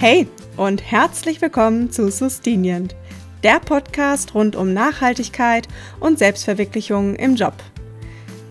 Hey 0.00 0.28
und 0.56 0.80
herzlich 0.80 1.42
willkommen 1.42 1.90
zu 1.90 2.08
Sustinient, 2.08 2.94
der 3.42 3.58
Podcast 3.58 4.32
rund 4.32 4.54
um 4.54 4.72
Nachhaltigkeit 4.72 5.66
und 5.98 6.20
Selbstverwirklichung 6.20 7.16
im 7.16 7.34
Job. 7.34 7.54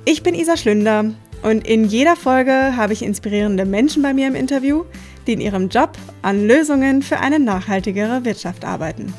Ich 0.04 0.23
bin 0.23 0.36
Isa 0.36 0.57
Schlünder 0.57 1.13
und 1.44 1.65
in 1.65 1.86
jeder 1.86 2.18
Folge 2.18 2.76
habe 2.76 2.91
ich 2.91 3.01
inspirierende 3.01 3.63
Menschen 3.63 4.04
bei 4.04 4.13
mir 4.13 4.28
im 4.28 4.36
Interview, 4.36 4.83
die 5.26 5.31
in 5.31 5.40
ihrem 5.40 5.69
Job 5.69 5.91
an 6.22 6.46
Lösungen 6.46 7.01
für 7.01 7.19
eine 7.19 7.40
nachhaltigere 7.40 8.26
Wirtschaft 8.26 8.65
arbeiten. 8.65 9.14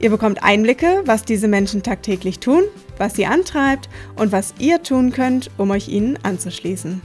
Ihr 0.00 0.10
bekommt 0.10 0.42
Einblicke, 0.42 1.02
was 1.04 1.24
diese 1.24 1.46
Menschen 1.46 1.84
tagtäglich 1.84 2.40
tun, 2.40 2.64
was 2.96 3.14
sie 3.14 3.26
antreibt 3.26 3.88
und 4.16 4.32
was 4.32 4.54
ihr 4.58 4.82
tun 4.82 5.12
könnt, 5.12 5.52
um 5.56 5.70
euch 5.70 5.86
ihnen 5.86 6.18
anzuschließen. 6.24 7.00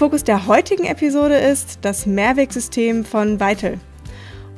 Fokus 0.00 0.24
der 0.24 0.46
heutigen 0.46 0.86
Episode 0.86 1.34
ist 1.34 1.80
das 1.82 2.06
Mehrwegsystem 2.06 3.04
von 3.04 3.38
Vital. 3.38 3.78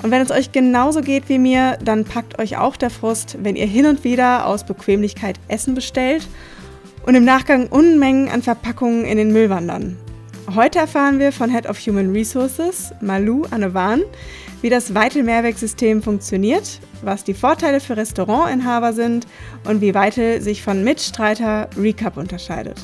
Und 0.04 0.12
wenn 0.12 0.22
es 0.22 0.30
euch 0.30 0.52
genauso 0.52 1.00
geht 1.00 1.28
wie 1.28 1.40
mir, 1.40 1.78
dann 1.84 2.04
packt 2.04 2.38
euch 2.38 2.58
auch 2.58 2.76
der 2.76 2.90
Frust, 2.90 3.38
wenn 3.42 3.56
ihr 3.56 3.66
hin 3.66 3.86
und 3.86 4.04
wieder 4.04 4.46
aus 4.46 4.64
Bequemlichkeit 4.64 5.40
Essen 5.48 5.74
bestellt 5.74 6.28
und 7.06 7.16
im 7.16 7.24
Nachgang 7.24 7.66
Unmengen 7.66 8.28
an 8.28 8.40
Verpackungen 8.40 9.04
in 9.04 9.16
den 9.16 9.32
Müll 9.32 9.50
wandern. 9.50 9.96
Heute 10.54 10.78
erfahren 10.78 11.18
wir 11.18 11.32
von 11.32 11.50
Head 11.50 11.68
of 11.68 11.76
Human 11.80 12.12
Resources, 12.12 12.92
Malou 13.00 13.44
Anewan, 13.50 14.02
wie 14.60 14.70
das 14.70 14.94
Vital 14.94 15.24
Mehrwegsystem 15.24 16.04
funktioniert, 16.04 16.78
was 17.02 17.24
die 17.24 17.34
Vorteile 17.34 17.80
für 17.80 17.96
Restaurantinhaber 17.96 18.92
sind 18.92 19.26
und 19.64 19.80
wie 19.80 19.92
Vital 19.92 20.40
sich 20.40 20.62
von 20.62 20.84
Mitstreiter 20.84 21.68
Recap 21.76 22.16
unterscheidet. 22.16 22.80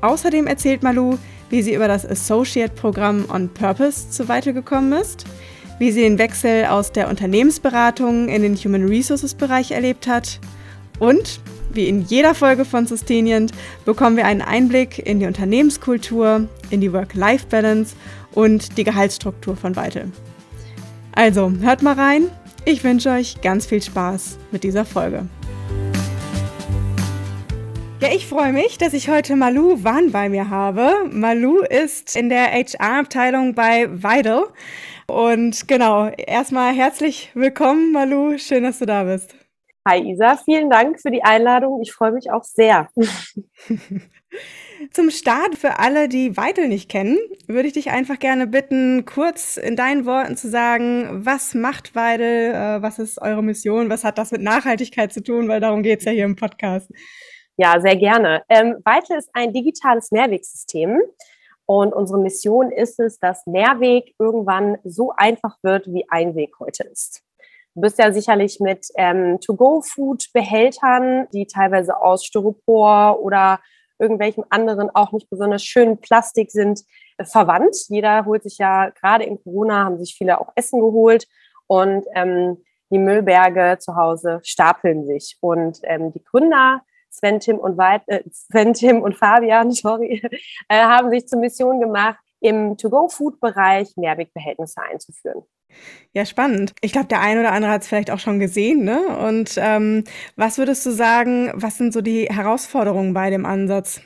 Außerdem 0.00 0.48
erzählt 0.48 0.82
Malou, 0.82 1.16
wie 1.50 1.62
sie 1.62 1.74
über 1.74 1.88
das 1.88 2.06
Associate-Programm 2.06 3.26
On 3.30 3.48
Purpose 3.48 4.10
zu 4.10 4.28
Vital 4.28 4.54
gekommen 4.54 4.92
ist, 4.92 5.24
wie 5.78 5.90
sie 5.92 6.00
den 6.00 6.18
Wechsel 6.18 6.66
aus 6.66 6.92
der 6.92 7.08
Unternehmensberatung 7.08 8.28
in 8.28 8.42
den 8.42 8.56
Human 8.56 8.88
Resources-Bereich 8.88 9.72
erlebt 9.72 10.06
hat 10.06 10.40
und 10.98 11.40
wie 11.72 11.88
in 11.88 12.02
jeder 12.02 12.34
Folge 12.34 12.64
von 12.64 12.86
Sustenient 12.86 13.52
bekommen 13.84 14.16
wir 14.16 14.26
einen 14.26 14.42
Einblick 14.42 14.98
in 14.98 15.20
die 15.20 15.26
Unternehmenskultur, 15.26 16.48
in 16.70 16.80
die 16.80 16.92
Work-Life-Balance 16.92 17.94
und 18.32 18.76
die 18.76 18.84
Gehaltsstruktur 18.84 19.56
von 19.56 19.76
Vital. 19.76 20.10
Also, 21.12 21.52
hört 21.60 21.82
mal 21.82 21.94
rein. 21.94 22.28
Ich 22.64 22.84
wünsche 22.84 23.10
euch 23.10 23.40
ganz 23.40 23.66
viel 23.66 23.82
Spaß 23.82 24.38
mit 24.52 24.64
dieser 24.64 24.84
Folge. 24.84 25.26
Ja, 28.00 28.08
ich 28.14 28.26
freue 28.26 28.54
mich, 28.54 28.78
dass 28.78 28.94
ich 28.94 29.10
heute 29.10 29.36
Malou 29.36 29.84
Wan 29.84 30.10
bei 30.10 30.30
mir 30.30 30.48
habe. 30.48 31.06
Malou 31.10 31.60
ist 31.60 32.16
in 32.16 32.30
der 32.30 32.50
HR-Abteilung 32.50 33.54
bei 33.54 33.90
Vital. 33.90 34.44
Und 35.06 35.68
genau, 35.68 36.08
erstmal 36.08 36.72
herzlich 36.72 37.30
willkommen, 37.34 37.92
Malou. 37.92 38.38
Schön, 38.38 38.62
dass 38.62 38.78
du 38.78 38.86
da 38.86 39.04
bist. 39.04 39.34
Hi 39.86 40.00
Isa, 40.00 40.38
vielen 40.38 40.70
Dank 40.70 40.98
für 40.98 41.10
die 41.10 41.22
Einladung. 41.22 41.82
Ich 41.82 41.92
freue 41.92 42.12
mich 42.12 42.30
auch 42.30 42.42
sehr. 42.42 42.88
Zum 44.92 45.10
Start 45.10 45.56
für 45.58 45.78
alle, 45.78 46.08
die 46.08 46.38
Vital 46.38 46.68
nicht 46.68 46.88
kennen, 46.88 47.18
würde 47.48 47.68
ich 47.68 47.74
dich 47.74 47.90
einfach 47.90 48.18
gerne 48.18 48.46
bitten, 48.46 49.04
kurz 49.04 49.58
in 49.58 49.76
deinen 49.76 50.06
Worten 50.06 50.38
zu 50.38 50.48
sagen, 50.48 51.26
was 51.26 51.52
macht 51.52 51.94
Vital, 51.94 52.20
äh, 52.78 52.82
was 52.82 52.98
ist 52.98 53.20
eure 53.20 53.42
Mission, 53.42 53.90
was 53.90 54.04
hat 54.04 54.16
das 54.16 54.32
mit 54.32 54.40
Nachhaltigkeit 54.40 55.12
zu 55.12 55.22
tun, 55.22 55.48
weil 55.48 55.60
darum 55.60 55.82
geht 55.82 55.98
es 55.98 56.06
ja 56.06 56.12
hier 56.12 56.24
im 56.24 56.36
Podcast. 56.36 56.90
Ja, 57.62 57.78
sehr 57.78 57.96
gerne. 57.96 58.42
Ähm, 58.48 58.76
Vital 58.86 59.18
ist 59.18 59.28
ein 59.34 59.52
digitales 59.52 60.10
Mehrwegsystem. 60.12 60.98
Und 61.66 61.92
unsere 61.92 62.18
Mission 62.18 62.72
ist 62.72 62.98
es, 62.98 63.18
dass 63.18 63.46
Mehrweg 63.46 64.14
irgendwann 64.18 64.78
so 64.82 65.12
einfach 65.14 65.58
wird, 65.60 65.86
wie 65.88 66.06
Einweg 66.08 66.58
heute 66.58 66.84
ist. 66.84 67.22
Du 67.74 67.82
bist 67.82 67.98
ja 67.98 68.12
sicherlich 68.12 68.60
mit 68.60 68.86
ähm, 68.96 69.40
To-Go-Food-Behältern, 69.40 71.28
die 71.34 71.46
teilweise 71.46 72.00
aus 72.00 72.24
Styropor 72.24 73.20
oder 73.20 73.60
irgendwelchen 73.98 74.44
anderen 74.48 74.88
auch 74.94 75.12
nicht 75.12 75.28
besonders 75.28 75.62
schönen 75.62 76.00
Plastik 76.00 76.50
sind, 76.52 76.80
äh, 77.18 77.26
verwandt. 77.26 77.76
Jeder 77.88 78.24
holt 78.24 78.42
sich 78.42 78.56
ja, 78.56 78.88
gerade 78.88 79.24
in 79.24 79.38
Corona 79.42 79.84
haben 79.84 79.98
sich 79.98 80.14
viele 80.16 80.40
auch 80.40 80.50
Essen 80.54 80.80
geholt 80.80 81.28
und 81.66 82.06
ähm, 82.14 82.64
die 82.88 82.98
Müllberge 82.98 83.76
zu 83.78 83.96
Hause 83.96 84.40
stapeln 84.44 85.04
sich. 85.04 85.36
Und 85.42 85.80
ähm, 85.82 86.10
die 86.10 86.24
Gründer 86.24 86.80
Sven, 87.10 87.40
Tim 87.40 87.58
und, 87.58 87.76
Weit, 87.76 88.02
äh, 88.06 88.22
Sven, 88.30 88.74
Tim 88.74 89.02
und 89.02 89.16
Fabian, 89.16 89.70
sorry, 89.72 90.22
äh, 90.68 90.82
haben 90.82 91.10
sich 91.10 91.26
zur 91.26 91.40
Mission 91.40 91.80
gemacht, 91.80 92.18
im 92.40 92.76
To-Go-Food-Bereich 92.76 93.96
Mehrwegbehältnisse 93.96 94.80
einzuführen. 94.80 95.42
Ja, 96.12 96.24
spannend. 96.24 96.74
Ich 96.80 96.92
glaube, 96.92 97.06
der 97.06 97.20
ein 97.20 97.38
oder 97.38 97.52
andere 97.52 97.72
hat 97.72 97.82
es 97.82 97.88
vielleicht 97.88 98.10
auch 98.10 98.18
schon 98.18 98.40
gesehen. 98.40 98.82
Ne? 98.82 99.16
Und 99.18 99.54
ähm, 99.58 100.04
was 100.36 100.58
würdest 100.58 100.84
du 100.86 100.90
sagen, 100.90 101.52
was 101.54 101.76
sind 101.76 101.92
so 101.92 102.00
die 102.00 102.26
Herausforderungen 102.26 103.14
bei 103.14 103.30
dem 103.30 103.46
Ansatz? 103.46 104.00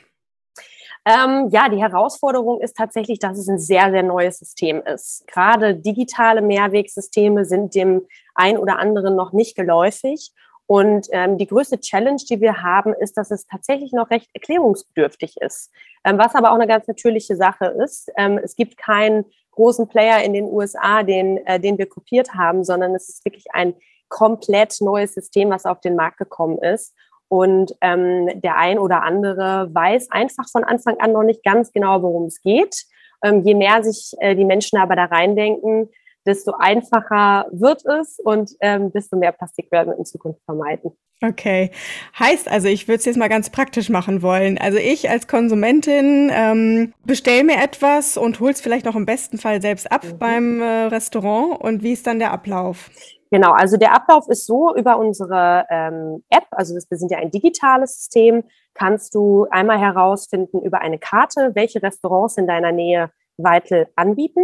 Ähm, 1.07 1.49
ja, 1.51 1.69
die 1.69 1.81
Herausforderung 1.81 2.61
ist 2.61 2.75
tatsächlich, 2.75 3.19
dass 3.19 3.37
es 3.37 3.47
ein 3.47 3.59
sehr, 3.59 3.91
sehr 3.91 4.01
neues 4.01 4.39
System 4.39 4.81
ist. 4.81 5.23
Gerade 5.27 5.75
digitale 5.75 6.41
Mehrwegsysteme 6.41 7.45
sind 7.45 7.75
dem 7.75 8.01
ein 8.33 8.57
oder 8.57 8.79
anderen 8.79 9.15
noch 9.15 9.31
nicht 9.31 9.55
geläufig. 9.55 10.31
Und 10.67 11.07
ähm, 11.11 11.37
die 11.37 11.45
größte 11.45 11.79
Challenge, 11.79 12.21
die 12.29 12.41
wir 12.41 12.63
haben, 12.63 12.93
ist, 12.93 13.17
dass 13.17 13.29
es 13.29 13.45
tatsächlich 13.45 13.91
noch 13.91 14.09
recht 14.09 14.29
erklärungsbedürftig 14.33 15.37
ist. 15.39 15.71
Ähm, 16.03 16.17
was 16.17 16.33
aber 16.33 16.51
auch 16.51 16.55
eine 16.55 16.67
ganz 16.67 16.87
natürliche 16.87 17.35
Sache 17.35 17.65
ist. 17.83 18.11
Ähm, 18.17 18.39
es 18.43 18.55
gibt 18.55 18.77
keinen 18.77 19.25
großen 19.51 19.87
Player 19.87 20.23
in 20.23 20.33
den 20.33 20.45
USA, 20.45 21.03
den, 21.03 21.37
äh, 21.45 21.59
den 21.59 21.77
wir 21.77 21.87
kopiert 21.87 22.33
haben, 22.33 22.63
sondern 22.63 22.95
es 22.95 23.09
ist 23.09 23.25
wirklich 23.25 23.45
ein 23.53 23.75
komplett 24.09 24.77
neues 24.81 25.13
System, 25.13 25.49
was 25.49 25.65
auf 25.65 25.81
den 25.81 25.95
Markt 25.95 26.17
gekommen 26.17 26.57
ist. 26.59 26.93
Und 27.27 27.75
ähm, 27.81 28.29
der 28.41 28.57
ein 28.57 28.79
oder 28.79 29.03
andere 29.03 29.69
weiß 29.73 30.11
einfach 30.11 30.47
von 30.49 30.63
Anfang 30.63 30.97
an 30.99 31.11
noch 31.11 31.23
nicht 31.23 31.43
ganz 31.43 31.71
genau, 31.71 32.01
worum 32.01 32.25
es 32.25 32.41
geht. 32.41 32.85
Ähm, 33.23 33.41
je 33.43 33.55
mehr 33.55 33.83
sich 33.83 34.13
äh, 34.19 34.35
die 34.35 34.45
Menschen 34.45 34.77
aber 34.77 34.95
da 34.95 35.05
reindenken, 35.05 35.89
desto 36.25 36.53
einfacher 36.57 37.45
wird 37.51 37.85
es 37.85 38.19
und 38.19 38.51
ähm, 38.61 38.91
desto 38.91 39.17
mehr 39.17 39.31
Plastik 39.31 39.71
werden 39.71 39.91
wir 39.91 39.97
in 39.97 40.05
Zukunft 40.05 40.41
vermeiden. 40.45 40.91
Okay. 41.23 41.71
Heißt 42.19 42.49
also, 42.51 42.67
ich 42.67 42.87
würde 42.87 42.99
es 42.99 43.05
jetzt 43.05 43.17
mal 43.17 43.29
ganz 43.29 43.49
praktisch 43.49 43.89
machen 43.89 44.21
wollen. 44.21 44.57
Also 44.57 44.77
ich 44.77 45.09
als 45.09 45.27
Konsumentin 45.27 46.29
ähm, 46.33 46.93
bestelle 47.05 47.43
mir 47.43 47.63
etwas 47.63 48.17
und 48.17 48.39
hole 48.39 48.51
es 48.51 48.61
vielleicht 48.61 48.85
noch 48.85 48.95
im 48.95 49.05
besten 49.05 49.37
Fall 49.37 49.61
selbst 49.61 49.91
ab 49.91 50.03
mhm. 50.03 50.17
beim 50.17 50.61
äh, 50.61 50.85
Restaurant. 50.85 51.61
Und 51.61 51.83
wie 51.83 51.93
ist 51.93 52.05
dann 52.05 52.19
der 52.19 52.31
Ablauf? 52.31 52.89
Genau, 53.31 53.51
also 53.51 53.77
der 53.77 53.93
Ablauf 53.93 54.27
ist 54.29 54.45
so 54.45 54.75
über 54.75 54.97
unsere 54.97 55.65
ähm, 55.69 56.23
App, 56.29 56.45
also 56.51 56.75
das, 56.75 56.89
wir 56.89 56.97
sind 56.97 57.11
ja 57.11 57.17
ein 57.17 57.31
digitales 57.31 57.95
System, 57.97 58.43
kannst 58.73 59.15
du 59.15 59.47
einmal 59.49 59.79
herausfinden 59.79 60.61
über 60.61 60.79
eine 60.79 60.99
Karte, 60.99 61.51
welche 61.53 61.81
Restaurants 61.81 62.37
in 62.37 62.47
deiner 62.47 62.71
Nähe 62.71 63.09
Weitel 63.37 63.87
anbieten. 63.95 64.43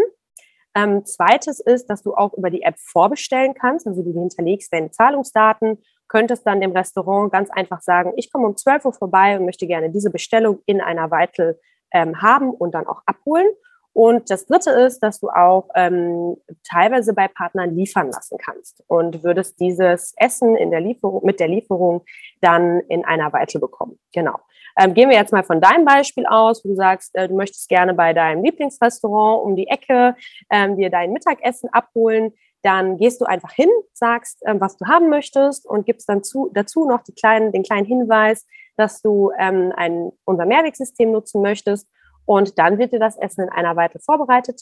Ähm, 0.76 1.06
zweites 1.06 1.60
ist, 1.60 1.88
dass 1.88 2.02
du 2.02 2.14
auch 2.14 2.34
über 2.34 2.50
die 2.50 2.62
App 2.64 2.80
vorbestellen 2.80 3.54
kannst. 3.54 3.88
Also 3.88 4.04
du 4.04 4.12
hinterlegst 4.14 4.72
deine 4.72 4.92
Zahlungsdaten, 4.92 5.80
könntest 6.08 6.46
dann 6.46 6.62
dem 6.62 6.72
Restaurant 6.72 7.32
ganz 7.32 7.50
einfach 7.50 7.82
sagen, 7.82 8.14
ich 8.16 8.32
komme 8.32 8.48
um 8.48 8.58
12 8.58 8.86
Uhr 8.86 8.94
vorbei 8.94 9.38
und 9.38 9.46
möchte 9.46 9.68
gerne 9.68 9.90
diese 9.90 10.10
Bestellung 10.10 10.62
in 10.66 10.82
einer 10.82 11.12
Vital 11.12 11.60
ähm, 11.92 12.22
haben 12.22 12.52
und 12.52 12.74
dann 12.74 12.88
auch 12.88 13.02
abholen. 13.06 13.48
Und 13.94 14.30
das 14.30 14.46
Dritte 14.46 14.72
ist, 14.72 15.00
dass 15.00 15.20
du 15.20 15.30
auch 15.30 15.68
ähm, 15.76 16.38
teilweise 16.64 17.14
bei 17.14 17.28
Partnern 17.28 17.76
liefern 17.76 18.10
lassen 18.10 18.38
kannst 18.38 18.84
und 18.88 19.24
würdest 19.24 19.60
dieses 19.60 20.14
Essen 20.16 20.56
in 20.56 20.72
der 20.72 20.80
Lieferung, 20.80 21.26
mit 21.26 21.42
der 21.42 21.50
Lieferung 21.50 22.06
dann 22.40 22.80
in 22.88 23.04
einer 23.04 23.34
Vital 23.34 23.60
bekommen. 23.60 24.00
Genau. 24.14 24.40
Ähm, 24.78 24.94
gehen 24.94 25.10
wir 25.10 25.18
jetzt 25.18 25.34
mal 25.34 25.44
von 25.44 25.62
deinem 25.62 25.86
Beispiel 25.86 26.26
aus, 26.26 26.64
wo 26.64 26.70
du 26.70 26.76
sagst, 26.76 27.16
äh, 27.16 27.28
du 27.28 27.36
möchtest 27.36 27.70
gerne 27.70 27.94
bei 27.94 28.14
deinem 28.14 28.44
Lieblingsrestaurant 28.44 29.44
um 29.44 29.56
die 29.56 29.68
Ecke 29.68 30.16
ähm, 30.50 30.78
dir 30.78 30.90
dein 30.90 31.12
Mittagessen 31.12 31.70
abholen. 31.72 32.34
Dann 32.64 32.98
gehst 32.98 33.20
du 33.22 33.26
einfach 33.26 33.52
hin, 33.54 33.70
sagst, 33.94 34.44
ähm, 34.46 34.62
was 34.62 34.78
du 34.78 34.86
haben 34.86 35.10
möchtest 35.10 35.66
und 35.66 35.86
gibst 35.86 36.08
dann 36.08 36.24
zu, 36.24 36.50
dazu 36.54 36.86
noch 36.86 37.02
kleinen, 37.18 37.52
den 37.52 37.64
kleinen 37.64 37.86
Hinweis, 37.86 38.46
dass 38.78 39.02
du 39.02 39.32
ähm, 39.38 39.74
ein, 39.76 40.12
unser 40.26 40.46
Mehrwegsystem 40.46 41.12
nutzen 41.12 41.42
möchtest. 41.42 41.88
Und 42.26 42.60
dann 42.60 42.78
wird 42.78 42.94
dir 42.94 43.00
das 43.00 43.18
Essen 43.18 43.44
in 43.44 43.50
einer 43.50 43.76
Weite 43.76 44.00
vorbereitet. 44.00 44.62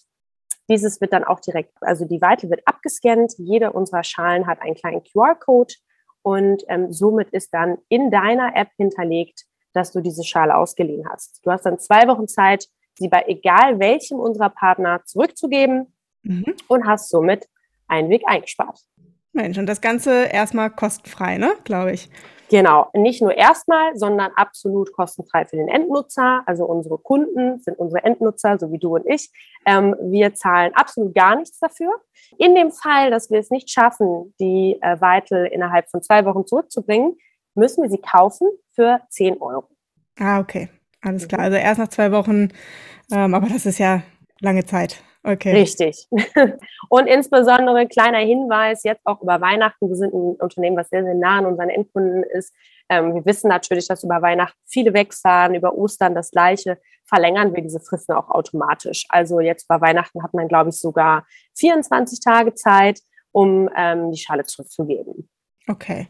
Dieses 0.70 1.02
wird 1.02 1.14
dann 1.14 1.24
auch 1.24 1.40
direkt, 1.40 1.74
also 1.82 2.06
die 2.06 2.22
Weite 2.22 2.50
wird 2.50 2.62
abgescannt. 2.66 3.34
Jede 3.38 3.74
unserer 3.74 4.04
Schalen 4.04 4.48
hat 4.48 4.62
einen 4.62 4.76
kleinen 4.76 5.04
QR-Code 5.04 5.74
und 6.22 6.64
ähm, 6.68 6.92
somit 6.94 7.30
ist 7.30 7.54
dann 7.54 7.80
in 7.90 8.12
deiner 8.12 8.56
App 8.56 8.70
hinterlegt, 8.78 9.46
dass 9.80 9.92
du 9.92 10.02
diese 10.02 10.24
Schale 10.24 10.56
ausgeliehen 10.56 11.08
hast. 11.10 11.40
Du 11.44 11.52
hast 11.52 11.66
dann 11.66 11.80
zwei 11.80 12.08
Wochen 12.08 12.28
Zeit, 12.28 12.68
sie 12.96 13.08
bei 13.08 13.24
egal 13.28 13.80
welchem 13.80 14.20
unserer 14.20 14.50
Partner 14.50 15.02
zurückzugeben 15.06 15.94
mhm. 16.24 16.54
und 16.68 16.86
hast 16.86 17.10
somit 17.10 17.48
einen 17.88 18.10
Weg 18.10 18.24
eingespart. 18.26 18.80
Mensch, 19.32 19.58
und 19.58 19.68
das 19.68 19.82
Ganze 19.82 20.26
erstmal 20.26 20.70
kostenfrei, 20.70 21.38
ne, 21.38 21.52
glaube 21.64 21.94
ich. 21.94 22.10
Genau, 22.50 22.88
nicht 22.96 23.22
nur 23.22 23.38
erstmal, 23.38 23.96
sondern 23.96 24.32
absolut 24.36 24.92
kostenfrei 24.92 25.46
für 25.46 25.56
den 25.56 25.68
Endnutzer. 25.68 26.42
Also 26.48 26.66
unsere 26.66 26.98
Kunden 26.98 27.60
sind 27.60 27.78
unsere 27.78 28.04
Endnutzer, 28.04 28.58
so 28.58 28.72
wie 28.72 28.80
du 28.80 28.96
und 28.96 29.06
ich. 29.06 29.30
Ähm, 29.68 29.96
wir 30.02 30.34
zahlen 30.34 30.74
absolut 30.74 31.14
gar 31.14 31.36
nichts 31.36 31.60
dafür. 31.60 31.92
In 32.40 32.56
dem 32.56 32.72
Fall, 32.72 33.12
dass 33.12 33.30
wir 33.30 33.40
es 33.40 33.52
nicht 33.52 33.70
schaffen, 33.70 34.34
die 34.40 34.80
äh, 34.82 35.00
Weitel 35.00 35.46
innerhalb 35.46 35.92
von 35.92 36.02
zwei 36.02 36.26
Wochen 36.26 36.48
zurückzubringen, 36.48 37.18
müssen 37.60 37.84
wir 37.84 37.90
sie 37.90 38.00
kaufen 38.00 38.48
für 38.72 39.02
10 39.10 39.42
Euro. 39.42 39.68
Ah, 40.18 40.40
okay. 40.40 40.70
Alles 41.02 41.28
klar. 41.28 41.42
Also 41.42 41.58
erst 41.58 41.80
nach 41.80 41.88
zwei 41.88 42.12
Wochen, 42.12 42.50
ähm, 43.12 43.34
aber 43.34 43.48
das 43.48 43.66
ist 43.66 43.78
ja 43.78 44.02
lange 44.42 44.66
Zeit. 44.66 45.02
Okay. 45.24 45.52
Richtig. 45.52 46.08
Und 46.90 47.08
insbesondere 47.08 47.88
kleiner 47.88 48.20
Hinweis, 48.20 48.84
jetzt 48.84 49.06
auch 49.06 49.22
über 49.22 49.42
Weihnachten, 49.42 49.90
wir 49.90 49.96
sind 49.96 50.14
ein 50.14 50.36
Unternehmen, 50.36 50.78
was 50.78 50.90
sehr, 50.90 51.04
sehr 51.04 51.14
nah 51.14 51.40
an 51.40 51.46
unseren 51.46 51.70
Endkunden 51.70 52.24
ist. 52.24 52.54
Ähm, 52.88 53.14
wir 53.14 53.26
wissen 53.26 53.50
natürlich, 53.50 53.88
dass 53.88 54.04
über 54.04 54.22
Weihnachten 54.22 54.58
viele 54.66 54.94
wegfahren, 54.94 55.56
über 55.56 55.76
Ostern 55.76 56.16
das 56.16 56.32
Gleiche. 56.32 56.80
Verlängern 57.06 57.54
wir 57.54 57.62
diese 57.62 57.80
Fristen 57.80 58.14
auch 58.14 58.30
automatisch. 58.30 59.06
Also 59.10 59.40
jetzt 59.40 59.66
über 59.66 59.82
Weihnachten 59.82 60.24
hat 60.24 60.34
man, 60.34 60.48
glaube 60.48 60.70
ich, 60.70 60.80
sogar 60.80 61.26
24 61.58 62.22
Tage 62.22 62.54
Zeit, 62.54 63.02
um 63.32 63.70
ähm, 63.76 64.12
die 64.12 64.18
Schale 64.18 64.44
zurückzugeben. 64.46 65.30
Okay. 65.70 66.08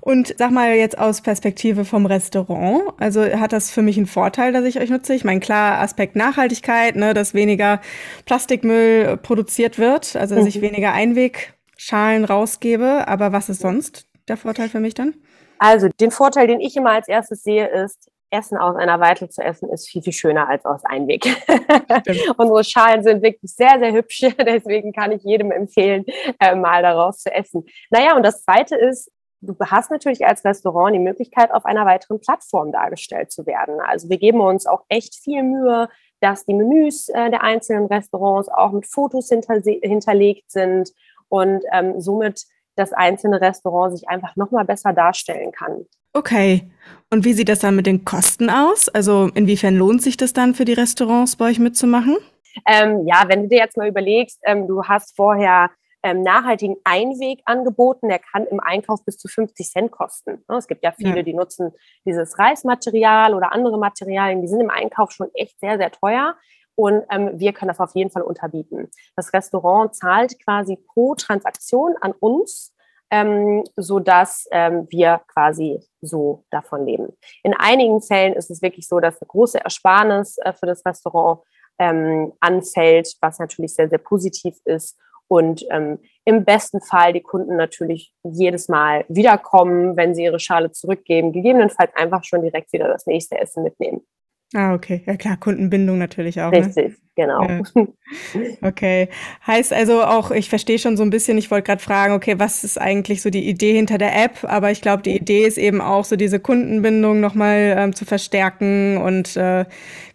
Und 0.00 0.34
sag 0.38 0.50
mal 0.50 0.74
jetzt 0.76 0.96
aus 0.98 1.20
Perspektive 1.20 1.84
vom 1.84 2.06
Restaurant, 2.06 2.94
also 2.98 3.22
hat 3.22 3.52
das 3.52 3.70
für 3.70 3.82
mich 3.82 3.98
einen 3.98 4.06
Vorteil, 4.06 4.52
dass 4.52 4.64
ich 4.64 4.80
euch 4.80 4.88
nutze? 4.88 5.14
Ich 5.14 5.24
meine, 5.24 5.40
klar, 5.40 5.78
Aspekt 5.80 6.16
Nachhaltigkeit, 6.16 6.96
ne, 6.96 7.12
dass 7.12 7.34
weniger 7.34 7.82
Plastikmüll 8.24 9.18
produziert 9.18 9.78
wird, 9.78 10.16
also 10.16 10.34
dass 10.34 10.44
mhm. 10.44 10.48
ich 10.48 10.60
weniger 10.62 10.92
Einwegschalen 10.92 12.24
rausgebe, 12.24 13.06
aber 13.06 13.32
was 13.32 13.50
ist 13.50 13.60
sonst 13.60 14.06
der 14.26 14.38
Vorteil 14.38 14.70
für 14.70 14.80
mich 14.80 14.94
dann? 14.94 15.14
Also 15.58 15.88
den 16.00 16.10
Vorteil, 16.10 16.46
den 16.46 16.60
ich 16.60 16.74
immer 16.74 16.92
als 16.92 17.08
erstes 17.08 17.42
sehe, 17.42 17.66
ist, 17.66 18.10
Essen 18.34 18.58
aus 18.58 18.76
einer 18.76 19.00
Weitel 19.00 19.30
zu 19.30 19.42
essen 19.42 19.70
ist 19.70 19.88
viel, 19.88 20.02
viel 20.02 20.12
schöner 20.12 20.48
als 20.48 20.64
aus 20.64 20.84
Einweg. 20.84 21.24
Unsere 22.36 22.64
Schalen 22.64 23.02
sind 23.02 23.22
wirklich 23.22 23.54
sehr, 23.54 23.78
sehr 23.78 23.92
hübsch. 23.92 24.20
Deswegen 24.38 24.92
kann 24.92 25.12
ich 25.12 25.22
jedem 25.22 25.50
empfehlen, 25.50 26.04
äh, 26.40 26.54
mal 26.54 26.82
daraus 26.82 27.20
zu 27.20 27.32
essen. 27.32 27.64
Naja, 27.90 28.16
und 28.16 28.24
das 28.24 28.42
Zweite 28.44 28.76
ist, 28.76 29.10
du 29.40 29.54
hast 29.60 29.90
natürlich 29.90 30.26
als 30.26 30.44
Restaurant 30.44 30.94
die 30.94 31.00
Möglichkeit, 31.00 31.52
auf 31.52 31.64
einer 31.64 31.86
weiteren 31.86 32.20
Plattform 32.20 32.72
dargestellt 32.72 33.30
zu 33.30 33.46
werden. 33.46 33.80
Also 33.80 34.08
wir 34.08 34.18
geben 34.18 34.40
uns 34.40 34.66
auch 34.66 34.84
echt 34.88 35.14
viel 35.14 35.42
Mühe, 35.42 35.88
dass 36.20 36.44
die 36.44 36.54
Menüs 36.54 37.08
äh, 37.08 37.30
der 37.30 37.42
einzelnen 37.42 37.86
Restaurants 37.86 38.48
auch 38.48 38.72
mit 38.72 38.86
Fotos 38.86 39.28
hinterlegt 39.28 40.50
sind 40.50 40.90
und 41.28 41.64
ähm, 41.72 42.00
somit 42.00 42.44
das 42.76 42.92
einzelne 42.92 43.40
Restaurant 43.40 43.96
sich 43.96 44.08
einfach 44.08 44.34
nochmal 44.36 44.64
besser 44.64 44.92
darstellen 44.92 45.52
kann. 45.52 45.86
Okay. 46.14 46.70
Und 47.10 47.24
wie 47.24 47.32
sieht 47.32 47.48
das 47.48 47.58
dann 47.58 47.76
mit 47.76 47.86
den 47.86 48.04
Kosten 48.04 48.48
aus? 48.48 48.88
Also 48.88 49.30
inwiefern 49.34 49.76
lohnt 49.76 50.02
sich 50.02 50.16
das 50.16 50.32
dann 50.32 50.54
für 50.54 50.64
die 50.64 50.72
Restaurants 50.72 51.36
bei 51.36 51.46
euch 51.46 51.58
mitzumachen? 51.58 52.16
Ähm, 52.66 53.06
ja, 53.06 53.24
wenn 53.26 53.42
du 53.42 53.48
dir 53.48 53.58
jetzt 53.58 53.76
mal 53.76 53.88
überlegst, 53.88 54.40
ähm, 54.44 54.66
du 54.66 54.84
hast 54.84 55.14
vorher 55.16 55.70
ähm, 56.04 56.22
nachhaltigen 56.22 56.76
Einweg 56.84 57.40
angeboten, 57.46 58.08
der 58.08 58.20
kann 58.20 58.46
im 58.46 58.60
Einkauf 58.60 59.04
bis 59.04 59.16
zu 59.16 59.26
50 59.26 59.66
Cent 59.68 59.90
kosten. 59.90 60.44
Ne, 60.48 60.56
es 60.56 60.66
gibt 60.68 60.84
ja 60.84 60.92
viele, 60.92 61.16
ja. 61.16 61.22
die 61.22 61.34
nutzen 61.34 61.72
dieses 62.04 62.38
Reismaterial 62.38 63.34
oder 63.34 63.52
andere 63.52 63.78
Materialien, 63.78 64.42
die 64.42 64.48
sind 64.48 64.60
im 64.60 64.70
Einkauf 64.70 65.10
schon 65.10 65.30
echt 65.34 65.58
sehr, 65.60 65.78
sehr 65.78 65.90
teuer. 65.90 66.36
Und 66.76 67.04
ähm, 67.10 67.30
wir 67.34 67.52
können 67.52 67.68
das 67.68 67.80
auf 67.80 67.94
jeden 67.94 68.10
Fall 68.10 68.22
unterbieten. 68.22 68.90
Das 69.16 69.32
Restaurant 69.32 69.94
zahlt 69.94 70.42
quasi 70.44 70.76
pro 70.76 71.14
Transaktion 71.14 71.94
an 72.00 72.12
uns 72.18 72.73
ähm, 73.14 73.62
so 73.76 74.00
dass 74.00 74.48
ähm, 74.50 74.88
wir 74.90 75.20
quasi 75.32 75.80
so 76.00 76.44
davon 76.50 76.84
leben. 76.84 77.16
In 77.44 77.54
einigen 77.54 78.02
Fällen 78.02 78.34
ist 78.34 78.50
es 78.50 78.60
wirklich 78.60 78.88
so, 78.88 78.98
dass 78.98 79.22
eine 79.22 79.28
große 79.28 79.62
Ersparnis 79.62 80.36
äh, 80.38 80.52
für 80.52 80.66
das 80.66 80.84
Restaurant 80.84 81.40
ähm, 81.78 82.32
anfällt, 82.40 83.14
was 83.20 83.38
natürlich 83.38 83.74
sehr, 83.74 83.88
sehr 83.88 83.98
positiv 83.98 84.56
ist. 84.64 84.98
Und 85.28 85.64
ähm, 85.70 86.00
im 86.24 86.44
besten 86.44 86.80
Fall 86.80 87.12
die 87.12 87.22
Kunden 87.22 87.56
natürlich 87.56 88.12
jedes 88.24 88.68
Mal 88.68 89.04
wiederkommen, 89.08 89.96
wenn 89.96 90.14
sie 90.14 90.24
ihre 90.24 90.40
Schale 90.40 90.72
zurückgeben, 90.72 91.32
gegebenenfalls 91.32 91.94
einfach 91.94 92.24
schon 92.24 92.42
direkt 92.42 92.72
wieder 92.72 92.88
das 92.88 93.06
nächste 93.06 93.38
Essen 93.38 93.62
mitnehmen. 93.62 94.04
Ah, 94.52 94.74
okay. 94.74 95.02
Ja 95.06 95.16
klar, 95.16 95.36
Kundenbindung 95.36 95.98
natürlich 95.98 96.40
auch. 96.40 96.52
Ne? 96.52 96.66
Richtig, 96.66 96.96
genau. 97.16 97.42
Ja. 97.42 97.62
Okay. 98.62 99.08
Heißt 99.46 99.72
also 99.72 100.02
auch, 100.02 100.30
ich 100.30 100.48
verstehe 100.48 100.78
schon 100.78 100.96
so 100.96 101.02
ein 101.02 101.10
bisschen, 101.10 101.38
ich 101.38 101.50
wollte 101.50 101.66
gerade 101.66 101.82
fragen, 101.82 102.14
okay, 102.14 102.38
was 102.38 102.62
ist 102.62 102.80
eigentlich 102.80 103.22
so 103.22 103.30
die 103.30 103.48
Idee 103.48 103.74
hinter 103.74 103.98
der 103.98 104.14
App? 104.24 104.44
Aber 104.44 104.70
ich 104.70 104.80
glaube, 104.80 105.02
die 105.02 105.16
Idee 105.16 105.44
ist 105.44 105.58
eben 105.58 105.80
auch 105.80 106.04
so 106.04 106.16
diese 106.16 106.38
Kundenbindung 106.38 107.20
nochmal 107.20 107.74
ähm, 107.76 107.94
zu 107.94 108.04
verstärken 108.04 108.98
und 108.98 109.36
äh, 109.36 109.64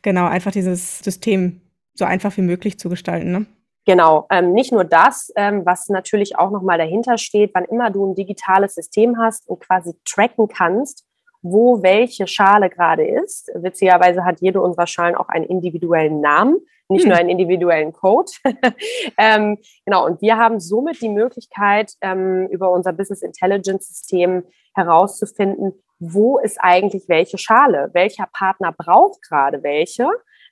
genau, 0.02 0.28
einfach 0.28 0.52
dieses 0.52 1.00
System 1.00 1.62
so 1.94 2.06
einfach 2.06 2.36
wie 2.38 2.42
möglich 2.42 2.80
zu 2.80 2.90
gestalten. 2.90 3.31
Ne? 3.31 3.46
Genau, 3.86 4.28
ähm, 4.30 4.54
nicht 4.54 4.72
nur 4.72 4.84
das, 4.84 5.31
ähm, 5.36 5.66
was 5.66 5.90
natürlich 5.90 6.38
auch 6.38 6.52
nochmal 6.52 6.78
dahinter 6.78 7.18
steht, 7.18 7.52
wann 7.54 7.66
immer 7.66 7.90
du 7.90 8.06
ein 8.06 8.16
digitales 8.16 8.76
System 8.76 9.18
hast 9.18 9.50
und 9.50 9.62
quasi 9.62 9.94
tracken 10.06 10.48
kannst, 10.48 11.06
wo 11.41 11.81
welche 11.81 12.27
Schale 12.27 12.69
gerade 12.69 13.06
ist. 13.06 13.51
Witzigerweise 13.56 14.25
hat 14.25 14.41
jede 14.41 14.62
unserer 14.62 14.88
Schalen 14.88 15.15
auch 15.15 15.30
einen 15.30 15.45
individuellen 15.45 16.21
Namen, 16.21 16.57
nicht 16.89 17.03
hm. 17.03 17.09
nur 17.09 17.18
einen 17.18 17.30
individuellen 17.30 17.94
Code. 17.94 18.31
ähm, 19.18 19.57
genau, 19.86 20.06
und 20.06 20.21
wir 20.21 20.38
haben 20.38 20.59
somit 20.59 21.01
die 21.01 21.09
Möglichkeit, 21.09 21.94
ähm, 22.01 22.47
über 22.50 22.71
unser 22.71 22.94
Business 22.94 23.21
Intelligence 23.21 23.88
System 23.88 24.44
herauszufinden, 24.75 25.74
wo 26.00 26.39
ist 26.39 26.57
eigentlich 26.59 27.03
welche 27.07 27.38
Schale, 27.38 27.89
welcher 27.94 28.27
Partner 28.31 28.71
braucht 28.71 29.21
gerade 29.21 29.63
welche 29.63 30.09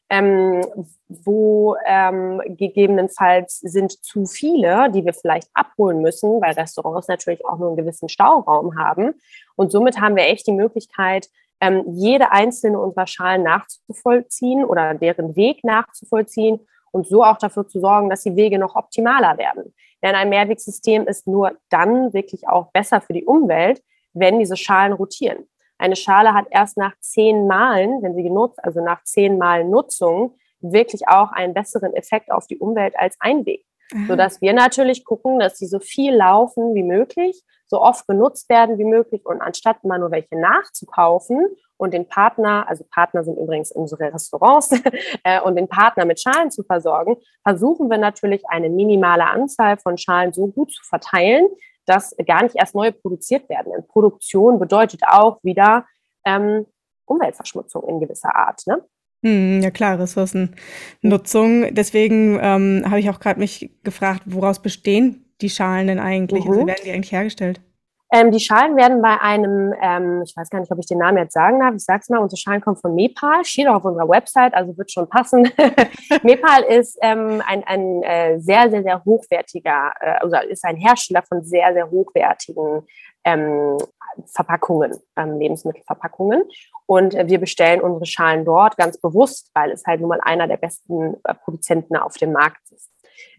ähm, 0.10 0.66
wo 1.10 1.76
ähm, 1.86 2.42
gegebenenfalls 2.46 3.60
sind 3.60 4.04
zu 4.04 4.26
viele, 4.26 4.92
die 4.92 5.06
wir 5.06 5.14
vielleicht 5.14 5.50
abholen 5.54 6.02
müssen, 6.02 6.42
weil 6.42 6.54
Restaurants 6.54 7.08
natürlich 7.08 7.46
auch 7.46 7.58
nur 7.58 7.70
einen 7.70 7.78
gewissen 7.78 8.10
Stauraum 8.10 8.78
haben. 8.78 9.14
Und 9.56 9.72
somit 9.72 10.00
haben 10.00 10.16
wir 10.16 10.28
echt 10.28 10.48
die 10.48 10.54
Möglichkeit, 10.54 11.30
ähm, 11.60 11.84
jede 11.88 12.32
einzelne 12.32 12.80
unserer 12.80 13.08
Schalen 13.08 13.44
nachzuvollziehen 13.44 14.64
oder 14.64 14.94
deren 14.94 15.36
Weg 15.36 15.64
nachzuvollziehen 15.64 16.60
und 16.92 17.08
so 17.08 17.24
auch 17.24 17.38
dafür 17.38 17.68
zu 17.68 17.80
sorgen, 17.80 18.10
dass 18.10 18.24
die 18.24 18.36
Wege 18.36 18.60
noch 18.60 18.76
optimaler 18.76 19.38
werden. 19.38 19.74
Denn 20.04 20.16
ein 20.16 20.30
Mehrwegsystem 20.30 21.08
ist 21.08 21.28
nur 21.28 21.54
dann 21.70 22.14
wirklich 22.14 22.48
auch 22.48 22.72
besser 22.72 23.02
für 23.02 23.14
die 23.14 23.26
Umwelt, 23.26 23.82
wenn 24.14 24.40
diese 24.40 24.58
Schalen 24.58 24.94
rotieren. 24.94 25.48
Eine 25.78 25.96
Schale 25.96 26.34
hat 26.34 26.48
erst 26.50 26.78
nach 26.78 26.94
zehn 27.00 27.48
Malen, 27.48 28.02
wenn 28.02 28.16
sie 28.16 28.24
genutzt, 28.24 28.60
also 28.64 28.84
nach 28.84 29.04
zehn 29.04 29.38
Malen 29.38 29.70
Nutzung, 29.70 30.36
wirklich 30.60 31.08
auch 31.08 31.32
einen 31.32 31.54
besseren 31.54 31.94
Effekt 31.94 32.32
auf 32.32 32.48
die 32.48 32.58
Umwelt 32.58 32.96
als 32.98 33.16
ein 33.20 33.46
Weg. 33.46 33.64
So 34.08 34.18
dass 34.18 34.42
wir 34.42 34.52
natürlich 34.52 35.06
gucken, 35.06 35.40
dass 35.40 35.58
sie 35.58 35.68
so 35.68 35.80
viel 35.80 36.14
laufen 36.14 36.76
wie 36.76 36.84
möglich, 36.84 37.42
so 37.68 37.82
oft 37.82 38.06
genutzt 38.08 38.50
werden 38.50 38.78
wie 38.78 38.84
möglich 38.84 39.26
und 39.26 39.42
anstatt 39.42 39.78
immer 39.84 39.98
nur 39.98 40.12
welche 40.12 40.38
nachzukaufen 40.38 41.48
und 41.78 41.94
den 41.94 42.08
Partner, 42.08 42.66
also 42.68 42.84
Partner 42.94 43.24
sind 43.24 43.38
übrigens 43.38 43.72
unsere 43.72 44.14
Restaurants, 44.14 44.72
äh, 45.24 45.42
und 45.42 45.56
den 45.56 45.70
Partner 45.70 46.06
mit 46.06 46.20
Schalen 46.20 46.52
zu 46.52 46.64
versorgen, 46.64 47.18
versuchen 47.44 47.90
wir 47.90 47.98
natürlich 47.98 48.44
eine 48.50 48.70
minimale 48.70 49.26
Anzahl 49.26 49.78
von 49.78 49.98
Schalen 49.98 50.34
so 50.34 50.48
gut 50.48 50.72
zu 50.72 50.84
verteilen, 50.84 51.48
dass 51.88 52.16
gar 52.26 52.44
nicht 52.44 52.56
erst 52.56 52.76
neu 52.76 52.92
produziert 52.92 53.50
werden. 53.50 53.72
Und 53.76 53.88
Produktion 53.88 54.60
bedeutet 54.60 55.02
auch 55.08 55.40
wieder 55.44 55.86
ähm, 56.26 56.66
Umweltverschmutzung 57.06 57.88
in 57.88 58.00
gewisser 58.00 58.36
Art. 58.36 58.62
Ne? 58.68 58.84
Hm, 59.24 59.62
ja 59.62 59.72
klar, 59.72 60.00
Ressourcennutzung. 60.00 61.74
Deswegen 61.74 62.38
ähm, 62.42 62.84
habe 62.86 63.00
ich 63.00 63.10
auch 63.10 63.20
gerade 63.20 63.40
mich 63.40 63.72
gefragt, 63.84 64.24
woraus 64.26 64.62
bestehen 64.62 65.26
die 65.42 65.50
Schalen 65.50 65.88
denn 65.88 66.00
eigentlich? 66.00 66.42
Also 66.42 66.54
mhm. 66.54 66.60
Also 66.60 66.68
werden 66.68 66.82
die 66.86 66.92
eigentlich 66.92 67.12
hergestellt? 67.12 67.62
Ähm, 68.12 68.32
die 68.32 68.40
Schalen 68.40 68.78
werden 68.78 69.02
bei 69.02 69.20
einem, 69.20 69.74
ähm, 69.82 70.24
ich 70.26 70.36
weiß 70.36 70.50
gar 70.50 70.60
nicht, 70.60 70.72
ob 70.72 70.80
ich 70.80 70.86
den 70.86 71.00
Namen 71.00 71.18
jetzt 71.18 71.34
sagen 71.34 71.60
darf, 71.60 71.76
ich 71.76 71.84
sage 71.84 72.00
es 72.02 72.10
mal, 72.10 72.20
unsere 72.20 72.38
Schalen 72.40 72.62
kommen 72.62 72.78
von 72.78 72.96
Mepal, 72.96 73.44
steht 73.44 73.68
auch 73.68 73.76
auf 73.76 73.86
unserer 73.86 74.08
Website, 74.08 74.54
also 74.54 74.78
wird 74.78 74.92
schon 74.92 75.10
passen. 75.10 75.50
Mepal 76.24 76.64
ist 76.64 76.98
ähm, 77.02 77.42
ein, 77.46 77.64
ein 77.66 78.04
äh, 78.04 78.40
sehr, 78.40 78.70
sehr, 78.70 78.84
sehr 78.84 79.04
hochwertiger, 79.04 79.92
äh, 80.00 80.12
also 80.22 80.38
ist 80.48 80.64
ein 80.64 80.78
Hersteller 80.78 81.24
von 81.24 81.44
sehr, 81.44 81.74
sehr 81.74 81.92
hochwertigen 81.92 82.88
ähm, 83.26 83.78
Verpackungen, 84.26 84.96
ähm, 85.18 85.38
Lebensmittelverpackungen. 85.38 86.44
Und 86.86 87.14
äh, 87.14 87.28
wir 87.28 87.40
bestellen 87.40 87.82
unsere 87.82 88.06
Schalen 88.06 88.46
dort 88.46 88.78
ganz 88.78 88.98
bewusst, 88.98 89.52
weil 89.54 89.72
es 89.72 89.86
halt 89.86 90.00
nun 90.00 90.10
mal 90.10 90.22
einer 90.22 90.48
der 90.48 90.58
besten 90.58 91.16
äh, 91.26 91.34
Produzenten 91.34 91.98
auf 91.98 92.16
dem 92.16 92.32
Markt 92.32 92.72
ist. 92.72 92.90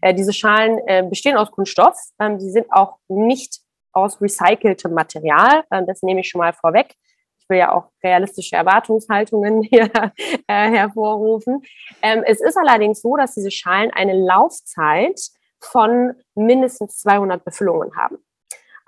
Äh, 0.01 0.13
diese 0.13 0.33
Schalen 0.33 0.79
äh, 0.85 1.03
bestehen 1.09 1.37
aus 1.37 1.51
Kunststoff. 1.51 1.97
Ähm, 2.19 2.39
sie 2.39 2.51
sind 2.51 2.67
auch 2.71 2.97
nicht 3.07 3.61
aus 3.93 4.21
recyceltem 4.21 4.93
Material. 4.93 5.63
Ähm, 5.71 5.85
das 5.87 6.01
nehme 6.01 6.21
ich 6.21 6.29
schon 6.29 6.39
mal 6.39 6.53
vorweg. 6.53 6.95
Ich 7.39 7.49
will 7.49 7.57
ja 7.57 7.71
auch 7.71 7.89
realistische 8.03 8.55
Erwartungshaltungen 8.55 9.63
hier 9.69 9.89
äh, 10.47 10.69
hervorrufen. 10.69 11.61
Ähm, 12.01 12.23
es 12.25 12.41
ist 12.41 12.57
allerdings 12.57 13.01
so, 13.01 13.15
dass 13.15 13.35
diese 13.35 13.51
Schalen 13.51 13.91
eine 13.91 14.13
Laufzeit 14.13 15.19
von 15.59 16.13
mindestens 16.35 16.97
200 16.99 17.43
Befüllungen 17.43 17.95
haben. 17.95 18.17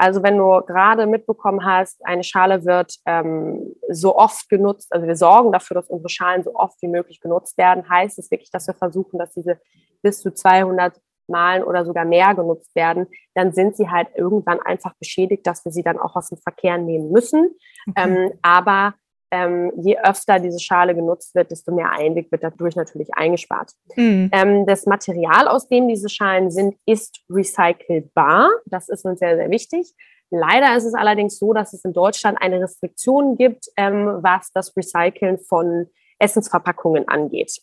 Also 0.01 0.23
wenn 0.23 0.35
du 0.35 0.61
gerade 0.65 1.05
mitbekommen 1.05 1.63
hast, 1.63 2.03
eine 2.03 2.23
Schale 2.23 2.65
wird 2.65 2.95
ähm, 3.05 3.75
so 3.87 4.15
oft 4.15 4.49
genutzt, 4.49 4.91
also 4.91 5.05
wir 5.05 5.15
sorgen 5.15 5.51
dafür, 5.51 5.75
dass 5.75 5.91
unsere 5.91 6.09
Schalen 6.09 6.41
so 6.41 6.55
oft 6.55 6.81
wie 6.81 6.87
möglich 6.87 7.21
genutzt 7.21 7.55
werden, 7.59 7.87
heißt 7.87 8.17
es 8.17 8.31
wirklich, 8.31 8.49
dass 8.49 8.65
wir 8.65 8.73
versuchen, 8.73 9.19
dass 9.19 9.33
diese 9.35 9.59
bis 10.01 10.21
zu 10.21 10.33
200 10.33 10.99
Malen 11.31 11.63
oder 11.63 11.85
sogar 11.85 12.05
mehr 12.05 12.35
genutzt 12.35 12.75
werden, 12.75 13.07
dann 13.33 13.53
sind 13.53 13.75
sie 13.75 13.89
halt 13.89 14.09
irgendwann 14.15 14.59
einfach 14.59 14.93
beschädigt, 14.99 15.47
dass 15.47 15.65
wir 15.65 15.71
sie 15.71 15.83
dann 15.83 15.97
auch 15.97 16.15
aus 16.15 16.29
dem 16.29 16.37
Verkehr 16.37 16.77
nehmen 16.77 17.11
müssen. 17.11 17.55
Okay. 17.89 18.03
Ähm, 18.03 18.31
aber 18.41 18.93
ähm, 19.31 19.71
je 19.81 19.97
öfter 19.97 20.39
diese 20.39 20.59
Schale 20.59 20.93
genutzt 20.93 21.33
wird, 21.33 21.51
desto 21.51 21.73
mehr 21.73 21.91
Einweg 21.91 22.31
wird 22.31 22.43
dadurch 22.43 22.75
natürlich 22.75 23.13
eingespart. 23.13 23.71
Mhm. 23.95 24.29
Ähm, 24.33 24.65
das 24.65 24.85
Material, 24.85 25.47
aus 25.47 25.69
dem 25.69 25.87
diese 25.87 26.09
Schalen 26.09 26.51
sind, 26.51 26.75
ist 26.85 27.23
recycelbar. 27.29 28.49
Das 28.65 28.89
ist 28.89 29.05
uns 29.05 29.19
sehr, 29.19 29.37
sehr 29.37 29.49
wichtig. 29.49 29.93
Leider 30.31 30.75
ist 30.75 30.85
es 30.85 30.93
allerdings 30.93 31.39
so, 31.39 31.53
dass 31.53 31.73
es 31.73 31.83
in 31.83 31.93
Deutschland 31.93 32.37
eine 32.41 32.61
Restriktion 32.61 33.37
gibt, 33.37 33.67
ähm, 33.77 34.19
was 34.21 34.51
das 34.53 34.75
Recyceln 34.75 35.39
von 35.39 35.87
Essensverpackungen 36.19 37.07
angeht. 37.07 37.61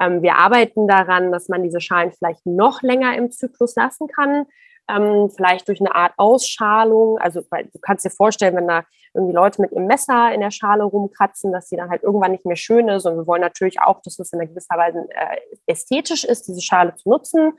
Ähm, 0.00 0.22
wir 0.22 0.36
arbeiten 0.36 0.86
daran, 0.88 1.32
dass 1.32 1.48
man 1.48 1.62
diese 1.62 1.80
Schalen 1.80 2.12
vielleicht 2.12 2.44
noch 2.46 2.82
länger 2.82 3.16
im 3.16 3.30
Zyklus 3.30 3.76
lassen 3.76 4.08
kann 4.08 4.46
ähm, 4.88 5.30
vielleicht 5.30 5.68
durch 5.68 5.80
eine 5.80 5.94
Art 5.94 6.12
Ausschalung. 6.16 7.18
Also 7.18 7.42
weil 7.50 7.64
du 7.64 7.78
kannst 7.80 8.04
dir 8.04 8.10
vorstellen, 8.10 8.56
wenn 8.56 8.68
da 8.68 8.84
irgendwie 9.14 9.34
Leute 9.34 9.62
mit 9.62 9.72
ihrem 9.72 9.86
Messer 9.86 10.32
in 10.32 10.40
der 10.40 10.50
Schale 10.50 10.84
rumkratzen, 10.84 11.52
dass 11.52 11.68
sie 11.68 11.76
dann 11.76 11.90
halt 11.90 12.02
irgendwann 12.02 12.32
nicht 12.32 12.44
mehr 12.44 12.56
schön 12.56 12.88
ist. 12.88 13.06
Und 13.06 13.16
wir 13.16 13.26
wollen 13.26 13.40
natürlich 13.40 13.80
auch, 13.80 14.00
dass 14.02 14.18
es 14.18 14.32
in 14.32 14.40
einer 14.40 14.48
gewisser 14.48 14.76
Weise 14.76 15.06
äh, 15.10 15.36
ästhetisch 15.66 16.24
ist, 16.24 16.46
diese 16.48 16.60
Schale 16.60 16.94
zu 16.94 17.08
nutzen. 17.08 17.52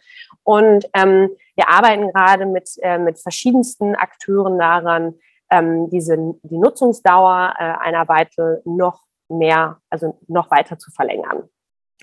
Und 0.44 0.88
ähm, 0.94 1.30
wir 1.56 1.70
arbeiten 1.70 2.12
gerade 2.12 2.46
mit, 2.46 2.70
äh, 2.82 2.98
mit 2.98 3.20
verschiedensten 3.20 3.96
Akteuren 3.96 4.60
daran, 4.60 5.16
ähm, 5.50 5.90
diese, 5.90 6.18
die 6.44 6.58
Nutzungsdauer 6.58 7.54
äh, 7.58 7.64
einer 7.64 8.08
Weitel 8.08 8.62
noch 8.66 9.02
mehr, 9.30 9.80
also 9.90 10.20
noch 10.28 10.52
weiter 10.52 10.78
zu 10.78 10.92
verlängern. 10.92 11.50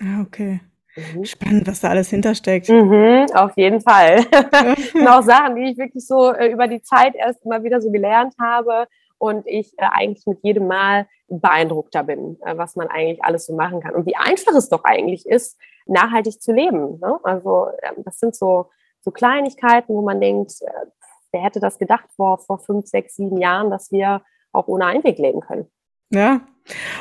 Ah, 0.01 0.21
okay. 0.21 0.61
Mhm. 0.95 1.25
Spannend, 1.25 1.67
was 1.67 1.81
da 1.81 1.89
alles 1.89 2.09
hintersteckt. 2.09 2.69
Mhm, 2.69 3.25
auf 3.33 3.55
jeden 3.57 3.81
Fall. 3.81 4.19
und 4.93 5.07
auch 5.07 5.23
Sachen, 5.23 5.55
die 5.55 5.71
ich 5.71 5.77
wirklich 5.77 6.05
so 6.05 6.31
äh, 6.31 6.51
über 6.51 6.67
die 6.67 6.81
Zeit 6.81 7.15
erst 7.15 7.43
immer 7.45 7.63
wieder 7.63 7.81
so 7.81 7.91
gelernt 7.91 8.33
habe 8.39 8.87
und 9.17 9.45
ich 9.47 9.73
äh, 9.77 9.87
eigentlich 9.91 10.25
mit 10.25 10.39
jedem 10.43 10.67
Mal 10.67 11.07
beeindruckter 11.27 12.03
bin, 12.03 12.37
äh, 12.45 12.57
was 12.57 12.75
man 12.75 12.87
eigentlich 12.87 13.23
alles 13.23 13.45
so 13.45 13.55
machen 13.55 13.81
kann 13.81 13.95
und 13.95 14.05
wie 14.05 14.15
einfach 14.15 14.53
es 14.53 14.69
doch 14.69 14.83
eigentlich 14.83 15.25
ist, 15.25 15.57
nachhaltig 15.85 16.41
zu 16.41 16.53
leben. 16.53 16.99
Ne? 16.99 17.19
Also 17.23 17.67
ähm, 17.83 18.03
das 18.03 18.19
sind 18.19 18.35
so, 18.35 18.69
so 19.01 19.11
Kleinigkeiten, 19.11 19.93
wo 19.93 20.01
man 20.01 20.21
denkt, 20.21 20.61
äh, 20.61 20.85
wer 21.31 21.41
hätte 21.41 21.59
das 21.59 21.77
gedacht 21.77 22.09
vor, 22.15 22.37
vor 22.39 22.59
fünf, 22.59 22.87
sechs, 22.87 23.15
sieben 23.15 23.37
Jahren, 23.37 23.69
dass 23.69 23.91
wir 23.91 24.21
auch 24.51 24.67
ohne 24.67 24.85
Einweg 24.85 25.17
leben 25.19 25.41
können. 25.41 25.69
Ja. 26.09 26.41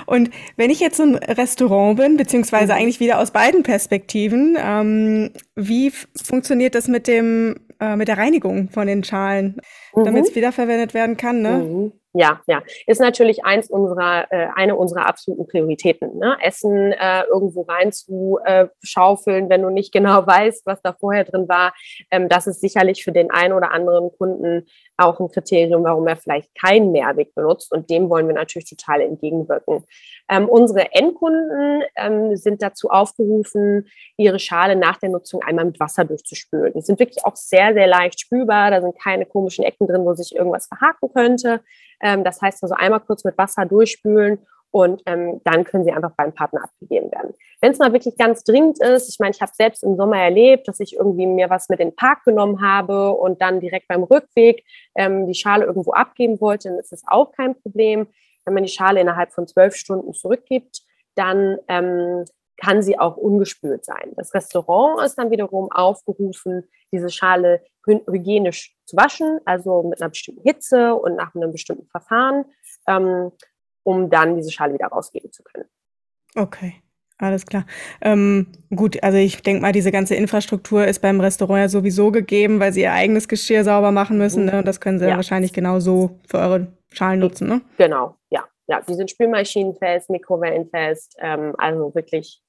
Und 0.07 0.31
wenn 0.57 0.71
ich 0.71 0.81
jetzt 0.81 0.97
so 0.97 1.05
ein 1.05 1.15
Restaurant 1.15 1.97
bin, 1.97 2.17
beziehungsweise 2.17 2.73
mhm. 2.73 2.79
eigentlich 2.79 3.01
wieder 3.01 3.19
aus 3.19 3.31
beiden 3.31 3.63
Perspektiven, 3.63 4.57
ähm, 4.59 5.31
wie 5.57 5.91
funktioniert 5.91 6.75
das 6.75 6.89
mit 6.89 7.07
dem 7.07 7.57
äh, 7.81 7.97
mit 7.97 8.09
der 8.09 8.19
Reinigung 8.19 8.69
von 8.71 8.87
den 8.87 9.05
Schalen, 9.05 9.61
mhm. 9.95 10.05
damit 10.05 10.29
es 10.29 10.35
wiederverwendet 10.35 10.95
werden 10.95 11.17
kann? 11.17 11.43
Ne? 11.43 11.59
Mhm. 11.59 11.93
Ja, 12.17 12.41
ja, 12.47 12.63
ist 12.87 13.01
natürlich 13.01 13.45
eins 13.45 13.69
unserer, 13.69 14.31
äh, 14.31 14.47
eine 14.55 14.77
unserer 14.77 15.09
absoluten 15.09 15.49
Prioritäten. 15.49 16.17
Ne? 16.17 16.37
Essen 16.41 16.93
äh, 16.93 17.25
irgendwo 17.25 17.63
rein 17.63 17.91
zu 17.91 18.39
äh, 18.45 18.69
schaufeln, 18.85 19.51
wenn 19.51 19.63
du 19.63 19.71
nicht 19.71 19.93
genau 19.93 20.25
weißt, 20.27 20.65
was 20.65 20.81
da 20.81 20.93
vorher 20.93 21.25
drin 21.25 21.49
war, 21.49 21.75
ähm, 22.13 22.29
das 22.29 22.47
ist 22.47 22.61
sicherlich 22.61 23.03
für 23.03 23.11
den 23.11 23.33
einen 23.33 23.53
oder 23.53 23.73
anderen 23.73 24.13
Kunden 24.17 24.65
auch 24.97 25.19
ein 25.19 25.29
Kriterium, 25.29 25.83
warum 25.83 26.07
er 26.07 26.15
vielleicht 26.15 26.55
keinen 26.55 26.93
Mehrweg 26.93 27.35
benutzt. 27.35 27.73
Und 27.73 27.91
dem 27.91 28.09
wollen 28.09 28.29
wir 28.29 28.35
natürlich 28.35 28.71
total 28.71 29.01
entgegenwirken. 29.01 29.85
Ähm, 30.29 30.49
unsere 30.49 30.93
Endkunden 30.93 31.83
ähm, 31.97 32.37
sind 32.37 32.63
dazu 32.63 32.91
aufgerufen, 32.91 33.89
ihre 34.17 34.39
Schale 34.39 34.77
nach 34.77 34.99
der 34.99 35.09
Nutzung 35.09 35.43
einmal 35.43 35.65
mit 35.65 35.81
Wasser 35.81 36.05
durchzuspülen. 36.05 36.75
Die 36.75 36.81
sind 36.81 37.01
wirklich 37.01 37.25
auch 37.25 37.35
sehr, 37.35 37.75
sehr 37.75 37.89
leicht 37.89 38.21
spülbar. 38.21 38.71
Da 38.71 38.81
sind 38.81 38.97
keine 39.01 39.27
komischen 39.27 39.65
Ecken 39.65 39.89
drin, 39.89 40.05
wo 40.05 40.15
sich 40.15 40.37
irgendwas 40.37 40.69
verhaken 40.69 41.13
könnte. 41.13 41.61
Ähm, 42.01 42.25
das 42.25 42.41
heißt 42.41 42.63
also 42.63 42.75
einmal 42.75 43.01
kurz 43.01 43.25
mit 43.25 43.37
Wasser 43.39 43.67
durchspülen 43.67 44.39
und 44.75 45.03
ähm, 45.07 45.41
dann 45.45 45.63
können 45.63 45.85
sie 45.85 45.93
einfach 45.93 46.11
beim 46.17 46.33
Partner 46.33 46.65
abgegeben 46.65 47.13
werden. 47.13 47.33
Wenn 47.61 47.71
es 47.71 47.79
mal 47.79 47.93
wirklich 47.93 48.17
ganz 48.17 48.43
dringend 48.43 48.83
ist, 48.83 49.09
ich 49.09 49.21
meine, 49.21 49.31
ich 49.31 49.41
habe 49.41 49.53
selbst 49.55 49.85
im 49.85 49.97
Sommer 49.97 50.19
erlebt, 50.19 50.67
dass 50.67 50.81
ich 50.81 50.97
irgendwie 50.97 51.27
mir 51.27 51.49
was 51.49 51.69
mit 51.69 51.79
in 51.79 51.91
den 51.91 51.97
Park 51.97 52.25
genommen 52.25 52.61
habe 52.61 53.13
und 53.13 53.41
dann 53.41 53.61
direkt 53.61 53.87
beim 53.87 54.03
Rückweg 54.03 54.65
ähm, 54.97 55.29
die 55.29 55.35
Schale 55.35 55.65
irgendwo 55.65 55.93
abgeben 55.93 56.41
wollte, 56.41 56.71
dann 56.71 56.81
ist 56.81 56.91
das 56.91 57.05
auch 57.07 57.31
kein 57.31 57.55
Problem. 57.55 58.09
Wenn 58.45 58.55
man 58.55 58.65
die 58.65 58.69
Schale 58.69 59.01
innerhalb 59.01 59.33
von 59.33 59.47
zwölf 59.47 59.77
Stunden 59.77 60.13
zurückgibt, 60.13 60.83
dann 61.15 61.59
ähm, 61.69 62.25
kann 62.57 62.83
sie 62.83 62.99
auch 62.99 63.17
ungespült 63.17 63.85
sein. 63.85 64.13
Das 64.17 64.35
Restaurant 64.35 65.05
ist 65.05 65.17
dann 65.17 65.31
wiederum 65.31 65.71
aufgerufen, 65.71 66.69
diese 66.93 67.11
Schale 67.11 67.63
hygienisch 67.87 68.77
zu 68.87 68.97
waschen, 68.97 69.41
also 69.45 69.83
mit 69.83 70.01
einer 70.01 70.11
bestimmten 70.11 70.43
Hitze 70.43 70.95
und 70.95 71.17
nach 71.17 71.35
einem 71.35 71.53
bestimmten 71.53 71.87
Verfahren. 71.89 72.45
Ähm, 72.87 73.33
um 73.85 74.11
dann 74.11 74.37
diese 74.37 74.51
Schale 74.51 74.75
wieder 74.75 74.87
rausgeben 74.87 75.31
zu 75.31 75.45
können. 75.45 75.69
Okay. 76.35 76.75
Alles 77.17 77.47
klar. 77.47 77.65
Ähm, 78.01 78.49
gut, 78.75 79.01
also 79.05 79.19
ich 79.19 79.41
denke 79.41 79.63
mal, 79.63 79.71
diese 79.71 79.93
ganze 79.93 80.17
Infrastruktur 80.17 80.85
ist 80.85 81.01
beim 81.01 81.21
Restaurant 81.21 81.61
ja 81.61 81.69
sowieso 81.69 82.11
gegeben, 82.11 82.59
weil 82.59 82.73
sie 82.73 82.81
ihr 82.81 82.93
eigenes 82.93 83.29
Geschirr 83.29 83.63
sauber 83.63 83.93
machen 83.93 84.19
müssen. 84.19 84.47
Ne? 84.47 84.59
Und 84.59 84.67
das 84.67 84.81
können 84.81 84.99
sie 84.99 85.07
ja. 85.07 85.15
wahrscheinlich 85.15 85.53
genauso 85.53 86.19
für 86.27 86.39
eure 86.39 86.73
Schalen 86.93 87.21
nutzen, 87.21 87.47
ne? 87.47 87.61
Genau, 87.79 88.17
ja. 88.31 88.45
Ja, 88.67 88.81
die 88.81 88.95
sind 88.95 89.11
spülmaschinenfest, 89.11 90.11
mikrowellenfest, 90.11 91.17
ähm, 91.21 91.55
also 91.59 91.95
wirklich 91.95 92.43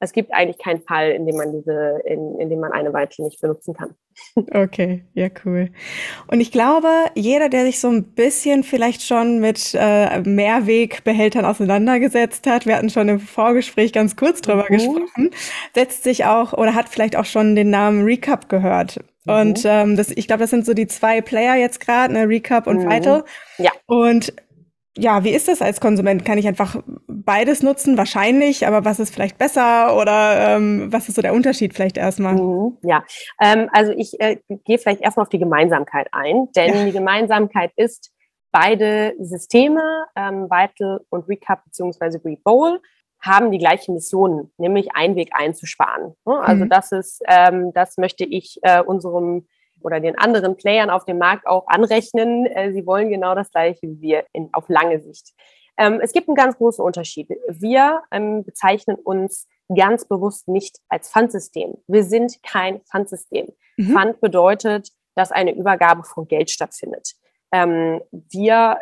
es 0.00 0.12
gibt 0.12 0.32
eigentlich 0.32 0.58
keinen 0.58 0.82
Fall, 0.82 1.10
in 1.10 1.26
dem 1.26 1.36
man 1.36 1.52
diese, 1.52 2.00
in, 2.04 2.38
in 2.38 2.48
dem 2.48 2.60
man 2.60 2.72
eine 2.72 2.92
Weiche 2.92 3.22
nicht 3.22 3.40
benutzen 3.40 3.74
kann. 3.74 3.94
Okay, 4.52 5.04
ja, 5.14 5.28
cool. 5.44 5.70
Und 6.26 6.40
ich 6.40 6.50
glaube, 6.50 6.88
jeder, 7.14 7.48
der 7.48 7.64
sich 7.64 7.78
so 7.78 7.88
ein 7.88 8.02
bisschen 8.02 8.64
vielleicht 8.64 9.02
schon 9.02 9.38
mit 9.38 9.76
äh, 9.78 10.20
Mehrwegbehältern 10.20 11.44
auseinandergesetzt 11.44 12.46
hat, 12.48 12.66
wir 12.66 12.76
hatten 12.76 12.90
schon 12.90 13.08
im 13.08 13.20
Vorgespräch 13.20 13.92
ganz 13.92 14.16
kurz 14.16 14.40
drüber 14.40 14.66
mhm. 14.68 14.74
gesprochen, 14.74 15.30
setzt 15.74 16.02
sich 16.02 16.24
auch 16.24 16.52
oder 16.52 16.74
hat 16.74 16.88
vielleicht 16.88 17.14
auch 17.14 17.24
schon 17.24 17.54
den 17.54 17.70
Namen 17.70 18.04
Recap 18.04 18.48
gehört. 18.48 18.98
Mhm. 19.24 19.32
Und 19.32 19.62
ähm, 19.64 19.96
das, 19.96 20.10
ich 20.10 20.26
glaube, 20.26 20.40
das 20.40 20.50
sind 20.50 20.66
so 20.66 20.74
die 20.74 20.88
zwei 20.88 21.20
Player 21.20 21.54
jetzt 21.56 21.80
gerade, 21.80 22.14
ne, 22.14 22.28
Recap 22.28 22.66
und 22.66 22.84
mhm. 22.84 22.90
Vital. 22.90 23.24
Ja. 23.58 23.70
Und 23.86 24.32
ja, 24.96 25.22
wie 25.22 25.30
ist 25.30 25.48
das 25.48 25.62
als 25.62 25.80
Konsument? 25.80 26.24
Kann 26.24 26.38
ich 26.38 26.48
einfach 26.48 26.76
beides 27.06 27.62
nutzen? 27.62 27.96
Wahrscheinlich, 27.96 28.66
aber 28.66 28.84
was 28.84 28.98
ist 28.98 29.14
vielleicht 29.14 29.38
besser 29.38 29.96
oder 29.96 30.56
ähm, 30.56 30.92
was 30.92 31.08
ist 31.08 31.14
so 31.14 31.22
der 31.22 31.34
Unterschied 31.34 31.74
vielleicht 31.74 31.96
erstmal? 31.96 32.34
Mhm, 32.34 32.78
ja, 32.82 33.04
ähm, 33.40 33.68
also 33.72 33.92
ich 33.92 34.18
äh, 34.20 34.38
gehe 34.64 34.78
vielleicht 34.78 35.00
erstmal 35.00 35.22
auf 35.22 35.30
die 35.30 35.38
Gemeinsamkeit 35.38 36.08
ein, 36.12 36.48
denn 36.56 36.74
ja. 36.74 36.84
die 36.86 36.92
Gemeinsamkeit 36.92 37.72
ist, 37.76 38.10
beide 38.50 39.14
Systeme, 39.20 40.06
ähm, 40.16 40.48
Vital 40.50 41.00
und 41.10 41.28
Recap 41.28 41.64
bzw. 41.64 42.18
Rebowl, 42.24 42.80
haben 43.20 43.50
die 43.50 43.58
gleiche 43.58 43.92
Mission, 43.92 44.50
nämlich 44.58 44.94
Einweg 44.94 45.30
einzusparen. 45.32 46.14
Also 46.24 46.64
mhm. 46.64 46.68
das 46.68 46.92
ist, 46.92 47.22
ähm, 47.26 47.72
das 47.74 47.96
möchte 47.98 48.24
ich 48.24 48.58
äh, 48.62 48.80
unserem 48.80 49.46
oder 49.82 50.00
den 50.00 50.18
anderen 50.18 50.56
Playern 50.56 50.90
auf 50.90 51.04
dem 51.04 51.18
Markt 51.18 51.46
auch 51.46 51.66
anrechnen. 51.68 52.46
Äh, 52.46 52.72
sie 52.72 52.86
wollen 52.86 53.08
genau 53.08 53.34
das 53.34 53.50
Gleiche 53.50 53.80
wie 53.82 54.00
wir 54.00 54.24
in, 54.32 54.48
auf 54.52 54.68
lange 54.68 55.00
Sicht. 55.00 55.34
Ähm, 55.76 56.00
es 56.02 56.12
gibt 56.12 56.28
einen 56.28 56.34
ganz 56.34 56.56
großen 56.56 56.84
Unterschied. 56.84 57.28
Wir 57.48 58.02
ähm, 58.10 58.44
bezeichnen 58.44 58.96
uns 58.96 59.46
ganz 59.74 60.06
bewusst 60.06 60.48
nicht 60.48 60.78
als 60.88 61.10
Pfandsystem. 61.10 61.74
Wir 61.86 62.04
sind 62.04 62.42
kein 62.42 62.80
Pfandsystem. 62.80 63.48
Mhm. 63.76 63.92
Pfand 63.92 64.20
bedeutet, 64.20 64.90
dass 65.14 65.30
eine 65.30 65.54
Übergabe 65.54 66.04
von 66.04 66.26
Geld 66.26 66.50
stattfindet. 66.50 67.12
Ähm, 67.52 68.00
wir, 68.10 68.78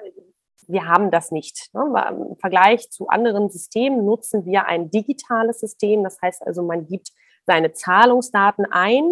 wir 0.66 0.84
haben 0.86 1.10
das 1.10 1.30
nicht. 1.30 1.70
Ne? 1.74 1.82
Im 2.30 2.36
Vergleich 2.36 2.90
zu 2.90 3.08
anderen 3.08 3.50
Systemen 3.50 4.04
nutzen 4.04 4.44
wir 4.46 4.66
ein 4.66 4.90
digitales 4.90 5.60
System. 5.60 6.02
Das 6.02 6.20
heißt 6.22 6.46
also, 6.46 6.62
man 6.62 6.86
gibt 6.86 7.10
seine 7.46 7.72
Zahlungsdaten 7.72 8.66
ein 8.70 9.04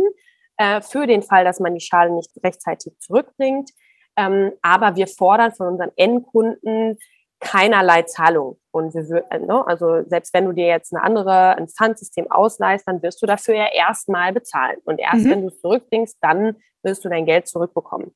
äh, 0.56 0.80
für 0.80 1.06
den 1.06 1.22
Fall, 1.22 1.44
dass 1.44 1.60
man 1.60 1.74
die 1.74 1.84
Schale 1.84 2.12
nicht 2.12 2.30
rechtzeitig 2.42 2.98
zurückbringt. 3.00 3.70
Ähm, 4.16 4.52
aber 4.62 4.96
wir 4.96 5.06
fordern 5.06 5.52
von 5.52 5.68
unseren 5.68 5.90
Endkunden 5.96 6.98
keinerlei 7.40 8.02
Zahlung. 8.02 8.58
Und 8.70 8.94
wir, 8.94 9.24
äh, 9.30 9.38
ne, 9.38 9.66
also 9.66 10.02
selbst 10.06 10.32
wenn 10.34 10.46
du 10.46 10.52
dir 10.52 10.66
jetzt 10.66 10.94
eine 10.94 11.02
andere, 11.02 11.56
ein 11.56 11.68
Pfandsystem 11.68 12.30
ausleihst, 12.30 12.86
dann 12.86 13.02
wirst 13.02 13.22
du 13.22 13.26
dafür 13.26 13.54
ja 13.54 13.66
erstmal 13.72 14.32
bezahlen. 14.32 14.78
Und 14.84 14.98
erst 14.98 15.24
mhm. 15.24 15.30
wenn 15.30 15.42
du 15.42 15.48
es 15.48 15.60
zurückbringst, 15.60 16.18
dann 16.20 16.56
wirst 16.82 17.04
du 17.04 17.08
dein 17.08 17.26
Geld 17.26 17.48
zurückbekommen. 17.48 18.14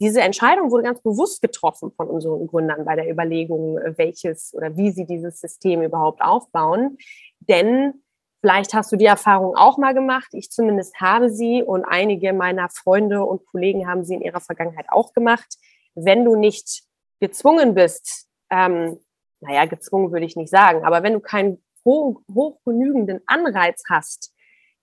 Diese 0.00 0.20
Entscheidung 0.20 0.70
wurde 0.70 0.84
ganz 0.84 1.00
bewusst 1.00 1.42
getroffen 1.42 1.92
von 1.96 2.08
unseren 2.08 2.46
Gründern 2.46 2.84
bei 2.84 2.96
der 2.96 3.10
Überlegung, 3.10 3.78
welches 3.96 4.52
oder 4.54 4.76
wie 4.76 4.90
sie 4.90 5.06
dieses 5.06 5.40
System 5.40 5.82
überhaupt 5.82 6.22
aufbauen. 6.22 6.96
Denn 7.40 8.02
Vielleicht 8.46 8.74
hast 8.74 8.92
du 8.92 8.96
die 8.96 9.06
Erfahrung 9.06 9.56
auch 9.56 9.76
mal 9.76 9.92
gemacht. 9.92 10.28
Ich 10.30 10.52
zumindest 10.52 11.00
habe 11.00 11.30
sie 11.30 11.64
und 11.64 11.84
einige 11.84 12.32
meiner 12.32 12.68
Freunde 12.68 13.24
und 13.24 13.44
Kollegen 13.44 13.88
haben 13.88 14.04
sie 14.04 14.14
in 14.14 14.22
ihrer 14.22 14.40
Vergangenheit 14.40 14.86
auch 14.90 15.12
gemacht. 15.14 15.56
Wenn 15.96 16.24
du 16.24 16.36
nicht 16.36 16.84
gezwungen 17.18 17.74
bist, 17.74 18.28
ähm, 18.50 19.00
naja, 19.40 19.64
gezwungen 19.64 20.12
würde 20.12 20.26
ich 20.26 20.36
nicht 20.36 20.50
sagen, 20.50 20.84
aber 20.84 21.02
wenn 21.02 21.14
du 21.14 21.18
keinen 21.18 21.60
hoch, 21.84 22.22
hoch 22.32 22.60
genügenden 22.64 23.20
Anreiz 23.26 23.82
hast, 23.90 24.32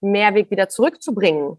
Mehrweg 0.02 0.52
wieder 0.52 0.68
zurückzubringen, 0.68 1.56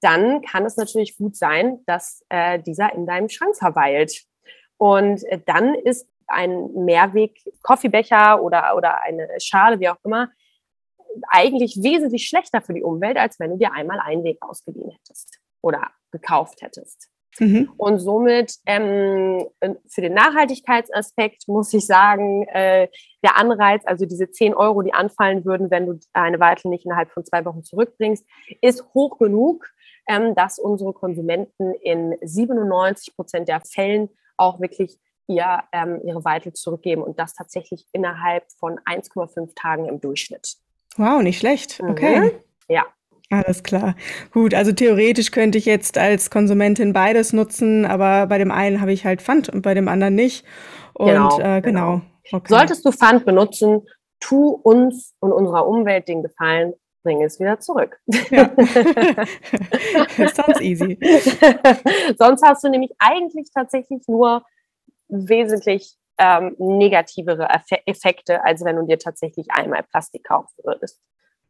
dann 0.00 0.42
kann 0.42 0.64
es 0.64 0.76
natürlich 0.76 1.18
gut 1.18 1.34
sein, 1.34 1.80
dass 1.86 2.24
äh, 2.28 2.60
dieser 2.60 2.94
in 2.94 3.04
deinem 3.04 3.28
Schrank 3.28 3.56
verweilt. 3.56 4.26
Und 4.76 5.24
äh, 5.24 5.40
dann 5.44 5.74
ist 5.74 6.06
ein 6.28 6.72
Mehrweg 6.72 7.36
Koffeebecher 7.64 8.40
oder, 8.40 8.76
oder 8.76 9.02
eine 9.02 9.28
Schale, 9.40 9.80
wie 9.80 9.88
auch 9.88 9.98
immer, 10.04 10.30
eigentlich 11.28 11.82
wesentlich 11.82 12.26
schlechter 12.26 12.62
für 12.62 12.74
die 12.74 12.82
Umwelt, 12.82 13.16
als 13.16 13.38
wenn 13.40 13.50
du 13.50 13.58
dir 13.58 13.72
einmal 13.72 14.00
einen 14.00 14.24
Weg 14.24 14.38
ausgeliehen 14.40 14.90
hättest 14.90 15.38
oder 15.60 15.90
gekauft 16.10 16.62
hättest. 16.62 17.08
Mhm. 17.38 17.72
Und 17.76 17.98
somit 17.98 18.56
ähm, 18.66 19.46
für 19.88 20.02
den 20.02 20.14
Nachhaltigkeitsaspekt 20.14 21.48
muss 21.48 21.72
ich 21.72 21.86
sagen, 21.86 22.46
äh, 22.48 22.88
der 23.24 23.38
Anreiz, 23.38 23.82
also 23.86 24.04
diese 24.04 24.30
10 24.30 24.54
Euro, 24.54 24.82
die 24.82 24.92
anfallen 24.92 25.44
würden, 25.44 25.70
wenn 25.70 25.86
du 25.86 25.98
eine 26.12 26.40
Weitel 26.40 26.68
nicht 26.68 26.84
innerhalb 26.84 27.10
von 27.10 27.24
zwei 27.24 27.44
Wochen 27.44 27.62
zurückbringst, 27.62 28.26
ist 28.60 28.84
hoch 28.94 29.18
genug, 29.18 29.66
ähm, 30.08 30.34
dass 30.34 30.58
unsere 30.58 30.92
Konsumenten 30.92 31.72
in 31.74 32.16
97 32.20 33.16
Prozent 33.16 33.48
der 33.48 33.62
Fällen 33.62 34.10
auch 34.36 34.60
wirklich 34.60 34.98
ihr, 35.26 35.62
ähm, 35.72 36.00
ihre 36.04 36.24
Weitel 36.24 36.52
zurückgeben 36.52 37.02
und 37.02 37.18
das 37.18 37.34
tatsächlich 37.34 37.86
innerhalb 37.92 38.44
von 38.58 38.78
1,5 38.80 39.54
Tagen 39.54 39.86
im 39.86 40.00
Durchschnitt. 40.00 40.56
Wow, 40.96 41.22
nicht 41.22 41.38
schlecht. 41.38 41.80
Okay. 41.80 42.20
Mhm. 42.20 42.30
Ja. 42.68 42.84
Alles 43.30 43.62
klar. 43.62 43.96
Gut, 44.32 44.52
also 44.52 44.72
theoretisch 44.72 45.30
könnte 45.30 45.56
ich 45.56 45.64
jetzt 45.64 45.96
als 45.96 46.30
Konsumentin 46.30 46.92
beides 46.92 47.32
nutzen, 47.32 47.86
aber 47.86 48.26
bei 48.26 48.36
dem 48.36 48.50
einen 48.50 48.80
habe 48.82 48.92
ich 48.92 49.06
halt 49.06 49.22
Pfand 49.22 49.48
und 49.48 49.62
bei 49.62 49.72
dem 49.72 49.88
anderen 49.88 50.14
nicht. 50.14 50.44
Und 50.92 51.08
genau. 51.08 51.38
Äh, 51.40 51.60
genau. 51.62 51.62
genau. 51.62 52.00
Okay. 52.30 52.48
Solltest 52.48 52.84
du 52.84 52.92
Pfand 52.92 53.24
benutzen, 53.24 53.86
tu 54.20 54.50
uns 54.50 55.14
und 55.20 55.32
unserer 55.32 55.66
Umwelt 55.66 56.08
den 56.08 56.22
Gefallen, 56.22 56.74
bring 57.02 57.22
es 57.22 57.40
wieder 57.40 57.58
zurück. 57.58 57.98
Ja. 58.30 58.50
Sounds 60.34 60.60
easy. 60.60 60.98
Sonst 62.18 62.42
hast 62.46 62.64
du 62.64 62.68
nämlich 62.68 62.92
eigentlich 62.98 63.48
tatsächlich 63.52 64.02
nur 64.06 64.44
wesentlich 65.08 65.96
ähm, 66.22 66.54
negativere 66.58 67.48
Effekte, 67.86 68.44
als 68.44 68.64
wenn 68.64 68.76
du 68.76 68.86
dir 68.86 68.98
tatsächlich 68.98 69.46
einmal 69.50 69.82
Plastik 69.82 70.24
kaufen 70.24 70.54
würdest. 70.62 71.00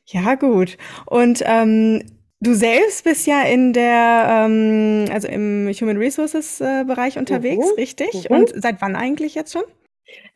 Ja, 0.06 0.34
gut. 0.34 0.78
Und 1.06 1.42
ähm, 1.44 2.02
du 2.40 2.54
selbst 2.54 3.04
bist 3.04 3.26
ja 3.26 3.42
in 3.42 3.72
der, 3.72 4.46
ähm, 4.46 5.04
also 5.12 5.28
im 5.28 5.68
Human 5.68 5.98
Resources 5.98 6.60
äh, 6.60 6.84
Bereich 6.84 7.18
unterwegs, 7.18 7.66
mhm. 7.66 7.74
richtig? 7.76 8.28
Mhm. 8.28 8.36
Und 8.36 8.52
seit 8.56 8.80
wann 8.80 8.96
eigentlich 8.96 9.34
jetzt 9.34 9.52
schon? 9.52 9.64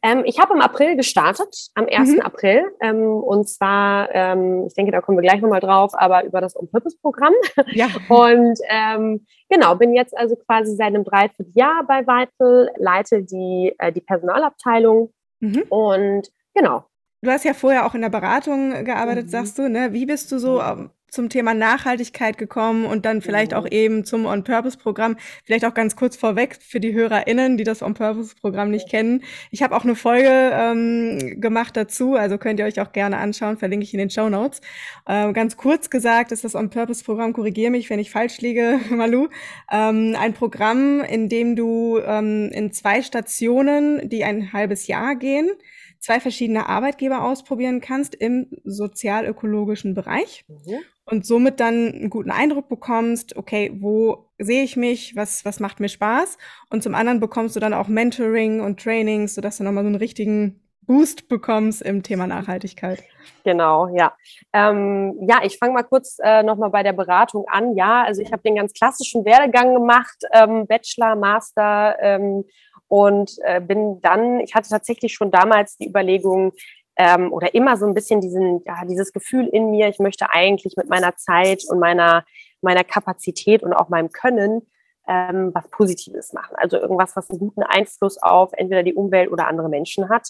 Ähm, 0.02 0.23
ich 0.25 0.38
habe 0.38 0.54
im 0.54 0.61
April 0.61 0.96
gestartet, 0.96 1.68
am 1.75 1.87
1. 1.90 2.14
Mhm. 2.14 2.20
April. 2.20 2.64
Ähm, 2.80 3.04
und 3.04 3.49
zwar, 3.49 4.14
ähm, 4.14 4.64
ich 4.66 4.75
denke, 4.75 4.92
da 4.92 5.00
kommen 5.00 5.18
wir 5.18 5.23
gleich 5.23 5.40
nochmal 5.40 5.61
drauf, 5.61 5.92
aber 5.94 6.25
über 6.25 6.40
das 6.40 6.56
On-Purpose-Programm. 6.56 7.35
Ja. 7.73 7.88
Und 8.08 8.58
ähm, 8.68 9.26
genau, 9.49 9.75
bin 9.75 9.94
jetzt 9.94 10.16
also 10.16 10.37
quasi 10.37 10.75
seit 10.76 10.88
einem 10.88 11.04
Dreivierteljahr 11.04 11.85
bei 11.87 12.06
Vital, 12.06 12.70
leite 12.76 13.23
die, 13.23 13.75
äh, 13.78 13.92
die 13.92 14.00
Personalabteilung. 14.00 15.12
Mhm. 15.40 15.62
Und 15.68 16.30
genau. 16.54 16.85
Du 17.23 17.30
hast 17.30 17.44
ja 17.44 17.54
vorher 17.54 17.87
auch 17.87 17.94
in 17.94 18.02
der 18.02 18.11
Beratung 18.11 18.85
gearbeitet, 18.85 19.26
mhm. 19.26 19.30
sagst 19.30 19.58
du, 19.58 19.68
ne? 19.68 19.92
Wie 19.92 20.06
bist 20.06 20.30
du 20.30 20.38
so 20.38 20.61
ähm, 20.61 20.90
zum 21.16 21.28
Thema 21.28 21.54
Nachhaltigkeit 21.54 22.38
gekommen 22.38 22.87
und 22.87 23.04
dann 23.04 23.23
vielleicht 23.23 23.54
auch 23.54 23.64
mhm. 23.64 23.73
eben 23.73 24.04
zum 24.04 24.26
On-Purpose-Programm. 24.26 25.16
Vielleicht 25.44 25.64
auch 25.64 25.75
ganz 25.75 25.96
kurz 25.96 26.16
vorweg 26.16 26.58
für 26.61 26.78
die 26.78 26.94
HörerInnen, 26.94 27.56
die 27.56 27.64
das 27.64 27.82
On-Purpose-Programm 27.82 28.70
nicht 28.70 28.88
kennen. 28.88 29.25
Ich 29.50 29.62
habe 29.62 29.75
auch 29.75 29.82
eine 29.82 29.96
Folge 29.96 30.28
ähm, 30.30 31.40
gemacht 31.40 31.76
dazu, 31.76 32.14
also 32.14 32.38
könnt 32.38 32.61
ihr 32.61 32.66
euch 32.66 32.80
auch 32.80 32.92
gerne 32.92 33.16
anschauen, 33.16 33.56
verlinke 33.56 33.85
ich 33.85 33.92
in 33.92 33.99
den 33.99 34.11
Show 34.11 34.28
Notes. 34.28 34.61
Ähm, 35.08 35.32
ganz 35.32 35.56
kurz 35.56 35.90
gesagt 35.90 36.30
ist 36.30 36.44
das 36.44 36.54
On-Purpose-Programm, 36.54 37.32
korrigiere 37.32 37.70
mich, 37.70 37.90
wenn 37.90 37.98
ich 37.98 38.11
falsch 38.11 38.38
liege, 38.40 38.79
Malu, 38.90 39.29
ähm, 39.72 40.14
ein 40.18 40.35
Programm, 40.35 41.00
in 41.00 41.29
dem 41.29 41.57
du 41.57 41.98
ähm, 41.98 42.50
in 42.52 42.72
zwei 42.72 43.02
Stationen, 43.02 44.09
die 44.09 44.22
ein 44.22 44.52
halbes 44.52 44.87
Jahr 44.87 45.16
gehen, 45.16 45.50
zwei 45.98 46.20
verschiedene 46.20 46.68
Arbeitgeber 46.68 47.24
ausprobieren 47.24 47.81
kannst 47.81 48.14
im 48.14 48.48
sozial-ökologischen 48.64 49.94
Bereich 49.94 50.44
mhm. 50.48 50.81
Und 51.07 51.25
somit 51.25 51.61
dann 51.61 51.92
einen 51.95 52.11
guten 52.11 52.31
Eindruck 52.31 52.69
bekommst, 52.69 53.37
okay, 53.37 53.73
wo 53.81 54.29
sehe 54.38 54.62
ich 54.62 54.77
mich, 54.77 55.16
was, 55.16 55.45
was 55.45 55.61
macht 55.61 55.81
mir 55.81 55.88
Spaß 55.88 56.37
und 56.71 56.83
zum 56.83 56.95
anderen 56.95 57.21
bekommst 57.21 57.57
du 57.57 57.61
dann 57.61 57.75
auch 57.75 57.88
Mentoring 57.88 58.61
und 58.61 58.81
Trainings, 58.83 59.35
sodass 59.35 59.59
du 59.59 59.64
nochmal 59.64 59.85
so 59.85 59.88
einen 59.88 59.97
richtigen 59.97 60.61
Boost 60.83 61.29
bekommst 61.29 61.83
im 61.83 62.03
Thema 62.03 62.27
Nachhaltigkeit. 62.27 63.03
Genau, 63.45 63.88
ja. 63.97 64.14
Ähm, 64.53 65.16
ja, 65.29 65.40
ich 65.42 65.59
fange 65.59 65.73
mal 65.73 65.83
kurz 65.83 66.19
äh, 66.23 66.42
nochmal 66.42 66.71
bei 66.71 66.83
der 66.83 66.92
Beratung 66.92 67.45
an. 67.49 67.77
Ja, 67.77 68.05
also 68.05 68.23
ich 68.23 68.33
habe 68.33 68.42
den 68.42 68.57
ganz 68.57 68.73
klassischen 68.73 69.25
Werdegang 69.25 69.75
gemacht, 69.75 70.16
ähm, 70.33 70.66
Bachelor, 70.66 71.16
Master 71.16 71.97
ähm, 72.01 72.45
und 72.88 73.33
äh, 73.42 73.61
bin 73.61 74.01
dann, 74.01 74.40
ich 74.40 74.55
hatte 74.55 74.69
tatsächlich 74.69 75.14
schon 75.14 75.31
damals 75.31 75.77
die 75.77 75.88
Überlegung 75.88 76.53
ähm, 76.96 77.32
oder 77.32 77.54
immer 77.54 77.76
so 77.76 77.87
ein 77.87 77.94
bisschen 77.94 78.20
diesen, 78.20 78.62
ja, 78.64 78.85
dieses 78.85 79.12
Gefühl 79.12 79.46
in 79.46 79.70
mir, 79.70 79.88
ich 79.88 79.98
möchte 79.98 80.30
eigentlich 80.30 80.76
mit 80.76 80.88
meiner 80.88 81.16
Zeit 81.16 81.64
und 81.68 81.78
meiner, 81.78 82.24
meiner 82.62 82.85
Kapazität 82.85 83.62
und 83.62 83.72
auch 83.72 83.88
meinem 83.88 84.11
Können 84.11 84.62
ähm, 85.06 85.52
was 85.54 85.68
Positives 85.68 86.32
machen. 86.32 86.56
Also 86.56 86.78
irgendwas, 86.78 87.16
was 87.16 87.30
einen 87.30 87.38
guten 87.38 87.62
Einfluss 87.62 88.20
auf 88.20 88.52
entweder 88.52 88.82
die 88.82 88.94
Umwelt 88.94 89.30
oder 89.30 89.46
andere 89.46 89.68
Menschen 89.68 90.09
hat. 90.09 90.28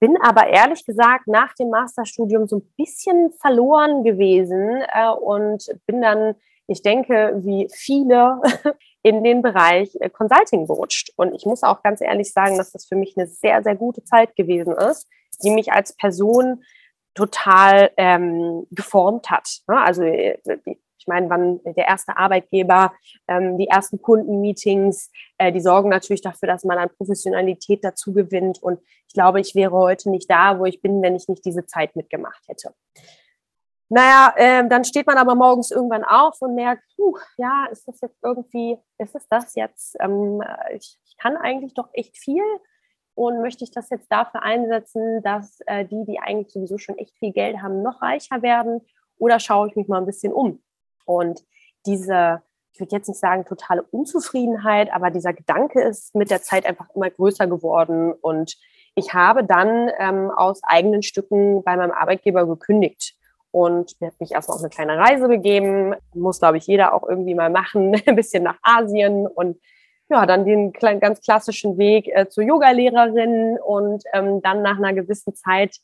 Bin 0.00 0.16
aber 0.22 0.46
ehrlich 0.46 0.84
gesagt 0.84 1.26
nach 1.26 1.54
dem 1.54 1.70
Masterstudium 1.70 2.46
so 2.46 2.58
ein 2.58 2.72
bisschen 2.76 3.32
verloren 3.40 4.04
gewesen 4.04 4.82
äh, 4.92 5.10
und 5.10 5.66
bin 5.86 6.00
dann, 6.02 6.36
ich 6.68 6.82
denke, 6.82 7.40
wie 7.42 7.68
viele 7.72 8.40
in 9.02 9.24
den 9.24 9.42
Bereich 9.42 9.96
äh, 10.00 10.08
Consulting 10.08 10.66
gerutscht. 10.66 11.10
Und 11.16 11.34
ich 11.34 11.46
muss 11.46 11.62
auch 11.62 11.82
ganz 11.82 12.00
ehrlich 12.00 12.32
sagen, 12.32 12.58
dass 12.58 12.72
das 12.72 12.86
für 12.86 12.96
mich 12.96 13.14
eine 13.16 13.26
sehr, 13.26 13.62
sehr 13.62 13.74
gute 13.74 14.04
Zeit 14.04 14.36
gewesen 14.36 14.74
ist, 14.74 15.08
die 15.42 15.50
mich 15.50 15.72
als 15.72 15.94
Person 15.96 16.64
total 17.14 17.90
ähm, 17.96 18.66
geformt 18.70 19.30
hat. 19.30 19.60
Ne? 19.66 19.80
Also 19.80 20.02
äh, 20.02 20.38
ich 20.98 21.06
meine, 21.06 21.30
wann 21.30 21.60
der 21.64 21.86
erste 21.86 22.16
Arbeitgeber, 22.16 22.92
ähm, 23.28 23.56
die 23.56 23.68
ersten 23.68 24.02
Kundenmeetings, 24.02 25.10
äh, 25.38 25.52
die 25.52 25.60
sorgen 25.60 25.88
natürlich 25.88 26.22
dafür, 26.22 26.48
dass 26.48 26.64
man 26.64 26.78
an 26.78 26.90
Professionalität 26.90 27.82
dazu 27.82 28.12
gewinnt. 28.12 28.62
Und 28.62 28.80
ich 29.06 29.14
glaube, 29.14 29.40
ich 29.40 29.54
wäre 29.54 29.72
heute 29.72 30.10
nicht 30.10 30.30
da, 30.30 30.58
wo 30.58 30.64
ich 30.64 30.82
bin, 30.82 31.02
wenn 31.02 31.16
ich 31.16 31.28
nicht 31.28 31.44
diese 31.44 31.66
Zeit 31.66 31.96
mitgemacht 31.96 32.42
hätte. 32.46 32.74
Naja, 33.90 34.34
ähm, 34.36 34.68
dann 34.68 34.84
steht 34.84 35.06
man 35.06 35.16
aber 35.16 35.34
morgens 35.34 35.70
irgendwann 35.70 36.04
auf 36.04 36.36
und 36.42 36.54
merkt, 36.54 36.82
puh, 36.94 37.16
ja, 37.38 37.66
ist 37.72 37.88
das 37.88 38.00
jetzt 38.02 38.18
irgendwie, 38.22 38.76
ist 38.98 39.14
es 39.14 39.26
das 39.28 39.54
jetzt? 39.54 39.96
Ähm, 40.00 40.42
ich, 40.74 40.98
ich, 41.06 41.16
kann 41.16 41.36
eigentlich 41.36 41.74
doch 41.74 41.88
echt 41.94 42.16
viel 42.16 42.44
und 43.18 43.42
möchte 43.42 43.64
ich 43.64 43.72
das 43.72 43.90
jetzt 43.90 44.12
dafür 44.12 44.44
einsetzen, 44.44 45.22
dass 45.24 45.58
äh, 45.66 45.84
die, 45.84 46.04
die 46.04 46.20
eigentlich 46.20 46.52
sowieso 46.52 46.78
schon 46.78 46.96
echt 46.98 47.18
viel 47.18 47.32
Geld 47.32 47.60
haben, 47.60 47.82
noch 47.82 48.00
reicher 48.00 48.42
werden? 48.42 48.80
Oder 49.18 49.40
schaue 49.40 49.66
ich 49.66 49.74
mich 49.74 49.88
mal 49.88 49.98
ein 49.98 50.06
bisschen 50.06 50.32
um? 50.32 50.62
Und 51.04 51.42
diese, 51.84 52.42
ich 52.72 52.78
würde 52.78 52.94
jetzt 52.94 53.08
nicht 53.08 53.18
sagen 53.18 53.44
totale 53.44 53.82
Unzufriedenheit, 53.82 54.92
aber 54.92 55.10
dieser 55.10 55.32
Gedanke 55.32 55.82
ist 55.82 56.14
mit 56.14 56.30
der 56.30 56.42
Zeit 56.42 56.64
einfach 56.64 56.90
immer 56.94 57.10
größer 57.10 57.48
geworden 57.48 58.12
und 58.12 58.56
ich 58.94 59.14
habe 59.14 59.42
dann 59.44 59.90
ähm, 59.98 60.30
aus 60.30 60.60
eigenen 60.62 61.02
Stücken 61.02 61.64
bei 61.64 61.76
meinem 61.76 61.92
Arbeitgeber 61.92 62.46
gekündigt 62.46 63.16
und 63.50 63.96
habe 64.00 64.14
mich 64.20 64.30
erstmal 64.30 64.56
auf 64.56 64.62
eine 64.62 64.70
kleine 64.70 64.96
Reise 64.96 65.26
begeben. 65.26 65.94
Muss, 66.14 66.38
glaube 66.38 66.58
ich, 66.58 66.66
jeder 66.66 66.94
auch 66.94 67.08
irgendwie 67.08 67.34
mal 67.34 67.50
machen, 67.50 68.00
ein 68.06 68.16
bisschen 68.16 68.44
nach 68.44 68.58
Asien 68.62 69.26
und 69.26 69.58
ja, 70.10 70.26
dann 70.26 70.44
den 70.44 70.72
ganz 70.72 71.20
klassischen 71.20 71.76
Weg 71.78 72.08
äh, 72.08 72.28
zur 72.28 72.44
Yogalehrerin 72.44 73.58
und 73.58 74.04
ähm, 74.12 74.40
dann 74.42 74.62
nach 74.62 74.78
einer 74.78 74.94
gewissen 74.94 75.34
Zeit 75.34 75.76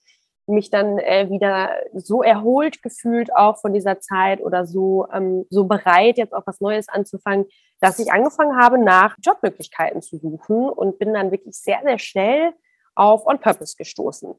mich 0.47 0.71
dann 0.71 0.99
äh, 0.99 1.29
wieder 1.31 1.71
so 1.95 2.23
erholt 2.23 2.83
gefühlt 2.83 3.35
auch 3.35 3.59
von 3.59 3.73
dieser 3.73 4.01
Zeit 4.01 4.41
oder 4.41 4.67
so, 4.67 5.07
ähm, 5.13 5.47
so 5.51 5.65
bereit, 5.65 6.19
jetzt 6.19 6.35
auch 6.35 6.47
was 6.47 6.61
Neues 6.61 6.89
anzufangen, 6.89 7.47
dass 7.81 7.99
ich 7.99 8.13
angefangen 8.13 8.57
habe, 8.57 8.79
nach 8.79 9.17
Jobmöglichkeiten 9.23 10.03
zu 10.03 10.19
suchen 10.19 10.69
und 10.69 10.99
bin 10.99 11.15
dann 11.15 11.31
wirklich 11.31 11.57
sehr, 11.57 11.81
sehr 11.83 11.99
schnell 11.99 12.53
auf 12.95 13.27
On 13.27 13.39
Purpose 13.39 13.75
gestoßen. 13.77 14.35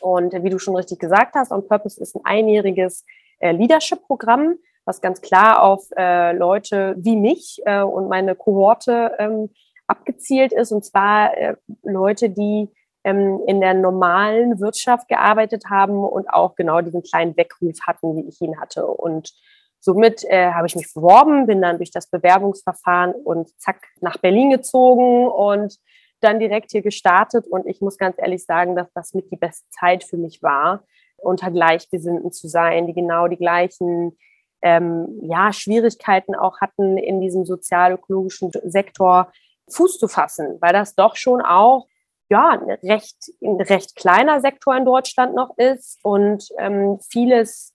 Und 0.00 0.32
wie 0.32 0.50
du 0.50 0.58
schon 0.58 0.76
richtig 0.76 0.98
gesagt 0.98 1.34
hast, 1.34 1.52
On 1.52 1.66
Purpose 1.66 2.00
ist 2.00 2.16
ein 2.16 2.24
einjähriges 2.24 3.04
äh, 3.38 3.52
Leadership-Programm, 3.52 4.56
was 4.84 5.00
ganz 5.00 5.20
klar 5.20 5.62
auf 5.62 5.88
äh, 5.96 6.32
Leute 6.32 6.94
wie 6.98 7.16
mich 7.16 7.60
äh, 7.64 7.82
und 7.82 8.08
meine 8.08 8.34
Kohorte 8.34 9.12
ähm, 9.18 9.50
abgezielt 9.86 10.52
ist. 10.52 10.72
Und 10.72 10.84
zwar 10.84 11.36
äh, 11.36 11.56
Leute, 11.82 12.30
die 12.30 12.68
ähm, 13.04 13.40
in 13.46 13.60
der 13.60 13.74
normalen 13.74 14.60
Wirtschaft 14.60 15.08
gearbeitet 15.08 15.64
haben 15.70 16.04
und 16.04 16.28
auch 16.28 16.54
genau 16.54 16.80
diesen 16.80 17.02
kleinen 17.02 17.36
Weckruf 17.36 17.78
hatten, 17.86 18.16
wie 18.16 18.28
ich 18.28 18.40
ihn 18.40 18.60
hatte. 18.60 18.86
Und 18.86 19.32
somit 19.80 20.24
äh, 20.24 20.52
habe 20.52 20.66
ich 20.66 20.76
mich 20.76 20.92
beworben, 20.94 21.46
bin 21.46 21.60
dann 21.60 21.78
durch 21.78 21.90
das 21.90 22.08
Bewerbungsverfahren 22.08 23.12
und 23.12 23.48
zack 23.60 23.88
nach 24.00 24.18
Berlin 24.18 24.50
gezogen 24.50 25.26
und 25.28 25.76
dann 26.20 26.38
direkt 26.38 26.70
hier 26.70 26.82
gestartet. 26.82 27.46
Und 27.48 27.66
ich 27.66 27.80
muss 27.80 27.98
ganz 27.98 28.16
ehrlich 28.18 28.44
sagen, 28.44 28.76
dass 28.76 28.92
das 28.94 29.14
mit 29.14 29.30
die 29.30 29.36
beste 29.36 29.68
Zeit 29.70 30.04
für 30.04 30.16
mich 30.16 30.42
war, 30.42 30.84
unter 31.16 31.50
Gleichgesinnten 31.50 32.32
zu 32.32 32.48
sein, 32.48 32.86
die 32.86 32.94
genau 32.94 33.28
die 33.28 33.36
gleichen 33.36 34.16
ähm, 34.62 35.18
ja, 35.22 35.52
Schwierigkeiten 35.52 36.34
auch 36.34 36.60
hatten, 36.60 36.96
in 36.96 37.20
diesem 37.20 37.44
sozial-ökologischen 37.44 38.50
Sektor 38.64 39.32
Fuß 39.70 39.98
zu 39.98 40.08
fassen, 40.08 40.58
weil 40.60 40.72
das 40.72 40.94
doch 40.94 41.16
schon 41.16 41.40
auch 41.40 41.86
ja, 42.32 42.50
ein 42.50 42.70
recht, 42.82 43.16
ein 43.42 43.60
recht 43.60 43.94
kleiner 43.94 44.40
Sektor 44.40 44.74
in 44.74 44.86
Deutschland 44.86 45.34
noch 45.34 45.56
ist 45.58 45.98
und 46.02 46.48
ähm, 46.58 46.98
vieles, 47.10 47.74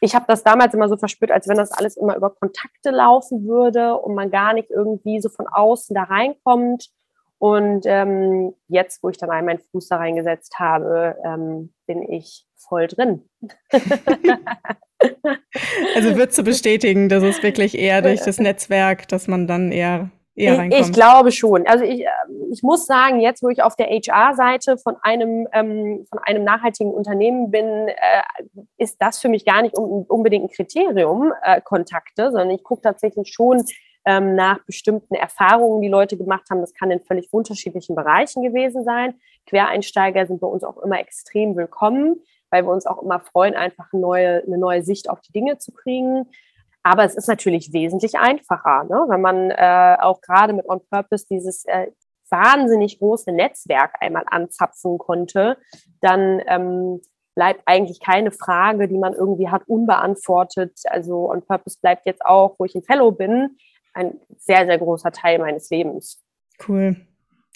ich 0.00 0.14
habe 0.14 0.24
das 0.26 0.42
damals 0.42 0.72
immer 0.72 0.88
so 0.88 0.96
verspürt, 0.96 1.30
als 1.30 1.46
wenn 1.48 1.58
das 1.58 1.70
alles 1.70 1.98
immer 1.98 2.16
über 2.16 2.30
Kontakte 2.30 2.90
laufen 2.90 3.46
würde 3.46 3.96
und 3.96 4.14
man 4.14 4.30
gar 4.30 4.54
nicht 4.54 4.70
irgendwie 4.70 5.20
so 5.20 5.28
von 5.28 5.46
außen 5.46 5.94
da 5.94 6.04
reinkommt. 6.04 6.88
Und 7.38 7.84
ähm, 7.86 8.54
jetzt, 8.68 9.02
wo 9.02 9.10
ich 9.10 9.18
dann 9.18 9.30
einmal 9.30 9.54
meinen 9.56 9.64
Fuß 9.70 9.88
da 9.88 9.96
reingesetzt 9.96 10.58
habe, 10.58 11.16
ähm, 11.24 11.72
bin 11.86 12.02
ich 12.02 12.46
voll 12.56 12.86
drin. 12.86 13.28
also 15.94 16.16
würdest 16.16 16.38
du 16.38 16.44
bestätigen, 16.44 17.08
dass 17.08 17.22
es 17.22 17.42
wirklich 17.42 17.78
eher 17.78 18.02
durch 18.02 18.20
das 18.20 18.38
Netzwerk, 18.38 19.08
dass 19.08 19.28
man 19.28 19.46
dann 19.46 19.72
eher 19.72 20.10
eher 20.40 20.58
reinkommt? 20.58 20.86
Ich, 20.86 20.92
glaube 20.92 21.32
schon. 21.32 21.66
Also 21.66 21.84
ich, 21.84 22.00
ähm, 22.00 22.50
ich 22.52 22.62
muss 22.62 22.86
sagen, 22.86 23.20
jetzt 23.20 23.42
wo 23.42 23.48
ich 23.48 23.62
auf 23.62 23.76
der 23.76 23.86
HR-Seite 23.86 24.78
von 24.78 24.96
einem, 25.02 25.46
ähm, 25.52 26.06
von 26.08 26.18
einem 26.20 26.44
nachhaltigen 26.44 26.92
Unternehmen 26.92 27.50
bin, 27.50 27.88
äh, 27.88 28.22
ist 28.78 28.96
das 29.00 29.18
für 29.18 29.28
mich 29.28 29.44
gar 29.44 29.62
nicht 29.62 29.76
un 29.76 30.04
unbedingt 30.08 30.44
ein 30.44 30.50
Kriterium, 30.54 31.32
äh, 31.42 31.60
Kontakte, 31.60 32.30
sondern 32.30 32.50
ich 32.50 32.62
gucke 32.62 32.82
tatsächlich 32.82 33.32
schon 33.32 33.64
ähm, 34.06 34.34
nach 34.34 34.64
bestimmten 34.64 35.14
Erfahrungen, 35.14 35.82
die 35.82 35.88
Leute 35.88 36.16
gemacht 36.16 36.44
haben. 36.50 36.60
Das 36.60 36.74
kann 36.74 36.90
in 36.90 37.00
völlig 37.00 37.28
unterschiedlichen 37.32 37.94
Bereichen 37.94 38.42
gewesen 38.42 38.82
sein. 38.84 39.14
Quereinsteiger 39.46 40.26
sind 40.26 40.40
bei 40.40 40.46
uns 40.46 40.64
auch 40.64 40.78
immer 40.78 40.98
extrem 40.98 41.54
willkommen, 41.56 42.20
weil 42.50 42.64
wir 42.64 42.72
uns 42.72 42.86
auch 42.86 43.02
immer 43.02 43.20
freuen, 43.20 43.54
einfach 43.54 43.88
eine 43.92 44.02
neue, 44.02 44.42
eine 44.44 44.58
neue 44.58 44.82
Sicht 44.82 45.08
auf 45.08 45.20
die 45.20 45.32
Dinge 45.32 45.58
zu 45.58 45.72
kriegen. 45.72 46.26
Aber 46.82 47.04
es 47.04 47.14
ist 47.14 47.28
natürlich 47.28 47.72
wesentlich 47.72 48.18
einfacher, 48.18 48.84
ne? 48.84 49.04
wenn 49.08 49.20
man 49.20 49.50
äh, 49.50 49.96
auch 50.00 50.20
gerade 50.22 50.52
mit 50.52 50.68
On 50.68 50.80
Purpose 50.90 51.26
dieses 51.28 51.64
äh, 51.66 51.88
wahnsinnig 52.30 52.98
große 52.98 53.32
Netzwerk 53.32 53.96
einmal 54.00 54.24
anzapfen 54.26 54.96
konnte, 54.98 55.58
dann 56.00 56.40
ähm, 56.46 57.00
bleibt 57.34 57.62
eigentlich 57.66 58.00
keine 58.00 58.30
Frage, 58.30 58.88
die 58.88 58.98
man 58.98 59.12
irgendwie 59.12 59.48
hat, 59.48 59.62
unbeantwortet. 59.66 60.78
Also 60.84 61.30
On 61.30 61.42
Purpose 61.42 61.78
bleibt 61.80 62.06
jetzt 62.06 62.24
auch, 62.24 62.54
wo 62.58 62.64
ich 62.64 62.74
ein 62.74 62.82
Fellow 62.82 63.12
bin, 63.12 63.56
ein 63.92 64.20
sehr, 64.38 64.66
sehr 64.66 64.78
großer 64.78 65.12
Teil 65.12 65.38
meines 65.38 65.68
Lebens. 65.70 66.22
Cool. 66.66 66.96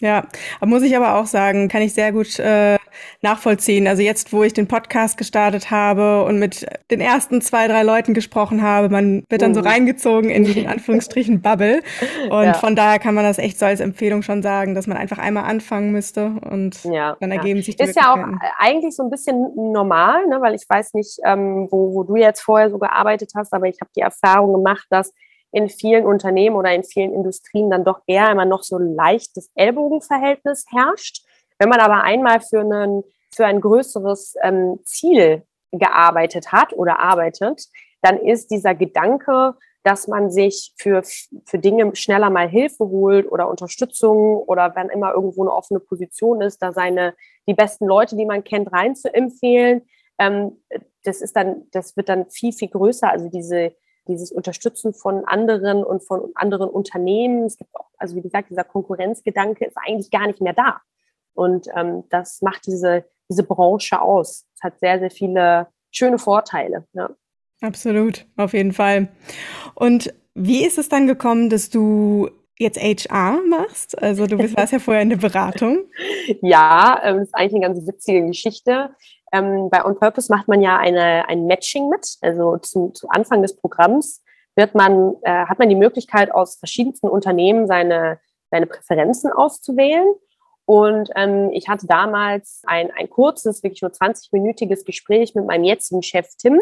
Ja, 0.00 0.24
muss 0.60 0.82
ich 0.82 0.96
aber 0.96 1.14
auch 1.14 1.26
sagen, 1.26 1.68
kann 1.68 1.80
ich 1.80 1.94
sehr 1.94 2.10
gut 2.10 2.40
äh, 2.40 2.78
nachvollziehen. 3.22 3.86
Also 3.86 4.02
jetzt, 4.02 4.32
wo 4.32 4.42
ich 4.42 4.52
den 4.52 4.66
Podcast 4.66 5.16
gestartet 5.16 5.70
habe 5.70 6.24
und 6.24 6.40
mit 6.40 6.66
den 6.90 7.00
ersten 7.00 7.40
zwei, 7.40 7.68
drei 7.68 7.84
Leuten 7.84 8.12
gesprochen 8.12 8.60
habe, 8.60 8.88
man 8.88 9.22
wird 9.28 9.42
dann 9.42 9.54
so 9.54 9.60
mhm. 9.60 9.68
reingezogen 9.68 10.30
in 10.30 10.44
die 10.44 10.58
in 10.58 10.66
Anführungsstrichen 10.68 11.40
Bubble. 11.42 11.80
Und 12.28 12.44
ja. 12.44 12.54
von 12.54 12.74
daher 12.74 12.98
kann 12.98 13.14
man 13.14 13.22
das 13.22 13.38
echt 13.38 13.58
so 13.58 13.66
als 13.66 13.78
Empfehlung 13.78 14.22
schon 14.22 14.42
sagen, 14.42 14.74
dass 14.74 14.88
man 14.88 14.96
einfach 14.96 15.18
einmal 15.18 15.44
anfangen 15.44 15.92
müsste 15.92 16.34
und 16.50 16.82
ja, 16.84 17.16
dann 17.20 17.30
ergeben 17.30 17.60
ja. 17.60 17.64
sich 17.64 17.76
die 17.76 17.84
Ist 17.84 17.96
ja 17.96 18.12
auch 18.12 18.18
eigentlich 18.58 18.96
so 18.96 19.04
ein 19.04 19.10
bisschen 19.10 19.52
normal, 19.54 20.26
ne? 20.26 20.40
weil 20.40 20.56
ich 20.56 20.64
weiß 20.68 20.94
nicht, 20.94 21.18
ähm, 21.24 21.68
wo, 21.70 21.94
wo 21.94 22.02
du 22.02 22.16
jetzt 22.16 22.40
vorher 22.40 22.68
so 22.68 22.78
gearbeitet 22.78 23.30
hast, 23.36 23.52
aber 23.52 23.66
ich 23.66 23.80
habe 23.80 23.90
die 23.94 24.00
Erfahrung 24.00 24.54
gemacht, 24.54 24.86
dass 24.90 25.12
in 25.54 25.68
vielen 25.68 26.04
Unternehmen 26.04 26.56
oder 26.56 26.74
in 26.74 26.82
vielen 26.82 27.14
Industrien 27.14 27.70
dann 27.70 27.84
doch 27.84 28.00
eher 28.06 28.30
immer 28.30 28.44
noch 28.44 28.64
so 28.64 28.76
leichtes 28.76 29.50
Ellbogenverhältnis 29.54 30.66
herrscht. 30.68 31.24
Wenn 31.58 31.68
man 31.68 31.80
aber 31.80 32.02
einmal 32.02 32.40
für, 32.40 32.60
einen, 32.60 33.04
für 33.32 33.46
ein 33.46 33.60
größeres 33.60 34.34
ähm, 34.42 34.80
Ziel 34.82 35.44
gearbeitet 35.70 36.50
hat 36.50 36.72
oder 36.72 36.98
arbeitet, 36.98 37.66
dann 38.02 38.18
ist 38.18 38.50
dieser 38.50 38.74
Gedanke, 38.74 39.54
dass 39.84 40.08
man 40.08 40.30
sich 40.30 40.74
für, 40.76 41.02
für 41.44 41.58
Dinge 41.58 41.94
schneller 41.94 42.30
mal 42.30 42.48
Hilfe 42.48 42.88
holt 42.88 43.30
oder 43.30 43.48
Unterstützung 43.48 44.38
oder 44.38 44.74
wenn 44.74 44.88
immer 44.88 45.12
irgendwo 45.12 45.42
eine 45.42 45.52
offene 45.52 45.78
Position 45.78 46.40
ist, 46.40 46.62
da 46.62 46.72
seine, 46.72 47.14
die 47.46 47.54
besten 47.54 47.86
Leute, 47.86 48.16
die 48.16 48.26
man 48.26 48.42
kennt, 48.42 48.72
rein 48.72 48.96
zu 48.96 49.12
empfehlen. 49.14 49.82
Ähm, 50.18 50.56
das 51.04 51.20
ist 51.20 51.36
dann, 51.36 51.66
das 51.70 51.96
wird 51.96 52.08
dann 52.08 52.28
viel, 52.30 52.52
viel 52.52 52.68
größer. 52.68 53.08
Also 53.08 53.28
diese, 53.28 53.72
dieses 54.08 54.32
Unterstützen 54.32 54.92
von 54.92 55.24
anderen 55.24 55.84
und 55.84 56.02
von 56.02 56.30
anderen 56.34 56.68
Unternehmen. 56.68 57.44
Es 57.44 57.56
gibt 57.56 57.74
auch, 57.74 57.88
also 57.98 58.16
wie 58.16 58.22
gesagt, 58.22 58.50
dieser 58.50 58.64
Konkurrenzgedanke 58.64 59.64
ist 59.64 59.76
eigentlich 59.76 60.10
gar 60.10 60.26
nicht 60.26 60.40
mehr 60.40 60.52
da. 60.52 60.80
Und 61.34 61.68
ähm, 61.74 62.04
das 62.10 62.42
macht 62.42 62.66
diese, 62.66 63.04
diese 63.28 63.42
Branche 63.42 64.00
aus. 64.00 64.46
Es 64.54 64.62
hat 64.62 64.78
sehr, 64.78 64.98
sehr 64.98 65.10
viele 65.10 65.68
schöne 65.90 66.18
Vorteile. 66.18 66.86
Ja. 66.92 67.10
Absolut, 67.60 68.26
auf 68.36 68.52
jeden 68.52 68.72
Fall. 68.72 69.08
Und 69.74 70.14
wie 70.34 70.64
ist 70.64 70.78
es 70.78 70.88
dann 70.88 71.06
gekommen, 71.06 71.50
dass 71.50 71.70
du 71.70 72.28
jetzt 72.58 72.78
HR 72.78 73.40
machst? 73.48 74.00
Also 74.00 74.26
du 74.26 74.38
warst 74.38 74.72
ja 74.72 74.78
vorher 74.78 75.02
in 75.02 75.10
der 75.10 75.16
Beratung. 75.16 75.84
ja, 76.42 77.00
ähm, 77.02 77.18
das 77.18 77.28
ist 77.28 77.34
eigentlich 77.34 77.62
eine 77.62 77.74
ganz 77.74 77.86
witzige 77.86 78.26
Geschichte. 78.26 78.90
Ähm, 79.32 79.68
bei 79.70 79.84
On 79.84 79.98
Purpose 79.98 80.32
macht 80.32 80.48
man 80.48 80.62
ja 80.62 80.76
eine, 80.78 81.28
ein 81.28 81.46
Matching 81.46 81.88
mit. 81.88 82.16
Also 82.20 82.56
zu, 82.58 82.90
zu 82.90 83.08
Anfang 83.08 83.42
des 83.42 83.56
Programms 83.56 84.22
wird 84.56 84.74
man, 84.74 85.14
äh, 85.22 85.46
hat 85.46 85.58
man 85.58 85.68
die 85.68 85.74
Möglichkeit, 85.74 86.32
aus 86.32 86.56
verschiedensten 86.56 87.08
Unternehmen 87.08 87.66
seine, 87.66 88.20
seine 88.50 88.66
Präferenzen 88.66 89.32
auszuwählen. 89.32 90.06
Und 90.66 91.10
ähm, 91.16 91.50
ich 91.52 91.68
hatte 91.68 91.86
damals 91.86 92.62
ein, 92.66 92.90
ein 92.92 93.10
kurzes, 93.10 93.62
wirklich 93.62 93.82
nur 93.82 93.90
20-minütiges 93.90 94.84
Gespräch 94.84 95.34
mit 95.34 95.46
meinem 95.46 95.64
jetzigen 95.64 96.02
Chef 96.02 96.28
Tim. 96.38 96.60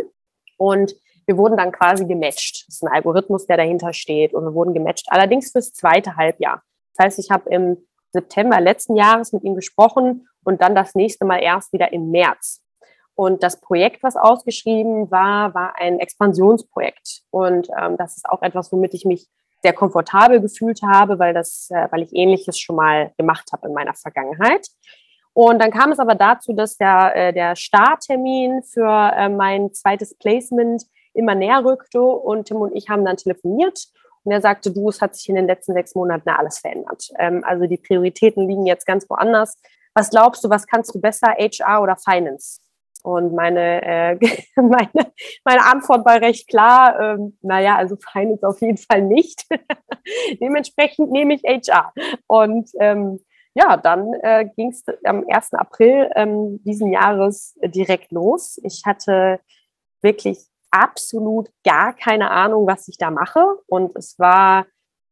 Und 0.56 0.94
wir 1.26 1.36
wurden 1.36 1.56
dann 1.56 1.72
quasi 1.72 2.06
gematcht. 2.06 2.64
Das 2.66 2.76
ist 2.76 2.82
ein 2.82 2.92
Algorithmus, 2.92 3.46
der 3.46 3.56
dahinter 3.56 3.92
steht. 3.92 4.34
Und 4.34 4.44
wir 4.44 4.54
wurden 4.54 4.74
gematcht, 4.74 5.06
allerdings 5.08 5.52
fürs 5.52 5.72
zweite 5.72 6.16
Halbjahr. 6.16 6.62
Das 6.94 7.06
heißt, 7.06 7.18
ich 7.18 7.30
habe 7.30 7.48
im 7.50 7.78
September 8.12 8.60
letzten 8.60 8.96
Jahres 8.96 9.32
mit 9.32 9.42
ihm 9.44 9.54
gesprochen 9.54 10.28
und 10.44 10.60
dann 10.60 10.74
das 10.74 10.94
nächste 10.94 11.24
Mal 11.24 11.42
erst 11.42 11.72
wieder 11.72 11.92
im 11.92 12.10
März. 12.10 12.60
Und 13.14 13.42
das 13.42 13.60
Projekt, 13.60 14.02
was 14.02 14.16
ausgeschrieben 14.16 15.10
war, 15.10 15.54
war 15.54 15.74
ein 15.76 15.98
Expansionsprojekt. 15.98 17.22
Und 17.30 17.68
ähm, 17.78 17.96
das 17.96 18.16
ist 18.16 18.28
auch 18.28 18.42
etwas, 18.42 18.72
womit 18.72 18.94
ich 18.94 19.04
mich 19.04 19.28
sehr 19.62 19.72
komfortabel 19.72 20.40
gefühlt 20.40 20.82
habe, 20.82 21.18
weil, 21.18 21.34
das, 21.34 21.68
äh, 21.70 21.88
weil 21.90 22.02
ich 22.02 22.14
Ähnliches 22.14 22.58
schon 22.58 22.76
mal 22.76 23.12
gemacht 23.16 23.50
habe 23.52 23.68
in 23.68 23.74
meiner 23.74 23.94
Vergangenheit. 23.94 24.66
Und 25.34 25.60
dann 25.60 25.70
kam 25.70 25.92
es 25.92 25.98
aber 25.98 26.14
dazu, 26.14 26.52
dass 26.52 26.76
der, 26.76 27.12
äh, 27.14 27.32
der 27.32 27.56
Starttermin 27.56 28.62
für 28.62 29.12
äh, 29.16 29.28
mein 29.28 29.72
zweites 29.72 30.16
Placement 30.18 30.82
immer 31.14 31.34
näher 31.34 31.64
rückte 31.64 32.02
und 32.02 32.46
Tim 32.46 32.58
und 32.58 32.74
ich 32.74 32.88
haben 32.88 33.04
dann 33.04 33.16
telefoniert 33.16 33.88
und 34.24 34.32
er 34.32 34.40
sagte, 34.40 34.70
du, 34.70 34.88
es 34.88 35.00
hat 35.00 35.16
sich 35.16 35.28
in 35.28 35.34
den 35.34 35.46
letzten 35.46 35.72
sechs 35.72 35.94
Monaten 35.94 36.28
alles 36.28 36.58
verändert. 36.58 37.08
Ähm, 37.18 37.42
also 37.44 37.66
die 37.66 37.76
Prioritäten 37.76 38.48
liegen 38.48 38.66
jetzt 38.66 38.86
ganz 38.86 39.08
woanders. 39.10 39.56
Was 39.94 40.10
glaubst 40.10 40.44
du, 40.44 40.50
was 40.50 40.66
kannst 40.66 40.94
du 40.94 41.00
besser, 41.00 41.34
HR 41.38 41.82
oder 41.82 41.96
Finance? 41.96 42.60
Und 43.02 43.34
meine, 43.34 43.82
äh, 43.82 44.18
meine, 44.56 45.12
meine 45.44 45.64
Antwort 45.64 46.06
war 46.06 46.20
recht 46.20 46.48
klar, 46.48 46.98
ähm, 47.00 47.36
naja, 47.42 47.76
also 47.76 47.96
Finance 47.96 48.46
auf 48.46 48.60
jeden 48.60 48.78
Fall 48.78 49.02
nicht. 49.02 49.44
Dementsprechend 50.40 51.10
nehme 51.10 51.34
ich 51.34 51.42
HR. 51.42 51.92
Und 52.28 52.70
ähm, 52.78 53.20
ja, 53.54 53.76
dann 53.76 54.14
äh, 54.22 54.48
ging 54.56 54.70
es 54.70 54.84
am 55.04 55.24
1. 55.28 55.52
April 55.54 56.10
ähm, 56.14 56.62
diesen 56.64 56.90
Jahres 56.90 57.58
direkt 57.62 58.12
los. 58.12 58.58
Ich 58.62 58.82
hatte 58.86 59.40
wirklich 60.00 60.38
absolut 60.72 61.50
gar 61.64 61.94
keine 61.94 62.30
Ahnung, 62.30 62.66
was 62.66 62.88
ich 62.88 62.96
da 62.98 63.10
mache. 63.10 63.44
Und 63.66 63.94
es 63.94 64.18
war, 64.18 64.66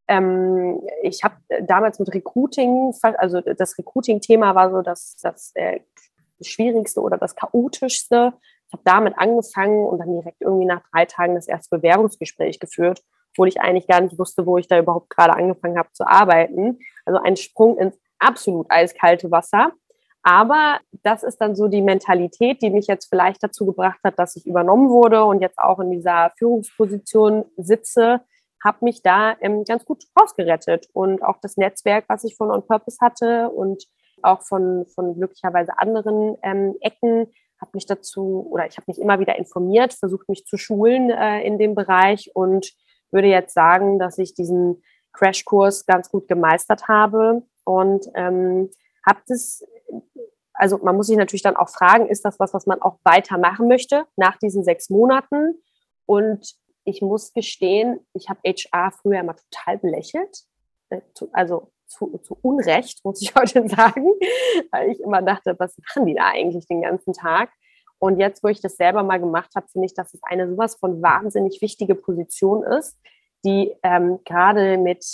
ähm, 0.08 0.80
ich 1.02 1.22
habe 1.22 1.36
damals 1.62 2.00
mit 2.00 2.12
Recruiting, 2.12 2.92
also 3.02 3.40
das 3.40 3.78
Recruiting-Thema 3.78 4.54
war 4.54 4.70
so 4.70 4.82
das, 4.82 5.16
das 5.22 5.52
äh, 5.54 5.80
Schwierigste 6.42 7.00
oder 7.00 7.18
das 7.18 7.36
Chaotischste. 7.36 8.32
Ich 8.66 8.72
habe 8.72 8.82
damit 8.84 9.14
angefangen 9.18 9.84
und 9.84 9.98
dann 9.98 10.12
direkt 10.12 10.40
irgendwie 10.40 10.66
nach 10.66 10.82
drei 10.92 11.04
Tagen 11.04 11.34
das 11.34 11.48
erste 11.48 11.76
Bewerbungsgespräch 11.76 12.58
geführt, 12.58 13.02
obwohl 13.32 13.48
ich 13.48 13.60
eigentlich 13.60 13.86
gar 13.86 14.00
nicht 14.00 14.18
wusste, 14.18 14.46
wo 14.46 14.58
ich 14.58 14.68
da 14.68 14.78
überhaupt 14.78 15.10
gerade 15.10 15.34
angefangen 15.34 15.78
habe 15.78 15.92
zu 15.92 16.06
arbeiten. 16.06 16.78
Also 17.04 17.20
ein 17.20 17.36
Sprung 17.36 17.76
ins 17.78 17.98
absolut 18.18 18.66
eiskalte 18.70 19.30
Wasser. 19.30 19.72
Aber 20.22 20.80
das 21.02 21.22
ist 21.22 21.38
dann 21.38 21.56
so 21.56 21.68
die 21.68 21.80
Mentalität, 21.82 22.60
die 22.62 22.70
mich 22.70 22.86
jetzt 22.86 23.08
vielleicht 23.08 23.42
dazu 23.42 23.64
gebracht 23.66 24.00
hat, 24.04 24.18
dass 24.18 24.36
ich 24.36 24.46
übernommen 24.46 24.90
wurde 24.90 25.24
und 25.24 25.40
jetzt 25.40 25.58
auch 25.58 25.80
in 25.80 25.90
dieser 25.90 26.32
Führungsposition 26.38 27.46
sitze, 27.56 28.20
habe 28.62 28.78
mich 28.82 29.02
da 29.02 29.34
ähm, 29.40 29.64
ganz 29.64 29.84
gut 29.84 30.04
rausgerettet. 30.20 30.88
Und 30.92 31.22
auch 31.22 31.38
das 31.40 31.56
Netzwerk, 31.56 32.04
was 32.08 32.24
ich 32.24 32.36
von 32.36 32.50
On 32.50 32.66
Purpose 32.66 32.98
hatte 33.00 33.48
und 33.48 33.84
auch 34.22 34.42
von, 34.42 34.84
von 34.94 35.14
glücklicherweise 35.14 35.78
anderen 35.78 36.36
ähm, 36.42 36.76
Ecken, 36.80 37.28
habe 37.60 37.70
mich 37.74 37.86
dazu 37.86 38.46
oder 38.50 38.66
ich 38.66 38.76
habe 38.76 38.86
mich 38.88 38.98
immer 38.98 39.20
wieder 39.20 39.38
informiert, 39.38 39.92
versucht 39.92 40.28
mich 40.28 40.46
zu 40.46 40.56
schulen 40.56 41.10
äh, 41.10 41.42
in 41.42 41.58
dem 41.58 41.74
Bereich 41.74 42.30
und 42.34 42.72
würde 43.10 43.28
jetzt 43.28 43.54
sagen, 43.54 43.98
dass 43.98 44.18
ich 44.18 44.34
diesen 44.34 44.82
Crashkurs 45.12 45.86
ganz 45.86 46.10
gut 46.10 46.28
gemeistert 46.28 46.88
habe 46.88 47.42
und 47.64 48.06
ähm, 48.14 48.70
habe 49.06 49.20
das, 49.26 49.64
also 50.52 50.78
man 50.78 50.96
muss 50.96 51.06
sich 51.06 51.16
natürlich 51.16 51.42
dann 51.42 51.56
auch 51.56 51.68
fragen, 51.68 52.06
ist 52.06 52.24
das 52.24 52.38
was, 52.38 52.52
was 52.52 52.66
man 52.66 52.82
auch 52.82 52.98
weitermachen 53.02 53.68
möchte 53.68 54.04
nach 54.16 54.36
diesen 54.38 54.64
sechs 54.64 54.90
Monaten? 54.90 55.54
Und 56.06 56.54
ich 56.84 57.02
muss 57.02 57.32
gestehen, 57.32 58.06
ich 58.14 58.28
habe 58.28 58.40
HR 58.44 58.92
früher 58.92 59.20
immer 59.20 59.36
total 59.36 59.78
belächelt, 59.78 60.44
äh, 60.90 61.00
also 61.32 61.72
zu, 61.86 62.18
zu 62.18 62.38
Unrecht, 62.42 63.04
muss 63.04 63.22
ich 63.22 63.34
heute 63.34 63.68
sagen, 63.68 64.06
weil 64.70 64.90
ich 64.90 65.00
immer 65.00 65.22
dachte, 65.22 65.56
was 65.58 65.76
machen 65.78 66.06
die 66.06 66.14
da 66.14 66.28
eigentlich 66.28 66.66
den 66.66 66.82
ganzen 66.82 67.12
Tag? 67.12 67.50
Und 67.98 68.18
jetzt, 68.18 68.42
wo 68.42 68.48
ich 68.48 68.62
das 68.62 68.76
selber 68.76 69.02
mal 69.02 69.20
gemacht 69.20 69.50
habe, 69.54 69.68
finde 69.68 69.86
ich, 69.86 69.94
dass 69.94 70.14
es 70.14 70.20
eine 70.22 70.48
sowas 70.48 70.76
von 70.76 71.02
wahnsinnig 71.02 71.60
wichtige 71.60 71.94
Position 71.94 72.62
ist, 72.62 72.98
die 73.44 73.74
ähm, 73.82 74.20
gerade 74.24 74.78
mit 74.78 75.04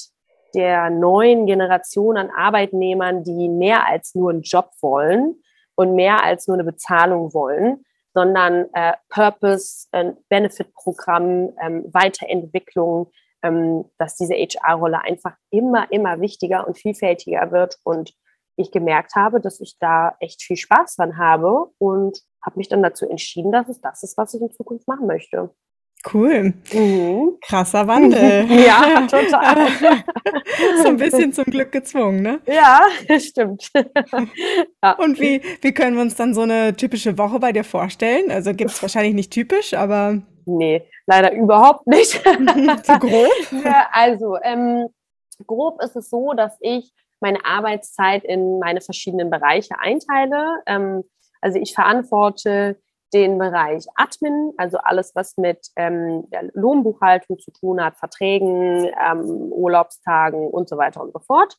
der 0.55 0.91
neuen 0.91 1.47
Generation 1.47 2.17
an 2.17 2.31
Arbeitnehmern, 2.31 3.25
die 3.25 3.49
mehr 3.49 3.87
als 3.87 4.15
nur 4.15 4.31
einen 4.31 4.43
Job 4.43 4.71
wollen 4.81 5.43
und 5.75 5.95
mehr 5.95 6.25
als 6.25 6.47
nur 6.47 6.57
eine 6.57 6.65
Bezahlung 6.65 7.35
wollen, 7.35 7.85
sondern 8.15 8.67
äh, 8.73 8.95
Purpose, 9.11 9.89
äh, 9.93 10.13
Benefit-Programm, 10.29 11.53
ähm, 11.61 11.85
Weiterentwicklung, 11.93 13.11
ähm, 13.43 13.85
dass 13.99 14.17
diese 14.17 14.35
HR-Rolle 14.35 15.03
einfach 15.03 15.37
immer, 15.51 15.91
immer 15.93 16.21
wichtiger 16.21 16.67
und 16.67 16.79
vielfältiger 16.79 17.53
wird 17.53 17.77
und 17.85 18.15
ich 18.57 18.71
gemerkt 18.73 19.15
habe, 19.17 19.41
dass 19.41 19.61
ich 19.61 19.77
da 19.79 20.17
echt 20.19 20.43
viel 20.43 20.57
Spaß 20.57 20.97
dran 20.97 21.19
habe 21.19 21.71
und 21.79 22.23
habe 22.43 22.57
mich 22.57 22.69
dann 22.69 22.83
dazu 22.83 23.09
entschieden, 23.09 23.53
dass 23.53 23.69
es 23.69 23.81
das 23.81 24.03
ist, 24.03 24.17
was 24.17 24.33
ich 24.33 24.41
in 24.41 24.51
Zukunft 24.51 24.89
machen 24.89 25.07
möchte. 25.07 25.51
Cool. 26.12 26.55
Mhm. 26.73 27.38
Krasser 27.40 27.87
Wandel. 27.87 28.47
ja, 28.66 29.07
total. 29.07 29.69
so 30.83 30.88
ein 30.88 30.97
bisschen 30.97 31.33
zum 31.33 31.45
Glück 31.45 31.73
gezwungen, 31.73 32.23
ne? 32.23 32.40
Ja, 32.47 32.83
stimmt. 33.19 33.71
ja. 33.75 34.92
Und 34.99 35.21
wie, 35.21 35.42
wie 35.61 35.73
können 35.73 35.97
wir 35.97 36.03
uns 36.03 36.14
dann 36.14 36.35
so 36.35 36.42
eine 36.42 36.77
typische 36.77 37.19
Woche 37.19 37.40
bei 37.40 37.53
dir 37.53 37.64
vorstellen? 37.64 38.31
Also 38.31 38.55
gibt 38.55 38.71
es 38.71 38.83
wahrscheinlich 38.83 39.14
nicht 39.14 39.33
typisch, 39.33 39.75
aber. 39.75 40.23
Nee, 40.45 40.88
leider 41.07 41.33
überhaupt 41.33 41.87
nicht. 41.88 42.12
Zu 42.12 42.99
grob? 43.01 43.64
Ja, 43.64 43.88
also, 43.90 44.37
ähm, 44.42 44.88
grob 45.47 45.83
ist 45.83 45.97
es 45.97 46.09
so, 46.09 46.35
dass 46.35 46.57
ich 46.61 46.92
meine 47.21 47.45
Arbeitszeit 47.45 48.25
in 48.25 48.59
meine 48.61 48.81
verschiedenen 48.81 49.31
Bereiche 49.31 49.79
einteile. 49.81 50.61
Ähm, 50.66 51.03
also 51.40 51.59
ich 51.59 51.75
verantworte 51.75 52.79
den 53.17 53.39
Bereich 53.39 53.87
Admin, 53.95 54.53
also 54.59 54.77
alles, 54.77 55.15
was 55.15 55.39
mit 55.39 55.69
ähm, 55.77 56.29
Lohnbuchhaltung 56.53 57.39
zu 57.39 57.51
tun 57.51 57.83
hat, 57.83 57.97
Verträgen, 57.97 58.91
ähm, 59.03 59.51
Urlaubstagen 59.51 60.49
und 60.49 60.69
so 60.69 60.77
weiter 60.77 61.01
und 61.03 61.15
so 61.15 61.19
fort. 61.21 61.57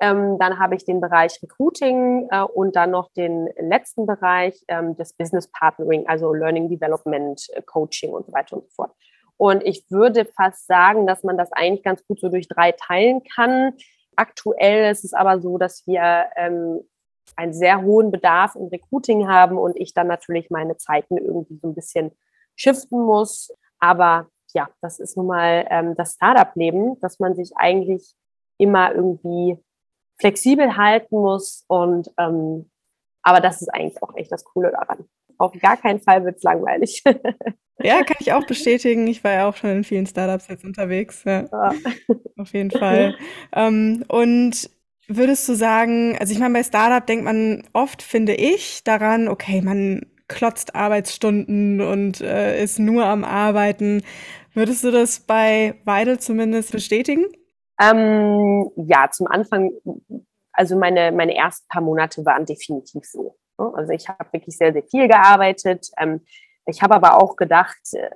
Ähm, 0.00 0.38
dann 0.38 0.58
habe 0.58 0.74
ich 0.74 0.84
den 0.84 1.00
Bereich 1.00 1.40
Recruiting 1.42 2.28
äh, 2.30 2.42
und 2.42 2.74
dann 2.74 2.90
noch 2.90 3.12
den 3.12 3.48
letzten 3.58 4.06
Bereich 4.06 4.60
ähm, 4.66 4.96
des 4.96 5.12
Business 5.12 5.48
Partnering, 5.52 6.06
also 6.08 6.32
Learning 6.32 6.68
Development, 6.68 7.40
äh, 7.52 7.62
Coaching 7.62 8.10
und 8.10 8.26
so 8.26 8.32
weiter 8.32 8.56
und 8.56 8.64
so 8.64 8.70
fort. 8.74 8.92
Und 9.36 9.64
ich 9.64 9.88
würde 9.88 10.24
fast 10.24 10.66
sagen, 10.66 11.06
dass 11.06 11.22
man 11.22 11.38
das 11.38 11.52
eigentlich 11.52 11.84
ganz 11.84 12.04
gut 12.06 12.20
so 12.20 12.28
durch 12.28 12.48
drei 12.48 12.72
teilen 12.72 13.22
kann. 13.22 13.74
Aktuell 14.16 14.90
ist 14.90 15.04
es 15.04 15.12
aber 15.12 15.40
so, 15.40 15.58
dass 15.58 15.86
wir 15.86 16.26
ähm, 16.36 16.80
einen 17.38 17.52
sehr 17.52 17.82
hohen 17.82 18.10
Bedarf 18.10 18.56
im 18.56 18.66
Recruiting 18.66 19.28
haben 19.28 19.58
und 19.58 19.76
ich 19.76 19.94
dann 19.94 20.08
natürlich 20.08 20.50
meine 20.50 20.76
Zeiten 20.76 21.16
irgendwie 21.16 21.56
so 21.62 21.68
ein 21.68 21.74
bisschen 21.74 22.10
shiften 22.56 23.00
muss. 23.00 23.54
Aber 23.78 24.26
ja, 24.54 24.68
das 24.80 24.98
ist 24.98 25.16
nun 25.16 25.28
mal 25.28 25.64
ähm, 25.70 25.94
das 25.94 26.14
Startup-Leben, 26.14 26.98
dass 27.00 27.20
man 27.20 27.36
sich 27.36 27.52
eigentlich 27.56 28.12
immer 28.58 28.92
irgendwie 28.92 29.56
flexibel 30.18 30.76
halten 30.76 31.16
muss. 31.16 31.64
Und 31.68 32.10
ähm, 32.18 32.68
aber 33.22 33.40
das 33.40 33.62
ist 33.62 33.68
eigentlich 33.68 34.02
auch 34.02 34.16
echt 34.16 34.32
das 34.32 34.44
Coole 34.44 34.72
daran. 34.72 35.04
Auf 35.38 35.52
gar 35.60 35.76
keinen 35.76 36.00
Fall 36.00 36.24
wird 36.24 36.36
es 36.36 36.42
langweilig. 36.42 37.04
Ja, 37.80 38.02
kann 38.02 38.16
ich 38.18 38.32
auch 38.32 38.44
bestätigen. 38.44 39.06
Ich 39.06 39.22
war 39.22 39.30
ja 39.30 39.48
auch 39.48 39.54
schon 39.54 39.70
in 39.70 39.84
vielen 39.84 40.06
Startups 40.06 40.48
jetzt 40.48 40.64
unterwegs. 40.64 41.22
Ja. 41.22 41.44
ja. 41.44 41.72
Auf 42.36 42.52
jeden 42.52 42.72
Fall. 42.72 43.14
ähm, 43.52 44.04
und 44.08 44.68
Würdest 45.10 45.48
du 45.48 45.54
sagen, 45.54 46.16
also 46.20 46.34
ich 46.34 46.38
meine, 46.38 46.52
bei 46.52 46.62
Startup 46.62 47.04
denkt 47.06 47.24
man 47.24 47.64
oft, 47.72 48.02
finde 48.02 48.34
ich, 48.34 48.84
daran, 48.84 49.28
okay, 49.28 49.62
man 49.62 50.02
klotzt 50.28 50.74
Arbeitsstunden 50.74 51.80
und 51.80 52.20
äh, 52.20 52.62
ist 52.62 52.78
nur 52.78 53.06
am 53.06 53.24
Arbeiten. 53.24 54.02
Würdest 54.52 54.84
du 54.84 54.90
das 54.90 55.20
bei 55.20 55.76
Weidel 55.84 56.18
zumindest 56.18 56.72
bestätigen? 56.72 57.24
Ähm, 57.80 58.70
ja, 58.76 59.08
zum 59.10 59.28
Anfang, 59.28 59.70
also 60.52 60.76
meine, 60.76 61.10
meine 61.12 61.34
ersten 61.34 61.66
paar 61.68 61.82
Monate 61.82 62.26
waren 62.26 62.44
definitiv 62.44 63.04
so. 63.04 63.36
Also 63.56 63.92
ich 63.92 64.08
habe 64.08 64.32
wirklich 64.32 64.58
sehr, 64.58 64.74
sehr 64.74 64.82
viel 64.82 65.08
gearbeitet. 65.08 65.88
Ähm, 65.98 66.20
ich 66.66 66.82
habe 66.82 66.94
aber 66.94 67.16
auch 67.16 67.36
gedacht, 67.36 67.80
äh, 67.92 68.10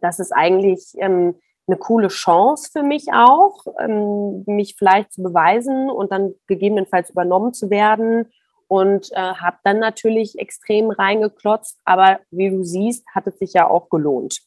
dass 0.00 0.18
es 0.18 0.32
eigentlich 0.32 0.94
ähm, 0.98 1.36
eine 1.68 1.76
coole 1.76 2.08
Chance 2.08 2.70
für 2.72 2.82
mich 2.82 3.12
auch, 3.12 3.66
ähm, 3.78 4.42
mich 4.46 4.74
vielleicht 4.76 5.12
zu 5.12 5.22
beweisen 5.22 5.90
und 5.90 6.10
dann 6.10 6.34
gegebenenfalls 6.46 7.10
übernommen 7.10 7.52
zu 7.52 7.70
werden. 7.70 8.30
Und 8.70 9.10
äh, 9.12 9.16
habe 9.16 9.56
dann 9.64 9.78
natürlich 9.78 10.38
extrem 10.38 10.90
reingeklotzt, 10.90 11.78
aber 11.86 12.20
wie 12.30 12.50
du 12.50 12.64
siehst, 12.64 13.06
hat 13.14 13.26
es 13.26 13.38
sich 13.38 13.54
ja 13.54 13.66
auch 13.66 13.88
gelohnt. 13.88 14.40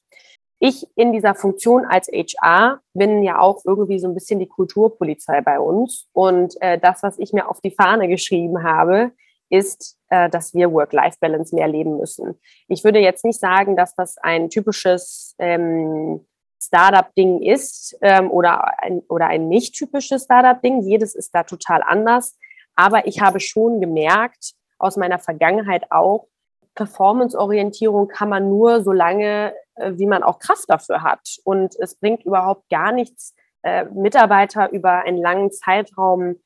Ich 0.60 0.86
in 0.96 1.12
dieser 1.12 1.34
Funktion 1.34 1.86
als 1.86 2.08
HR 2.08 2.82
bin 2.94 3.24
ja 3.24 3.40
auch 3.40 3.66
irgendwie 3.66 3.98
so 3.98 4.08
ein 4.08 4.14
bisschen 4.14 4.40
die 4.40 4.48
Kulturpolizei 4.48 5.42
bei 5.42 5.60
uns. 5.60 6.08
Und 6.14 6.54
äh, 6.62 6.78
das, 6.78 7.02
was 7.02 7.18
ich 7.18 7.34
mir 7.34 7.50
auf 7.50 7.62
die 7.62 7.72
Fahne 7.72 8.08
geschrieben 8.08 8.62
habe, 8.62 9.12
ist, 9.50 9.98
äh, 10.10 10.30
dass 10.30 10.54
wir 10.54 10.72
Work-Life-Balance 10.72 11.56
mehr 11.56 11.68
leben 11.68 11.98
müssen. 11.98 12.40
Ich 12.68 12.84
würde 12.84 13.00
jetzt 13.00 13.26
nicht 13.26 13.40
sagen, 13.40 13.76
dass 13.76 13.96
das 13.96 14.18
ein 14.20 14.52
typisches 14.52 15.36
ähm, 15.40 16.28
Startup-Ding 16.62 17.42
ist 17.42 17.98
ähm, 18.02 18.30
oder, 18.32 18.80
ein, 18.82 19.02
oder 19.10 19.28
ein 19.28 19.48
nicht 19.48 19.76
typisches 19.76 20.24
Startup-Ding. 20.24 20.82
Jedes 20.82 21.16
ist 21.16 21.34
da 21.34 21.44
total 21.44 21.82
anders. 21.84 22.38
Aber 22.76 23.08
ich 23.08 23.22
habe 23.22 23.40
schon 23.40 23.82
gemerkt, 23.82 24.54
aus 24.78 24.98
meiner 24.98 25.20
Vergangenheit 25.20 25.92
auch, 25.92 26.28
Performance-Orientierung 26.76 28.08
kann 28.08 28.30
man 28.30 28.48
nur 28.48 28.82
so 28.82 28.92
lange, 28.92 29.54
äh, 29.76 29.92
wie 29.96 30.06
man 30.06 30.24
auch 30.24 30.40
Kraft 30.40 30.70
dafür 30.70 31.04
hat. 31.04 31.38
Und 31.44 31.76
es 31.80 31.96
bringt 31.96 32.24
überhaupt 32.24 32.70
gar 32.70 32.92
nichts, 32.92 33.36
äh, 33.64 33.86
Mitarbeiter 33.86 34.72
über 34.72 35.02
einen 35.02 35.18
langen 35.18 35.52
Zeitraum 35.52 36.38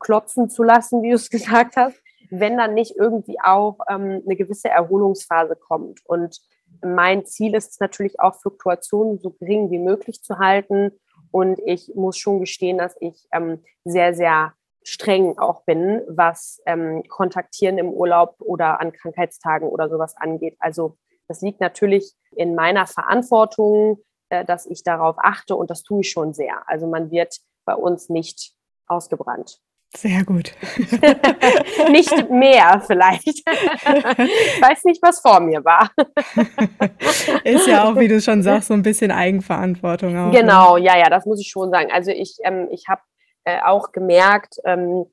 klotzen 0.00 0.50
zu 0.50 0.62
lassen, 0.62 1.02
wie 1.02 1.10
du 1.10 1.14
es 1.14 1.30
gesagt 1.30 1.76
hast, 1.76 1.96
wenn 2.30 2.56
dann 2.56 2.74
nicht 2.74 2.96
irgendwie 2.96 3.38
auch 3.40 3.78
ähm, 3.88 4.22
eine 4.24 4.36
gewisse 4.36 4.68
Erholungsphase 4.68 5.56
kommt. 5.56 6.00
Und 6.06 6.40
mein 6.82 7.24
Ziel 7.24 7.54
ist 7.54 7.72
es 7.72 7.80
natürlich 7.80 8.20
auch, 8.20 8.40
Fluktuationen 8.40 9.18
so 9.18 9.30
gering 9.30 9.70
wie 9.70 9.78
möglich 9.78 10.22
zu 10.22 10.38
halten. 10.38 10.92
Und 11.30 11.60
ich 11.64 11.92
muss 11.94 12.18
schon 12.18 12.40
gestehen, 12.40 12.78
dass 12.78 12.96
ich 13.00 13.26
ähm, 13.32 13.62
sehr, 13.84 14.14
sehr 14.14 14.54
streng 14.82 15.38
auch 15.38 15.64
bin, 15.64 16.02
was 16.08 16.60
ähm, 16.66 17.02
Kontaktieren 17.08 17.78
im 17.78 17.90
Urlaub 17.90 18.36
oder 18.40 18.80
an 18.80 18.92
Krankheitstagen 18.92 19.68
oder 19.68 19.88
sowas 19.88 20.16
angeht. 20.16 20.56
Also 20.58 20.96
das 21.28 21.42
liegt 21.42 21.60
natürlich 21.60 22.14
in 22.34 22.54
meiner 22.54 22.86
Verantwortung, 22.86 24.02
äh, 24.30 24.44
dass 24.44 24.66
ich 24.66 24.82
darauf 24.82 25.16
achte 25.18 25.54
und 25.54 25.70
das 25.70 25.82
tue 25.82 26.00
ich 26.00 26.10
schon 26.10 26.32
sehr. 26.32 26.68
Also 26.68 26.86
man 26.86 27.10
wird 27.10 27.38
bei 27.64 27.74
uns 27.74 28.08
nicht 28.08 28.54
ausgebrannt. 28.86 29.60
Sehr 29.96 30.24
gut. 30.24 30.52
nicht 31.90 32.30
mehr 32.30 32.80
vielleicht. 32.86 33.26
ich 33.26 33.44
weiß 34.62 34.84
nicht, 34.84 35.02
was 35.02 35.20
vor 35.20 35.40
mir 35.40 35.64
war. 35.64 35.90
Ist 37.44 37.66
ja 37.66 37.84
auch, 37.84 37.96
wie 37.96 38.06
du 38.06 38.20
schon 38.20 38.42
sagst, 38.42 38.68
so 38.68 38.74
ein 38.74 38.82
bisschen 38.82 39.10
Eigenverantwortung 39.10 40.16
auch. 40.16 40.32
Ne? 40.32 40.40
Genau, 40.40 40.76
ne? 40.76 40.84
ja, 40.84 40.96
ja, 40.96 41.10
das 41.10 41.26
muss 41.26 41.40
ich 41.40 41.50
schon 41.50 41.70
sagen. 41.70 41.90
Also 41.90 42.12
ich, 42.12 42.36
ähm, 42.44 42.68
ich 42.70 42.84
habe 42.88 43.02
äh, 43.44 43.60
auch 43.64 43.90
gemerkt, 43.90 44.58
ähm, 44.64 45.06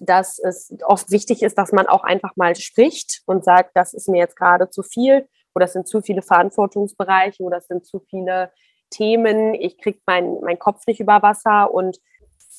dass 0.00 0.40
es 0.40 0.74
oft 0.84 1.12
wichtig 1.12 1.42
ist, 1.44 1.56
dass 1.56 1.70
man 1.70 1.86
auch 1.86 2.02
einfach 2.02 2.34
mal 2.34 2.56
spricht 2.56 3.22
und 3.26 3.44
sagt, 3.44 3.70
das 3.74 3.94
ist 3.94 4.08
mir 4.08 4.18
jetzt 4.18 4.36
gerade 4.36 4.68
zu 4.68 4.82
viel 4.82 5.28
oder 5.54 5.66
es 5.66 5.74
sind 5.74 5.86
zu 5.86 6.02
viele 6.02 6.22
Verantwortungsbereiche 6.22 7.44
oder 7.44 7.58
es 7.58 7.68
sind 7.68 7.86
zu 7.86 8.00
viele 8.10 8.50
Themen. 8.90 9.54
Ich 9.54 9.78
kriege 9.78 10.00
meinen 10.06 10.40
mein 10.42 10.58
Kopf 10.58 10.86
nicht 10.88 10.98
über 10.98 11.22
Wasser 11.22 11.72
und 11.72 11.98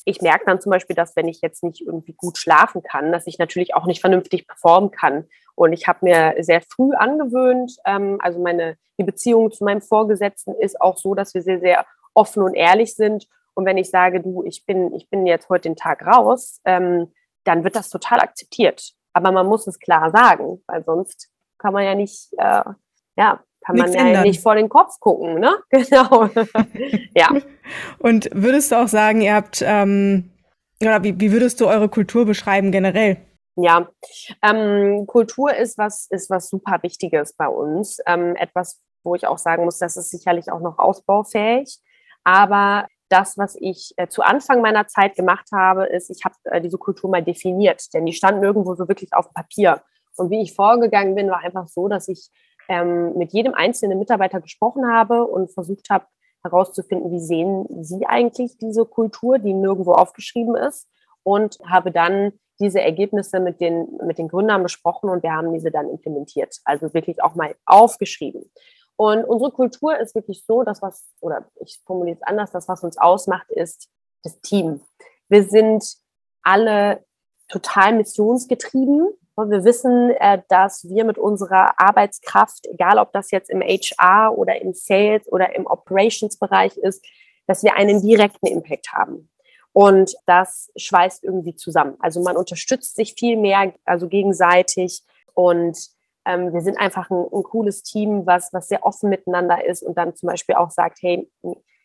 ich 0.06 0.22
merke 0.22 0.46
dann 0.46 0.62
zum 0.62 0.70
Beispiel, 0.70 0.96
dass 0.96 1.16
wenn 1.16 1.28
ich 1.28 1.42
jetzt 1.42 1.64
nicht 1.64 1.82
irgendwie 1.82 2.14
gut 2.14 2.38
schlafen 2.38 2.84
kann, 2.84 3.12
dass 3.12 3.28
ich 3.28 3.40
natürlich 3.40 3.76
auch 3.76 3.86
nicht 3.86 4.02
vernünftig 4.02 4.48
performen 4.48 4.92
kann. 4.92 5.28
Und 5.56 5.74
ich 5.74 5.88
habe 5.88 6.00
mir 6.02 6.36
sehr 6.40 6.62
früh 6.62 6.94
angewöhnt, 6.94 7.78
ähm, 7.86 8.20
also 8.22 8.40
meine 8.40 8.78
die 8.98 9.04
Beziehung 9.04 9.52
zu 9.52 9.64
meinem 9.64 9.82
Vorgesetzten 9.82 10.56
ist 10.56 10.80
auch 10.80 10.98
so, 10.98 11.16
dass 11.16 11.34
wir 11.34 11.42
sehr, 11.42 11.60
sehr 11.60 11.86
offen 12.14 12.44
und 12.44 12.54
ehrlich 12.54 12.96
sind. 12.96 13.28
Und 13.54 13.66
wenn 13.66 13.78
ich 13.78 13.90
sage, 13.90 14.22
du, 14.22 14.44
ich 14.44 14.66
bin, 14.66 14.94
ich 14.94 15.10
bin 15.10 15.26
jetzt 15.26 15.50
heute 15.50 15.70
den 15.70 15.76
Tag 15.76 16.06
raus, 16.06 16.62
ähm, 16.66 17.12
dann 17.44 17.64
wird 17.64 17.76
das 17.76 17.90
total 17.90 18.20
akzeptiert. 18.20 18.94
Aber 19.14 19.32
man 19.32 19.48
muss 19.48 19.68
es 19.68 19.80
klar 19.80 20.12
sagen, 20.12 20.62
weil 20.68 20.84
sonst 20.84 21.30
kann 21.58 21.74
man 21.74 21.84
ja 21.84 21.96
nicht, 21.96 22.34
äh, 22.38 22.64
ja, 23.18 23.44
kann 23.66 23.78
man 23.78 23.92
ja 23.92 24.22
nicht 24.22 24.42
vor 24.42 24.56
den 24.56 24.70
Kopf 24.70 25.00
gucken, 25.00 25.40
ne? 25.40 25.56
Genau. 25.70 26.30
ja. 27.16 27.30
Und 28.00 28.30
würdest 28.32 28.72
du 28.72 28.82
auch 28.82 28.88
sagen, 28.88 29.22
ihr 29.22 29.34
habt, 29.34 29.64
ähm, 29.66 30.32
oder 30.82 31.04
wie, 31.04 31.20
wie 31.20 31.32
würdest 31.32 31.60
du 31.62 31.68
eure 31.68 31.90
Kultur 31.90 32.26
beschreiben 32.26 32.72
generell? 32.72 33.18
Ja, 33.56 33.88
ähm, 34.44 35.08
Kultur 35.08 35.56
ist 35.56 35.78
was, 35.78 36.08
ist 36.10 36.30
was 36.30 36.50
super 36.50 36.80
Wichtiges 36.84 37.34
bei 37.34 37.48
uns. 37.48 38.00
Ähm, 38.06 38.36
etwas, 38.36 38.82
wo 39.04 39.16
ich 39.16 39.26
auch 39.26 39.38
sagen 39.38 39.66
muss, 39.66 39.80
das 39.80 39.98
ist 39.98 40.12
sicherlich 40.12 40.52
auch 40.52 40.60
noch 40.60 40.78
ausbaufähig. 40.78 41.80
Aber 42.24 42.86
das, 43.10 43.38
was 43.38 43.56
ich 43.60 43.94
äh, 43.98 44.08
zu 44.08 44.24
Anfang 44.24 44.62
meiner 44.62 44.88
Zeit 44.88 45.16
gemacht 45.16 45.48
habe, 45.54 45.86
ist, 45.86 46.10
ich 46.10 46.26
habe 46.26 46.36
äh, 46.46 46.62
diese 46.62 46.78
Kultur 46.78 47.10
mal 47.10 47.24
definiert, 47.24 47.94
denn 47.94 48.06
die 48.06 48.14
stand 48.14 48.42
nirgendwo 48.42 48.76
so 48.76 48.88
wirklich 48.88 49.14
auf 49.14 49.34
Papier. 49.34 49.82
Und 50.18 50.32
wie 50.32 50.42
ich 50.42 50.54
vorgegangen 50.54 51.16
bin, 51.16 51.30
war 51.30 51.40
einfach 51.40 51.68
so, 51.68 51.88
dass 51.88 52.08
ich 52.08 52.30
ähm, 52.70 53.18
mit 53.18 53.34
jedem 53.34 53.54
einzelnen 53.54 54.00
Mitarbeiter 54.00 54.42
gesprochen 54.42 54.88
habe 54.88 55.26
und 55.26 55.52
versucht 55.52 55.90
habe 55.90 56.06
herauszufinden, 56.44 57.12
wie 57.12 57.20
sehen 57.20 57.66
Sie 57.84 58.06
eigentlich 58.06 58.58
diese 58.58 58.86
Kultur, 58.86 59.40
die 59.40 59.54
nirgendwo 59.54 59.94
aufgeschrieben 59.94 60.56
ist 60.56 60.88
und 61.24 61.58
habe 61.66 61.92
dann 61.92 62.34
diese 62.60 62.82
Ergebnisse 62.82 63.40
mit 63.40 63.60
den, 63.60 63.98
mit 64.06 64.18
den 64.18 64.28
Gründern 64.28 64.64
besprochen 64.64 65.10
und 65.10 65.24
wir 65.24 65.34
haben 65.34 65.52
diese 65.54 65.72
dann 65.72 65.90
implementiert. 65.90 66.58
Also 66.64 66.94
wirklich 66.94 67.22
auch 67.22 67.36
mal 67.36 67.56
aufgeschrieben. 67.66 68.50
Und 68.96 69.26
unsere 69.26 69.52
Kultur 69.52 69.98
ist 70.00 70.16
wirklich 70.16 70.46
so, 70.46 70.64
dass 70.64 70.82
was, 70.82 71.06
oder 71.20 71.50
ich 71.60 71.82
formuliere 71.86 72.18
es 72.18 72.24
anders, 72.24 72.52
das, 72.52 72.70
was 72.70 72.84
uns 72.84 72.98
ausmacht, 72.98 73.50
ist 73.50 73.90
das 74.24 74.40
Team. 74.40 74.82
Wir 75.28 75.44
sind 75.44 75.84
alle 76.44 77.04
total 77.50 77.94
missionsgetrieben. 77.96 79.10
Wir 79.38 79.66
wissen, 79.66 80.12
äh, 80.12 80.42
dass 80.48 80.88
wir 80.88 81.04
mit 81.04 81.18
unserer 81.18 81.80
Arbeitskraft, 81.80 82.68
egal 82.68 83.00
ob 83.00 83.12
das 83.12 83.32
jetzt 83.32 83.50
im 83.50 83.62
HR 83.62 84.38
oder 84.38 84.62
im 84.62 84.74
Sales 84.74 85.30
oder 85.32 85.56
im 85.56 85.66
Operations-Bereich 85.66 86.78
ist, 86.78 87.06
dass 87.48 87.64
wir 87.64 87.76
einen 87.76 88.02
direkten 88.02 88.48
Impact 88.48 88.94
haben. 88.94 89.30
Und 89.74 90.16
das 90.26 90.72
schweißt 90.78 91.26
irgendwie 91.26 91.56
zusammen. 91.56 91.96
Also 92.00 92.22
man 92.22 92.38
unterstützt 92.38 92.96
sich 92.96 93.16
viel 93.20 93.36
mehr, 93.36 93.74
also 93.84 94.08
gegenseitig. 94.08 95.04
Und 95.34 95.78
ähm, 96.26 96.54
wir 96.54 96.62
sind 96.62 96.80
einfach 96.80 97.10
ein, 97.10 97.26
ein, 97.30 97.44
cooles 97.44 97.84
Team, 97.84 98.26
was, 98.26 98.54
was 98.54 98.70
sehr 98.70 98.86
offen 98.86 99.10
miteinander 99.10 99.66
ist 99.66 99.84
und 99.84 99.98
dann 99.98 100.16
zum 100.16 100.28
Beispiel 100.28 100.56
auch 100.56 100.72
sagt, 100.72 101.00
hey, 101.02 101.30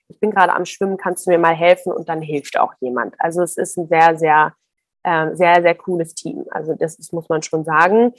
ich 0.06 0.20
bin 0.20 0.30
gerade 0.30 0.52
am 0.52 0.66
Schwimmen, 0.66 0.98
kannst 0.98 1.26
du 1.26 1.30
mir 1.30 1.38
mal 1.38 1.54
helfen? 1.54 1.92
Und 1.92 2.08
dann 2.08 2.22
hilft 2.22 2.58
auch 2.58 2.74
jemand. 2.80 3.14
Also 3.18 3.42
es 3.42 3.56
ist 3.56 3.76
ein 3.76 3.88
sehr, 3.88 4.16
sehr, 4.16 4.54
äh, 5.02 5.34
sehr, 5.34 5.62
sehr 5.62 5.74
cooles 5.74 6.14
Team. 6.14 6.44
Also 6.50 6.74
das, 6.74 6.96
das 6.96 7.12
muss 7.12 7.28
man 7.28 7.42
schon 7.42 7.64
sagen. 7.64 8.12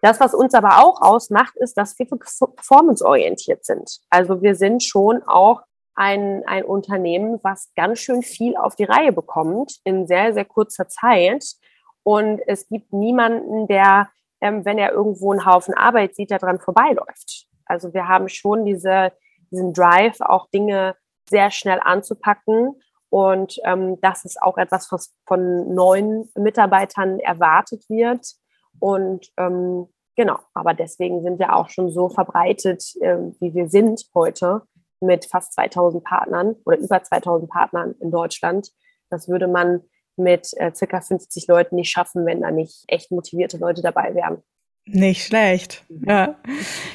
Das, 0.00 0.18
was 0.18 0.34
uns 0.34 0.54
aber 0.54 0.84
auch 0.84 1.00
ausmacht, 1.00 1.56
ist, 1.56 1.76
dass 1.76 1.96
wir 1.98 2.06
performanceorientiert 2.06 3.64
sind. 3.64 4.00
Also 4.10 4.42
wir 4.42 4.56
sind 4.56 4.82
schon 4.82 5.22
auch 5.22 5.62
ein, 5.94 6.42
ein 6.46 6.64
Unternehmen, 6.64 7.38
was 7.42 7.72
ganz 7.76 8.00
schön 8.00 8.22
viel 8.22 8.56
auf 8.56 8.74
die 8.74 8.84
Reihe 8.84 9.12
bekommt 9.12 9.76
in 9.84 10.06
sehr, 10.06 10.34
sehr 10.34 10.44
kurzer 10.44 10.88
Zeit. 10.88 11.44
Und 12.02 12.40
es 12.46 12.68
gibt 12.68 12.92
niemanden, 12.92 13.68
der, 13.68 14.08
ähm, 14.40 14.64
wenn 14.64 14.78
er 14.78 14.92
irgendwo 14.92 15.32
einen 15.32 15.46
Haufen 15.46 15.74
Arbeit 15.74 16.16
sieht, 16.16 16.30
der 16.30 16.38
dran 16.38 16.58
vorbeiläuft. 16.58 17.46
Also 17.66 17.94
wir 17.94 18.08
haben 18.08 18.28
schon 18.28 18.64
diese, 18.64 19.12
diesen 19.50 19.72
Drive, 19.72 20.20
auch 20.20 20.48
Dinge 20.50 20.96
sehr 21.28 21.50
schnell 21.50 21.80
anzupacken. 21.80 22.80
Und 23.12 23.60
ähm, 23.64 24.00
das 24.00 24.24
ist 24.24 24.40
auch 24.40 24.56
etwas, 24.56 24.90
was 24.90 25.14
von 25.26 25.74
neuen 25.74 26.30
Mitarbeitern 26.34 27.20
erwartet 27.20 27.84
wird. 27.90 28.26
Und 28.78 29.30
ähm, 29.36 29.86
genau, 30.16 30.38
aber 30.54 30.72
deswegen 30.72 31.22
sind 31.22 31.38
wir 31.38 31.54
auch 31.54 31.68
schon 31.68 31.90
so 31.90 32.08
verbreitet, 32.08 32.82
äh, 33.02 33.18
wie 33.38 33.54
wir 33.54 33.68
sind 33.68 34.02
heute 34.14 34.62
mit 35.02 35.26
fast 35.26 35.52
2000 35.52 36.02
Partnern 36.02 36.56
oder 36.64 36.78
über 36.78 37.02
2000 37.02 37.50
Partnern 37.50 37.94
in 38.00 38.10
Deutschland. 38.10 38.70
Das 39.10 39.28
würde 39.28 39.46
man 39.46 39.82
mit 40.16 40.48
äh, 40.56 40.72
circa 40.74 41.02
50 41.02 41.48
Leuten 41.48 41.76
nicht 41.76 41.90
schaffen, 41.90 42.24
wenn 42.24 42.40
da 42.40 42.50
nicht 42.50 42.82
echt 42.88 43.10
motivierte 43.10 43.58
Leute 43.58 43.82
dabei 43.82 44.14
wären. 44.14 44.42
Nicht 44.86 45.26
schlecht, 45.26 45.84
mhm. 45.90 46.08
ja. 46.08 46.36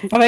Aber 0.09 0.25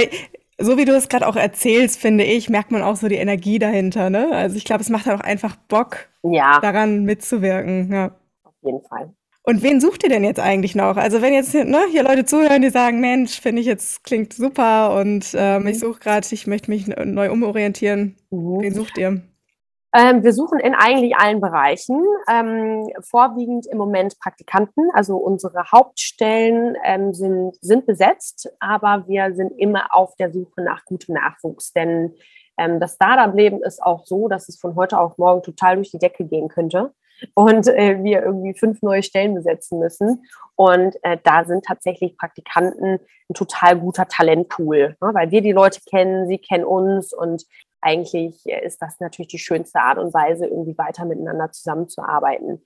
so 0.59 0.77
wie 0.77 0.85
du 0.85 0.95
es 0.95 1.09
gerade 1.09 1.27
auch 1.27 1.35
erzählst, 1.35 1.99
finde 1.99 2.23
ich, 2.23 2.49
merkt 2.49 2.71
man 2.71 2.83
auch 2.83 2.95
so 2.95 3.07
die 3.07 3.15
Energie 3.15 3.59
dahinter. 3.59 4.09
Ne? 4.09 4.29
Also 4.31 4.57
ich 4.57 4.65
glaube, 4.65 4.81
es 4.81 4.89
macht 4.89 5.05
halt 5.05 5.19
auch 5.19 5.23
einfach 5.23 5.55
Bock, 5.55 6.09
ja. 6.23 6.59
daran 6.59 7.03
mitzuwirken. 7.03 7.91
Ja. 7.91 8.11
Auf 8.43 8.53
jeden 8.61 8.81
Fall. 8.83 9.13
Und 9.43 9.63
wen 9.63 9.81
sucht 9.81 10.03
ihr 10.03 10.09
denn 10.09 10.23
jetzt 10.23 10.39
eigentlich 10.39 10.75
noch? 10.75 10.97
Also 10.97 11.21
wenn 11.21 11.33
jetzt 11.33 11.55
ne, 11.55 11.79
hier 11.91 12.03
Leute 12.03 12.25
zuhören, 12.25 12.61
die 12.61 12.69
sagen, 12.69 12.99
Mensch, 12.99 13.39
finde 13.39 13.61
ich 13.61 13.67
jetzt 13.67 14.03
klingt 14.03 14.33
super 14.33 14.99
und 14.99 15.33
ähm, 15.33 15.65
ich 15.65 15.77
mhm. 15.77 15.79
suche 15.79 15.99
gerade, 15.99 16.27
ich 16.29 16.45
möchte 16.45 16.69
mich 16.69 16.87
neu 16.87 17.31
umorientieren. 17.31 18.15
Mhm. 18.29 18.61
Wen 18.61 18.73
sucht 18.75 18.97
ihr? 18.97 19.21
Ähm, 19.91 20.23
wir 20.23 20.33
suchen 20.33 20.59
in 20.59 20.75
eigentlich 20.75 21.15
allen 21.15 21.41
Bereichen, 21.41 22.03
ähm, 22.29 22.87
vorwiegend 23.01 23.65
im 23.65 23.79
Moment 23.79 24.19
Praktikanten. 24.19 24.89
Also 24.93 25.17
unsere 25.17 25.71
Hauptstellen 25.71 26.75
ähm, 26.83 27.13
sind, 27.13 27.55
sind 27.61 27.87
besetzt, 27.87 28.51
aber 28.59 29.05
wir 29.07 29.33
sind 29.33 29.51
immer 29.57 29.87
auf 29.93 30.15
der 30.15 30.31
Suche 30.31 30.61
nach 30.61 30.85
gutem 30.85 31.15
Nachwuchs. 31.15 31.73
Denn 31.73 32.13
ähm, 32.59 32.79
das 32.79 32.95
Startup-Leben 32.95 33.63
ist 33.63 33.81
auch 33.81 34.05
so, 34.05 34.27
dass 34.27 34.47
es 34.47 34.59
von 34.59 34.75
heute 34.75 34.99
auf 34.99 35.17
morgen 35.17 35.41
total 35.41 35.77
durch 35.77 35.89
die 35.89 35.99
Decke 35.99 36.25
gehen 36.25 36.49
könnte 36.49 36.93
und 37.33 37.67
äh, 37.67 38.03
wir 38.03 38.23
irgendwie 38.23 38.53
fünf 38.53 38.81
neue 38.81 39.03
Stellen 39.03 39.33
besetzen 39.33 39.79
müssen. 39.79 40.23
Und 40.55 40.95
äh, 41.03 41.17
da 41.23 41.45
sind 41.45 41.65
tatsächlich 41.65 42.17
Praktikanten 42.17 42.99
ein 43.29 43.33
total 43.33 43.79
guter 43.79 44.07
Talentpool, 44.07 44.97
ne? 45.01 45.09
weil 45.13 45.31
wir 45.31 45.41
die 45.41 45.51
Leute 45.51 45.79
kennen, 45.89 46.27
sie 46.27 46.37
kennen 46.37 46.65
uns 46.65 47.13
und 47.13 47.45
eigentlich 47.81 48.45
ist 48.45 48.81
das 48.81 48.99
natürlich 48.99 49.29
die 49.29 49.39
schönste 49.39 49.79
Art 49.79 49.97
und 49.97 50.13
Weise, 50.13 50.45
irgendwie 50.45 50.77
weiter 50.77 51.05
miteinander 51.05 51.51
zusammenzuarbeiten. 51.51 52.63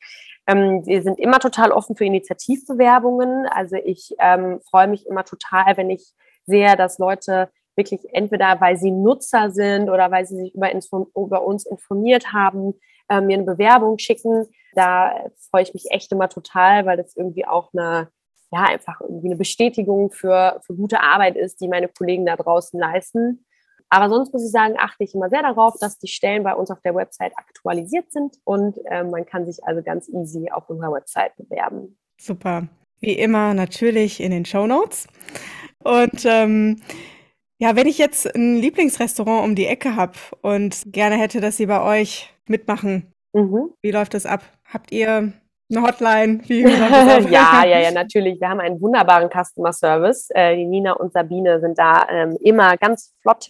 Ähm, 0.47 0.86
wir 0.86 1.02
sind 1.04 1.19
immer 1.19 1.39
total 1.39 1.71
offen 1.71 1.95
für 1.95 2.06
Initiativbewerbungen. 2.06 3.47
Also 3.47 3.76
ich 3.76 4.15
ähm, 4.19 4.60
freue 4.69 4.88
mich 4.88 5.06
immer 5.06 5.23
total, 5.23 5.78
wenn 5.78 5.89
ich 5.89 6.13
sehe, 6.45 6.76
dass 6.76 6.97
Leute 6.97 7.49
wirklich 7.76 8.02
entweder, 8.13 8.60
weil 8.62 8.78
sie 8.78 8.91
Nutzer 8.91 9.52
sind 9.52 9.89
oder 9.89 10.12
weil 10.12 10.26
sie 10.26 10.36
sich 10.36 10.56
über, 10.56 10.71
über 11.15 11.45
uns 11.45 11.65
informiert 11.65 12.34
haben, 12.34 12.73
äh, 13.10 13.21
mir 13.21 13.38
eine 13.38 13.45
Bewerbung 13.45 13.97
schicken. 13.97 14.47
Da 14.73 15.30
freue 15.49 15.63
ich 15.63 15.73
mich 15.73 15.86
echt 15.89 16.12
immer 16.12 16.30
total, 16.30 16.86
weil 16.86 16.97
das 16.97 17.15
irgendwie 17.15 17.45
auch 17.45 17.71
eine, 17.73 18.10
ja, 18.52 18.63
einfach 18.63 19.02
irgendwie 19.02 19.30
eine 19.30 19.38
Bestätigung 19.38 20.12
für, 20.12 20.60
für 20.65 20.76
gute 20.76 21.02
Arbeit 21.02 21.36
ist, 21.36 21.62
die 21.62 21.67
meine 21.67 21.88
Kollegen 21.88 22.26
da 22.26 22.36
draußen 22.36 22.80
leisten. 22.80 23.45
Aber 23.89 24.10
sonst 24.10 24.34
muss 24.34 24.43
ich 24.43 24.52
sagen, 24.52 24.76
achte 24.78 25.04
ich 25.04 25.13
immer 25.13 25.30
sehr 25.30 25.43
darauf, 25.43 25.76
dass 25.80 26.00
die 26.00 26.08
Stellen 26.08 26.43
bei 26.43 26.56
uns 26.56 26.72
auf 26.72 26.82
der 26.82 26.96
Website 26.96 27.34
aktualisiert 27.36 28.12
sind 28.12 28.38
und 28.43 28.78
äh, 28.86 29.04
man 29.04 29.26
kann 29.26 29.46
sich 29.46 29.63
also 29.63 29.82
ganz 29.84 30.10
easy 30.10 30.50
auf 30.52 30.69
unserer 30.69 30.93
Website 30.93 31.36
bewerben. 31.38 31.98
Super. 32.19 32.67
Wie 33.00 33.13
immer 33.13 33.54
natürlich 33.54 34.22
in 34.22 34.32
den 34.32 34.46
Show 34.46 34.65
Notes. 34.65 35.08
Und 35.84 36.26
ähm, 36.26 36.82
ja, 37.60 37.76
wenn 37.76 37.88
ich 37.88 37.98
jetzt 37.98 38.34
ein 38.34 38.58
Lieblingsrestaurant 38.58 39.43
um 39.43 39.56
die 39.56 39.67
Ecke 39.67 39.96
habe 39.96 40.13
und 40.41 40.84
gerne 40.88 41.17
hätte, 41.17 41.41
dass 41.41 41.58
Sie 41.58 41.65
bei 41.65 41.82
euch 41.82 42.34
mitmachen. 42.48 43.12
Mhm. 43.34 43.74
Wie 43.82 43.91
läuft 43.91 44.13
das 44.13 44.26
ab? 44.26 44.43
Habt 44.65 44.91
ihr 44.91 45.34
eine 45.75 45.88
Hotline? 45.88 46.39
Wie 46.47 46.62
ja, 47.31 47.65
ja, 47.65 47.79
ja, 47.79 47.91
natürlich. 47.91 48.39
Wir 48.39 48.49
haben 48.49 48.59
einen 48.59 48.81
wunderbaren 48.81 49.29
Customer 49.29 49.73
Service. 49.73 50.29
Äh, 50.29 50.55
die 50.55 50.65
Nina 50.65 50.93
und 50.93 51.13
Sabine 51.13 51.59
sind 51.59 51.77
da 51.77 52.07
ähm, 52.09 52.38
immer 52.41 52.77
ganz 52.77 53.13
flott 53.21 53.47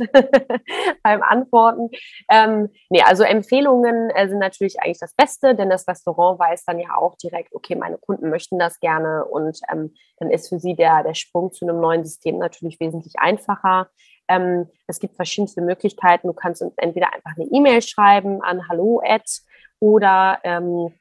beim 1.03 1.21
Antworten. 1.21 1.89
Ähm, 2.29 2.69
nee, 2.89 3.01
also 3.01 3.23
Empfehlungen 3.23 4.09
äh, 4.11 4.27
sind 4.27 4.39
natürlich 4.39 4.81
eigentlich 4.81 4.99
das 4.99 5.13
Beste, 5.15 5.55
denn 5.55 5.69
das 5.69 5.87
Restaurant 5.87 6.39
weiß 6.39 6.65
dann 6.65 6.79
ja 6.79 6.95
auch 6.97 7.15
direkt, 7.17 7.53
okay, 7.53 7.75
meine 7.75 7.97
Kunden 7.97 8.29
möchten 8.29 8.59
das 8.59 8.79
gerne 8.79 9.25
und 9.25 9.59
ähm, 9.71 9.93
dann 10.17 10.29
ist 10.29 10.49
für 10.49 10.59
sie 10.59 10.75
der, 10.75 11.03
der 11.03 11.13
Sprung 11.13 11.51
zu 11.51 11.65
einem 11.65 11.79
neuen 11.79 12.03
System 12.03 12.37
natürlich 12.37 12.79
wesentlich 12.79 13.13
einfacher. 13.17 13.89
Ähm, 14.27 14.67
es 14.87 14.99
gibt 14.99 15.15
verschiedenste 15.15 15.61
Möglichkeiten. 15.61 16.27
Du 16.27 16.33
kannst 16.33 16.61
uns 16.61 16.73
entweder 16.77 17.13
einfach 17.13 17.31
eine 17.35 17.47
E-Mail 17.51 17.81
schreiben 17.81 18.41
an 18.41 18.67
hallo 18.69 19.01
oder 19.79 20.39
ähm, 20.43 20.93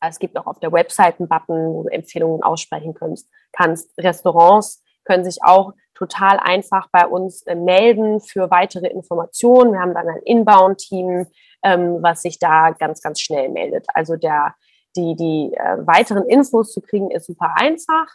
es 0.00 0.18
gibt 0.18 0.36
auch 0.36 0.46
auf 0.46 0.60
der 0.60 0.72
Website 0.72 1.18
einen 1.18 1.28
Button, 1.28 1.74
wo 1.74 1.82
du 1.84 1.88
Empfehlungen 1.88 2.42
aussprechen 2.42 2.94
kannst. 2.94 3.28
kannst. 3.52 3.90
Restaurants 3.98 4.82
können 5.04 5.24
sich 5.24 5.38
auch 5.42 5.72
total 5.94 6.38
einfach 6.38 6.88
bei 6.92 7.06
uns 7.06 7.42
äh, 7.42 7.54
melden 7.54 8.20
für 8.20 8.50
weitere 8.50 8.88
Informationen. 8.88 9.72
Wir 9.72 9.80
haben 9.80 9.94
dann 9.94 10.08
ein 10.08 10.22
Inbound-Team, 10.24 11.26
ähm, 11.62 12.02
was 12.02 12.22
sich 12.22 12.38
da 12.38 12.70
ganz, 12.70 13.00
ganz 13.00 13.20
schnell 13.20 13.48
meldet. 13.48 13.86
Also 13.94 14.16
der, 14.16 14.54
die, 14.94 15.16
die 15.16 15.54
äh, 15.54 15.86
weiteren 15.86 16.26
Infos 16.26 16.72
zu 16.72 16.80
kriegen, 16.80 17.10
ist 17.10 17.26
super 17.26 17.54
einfach. 17.56 18.08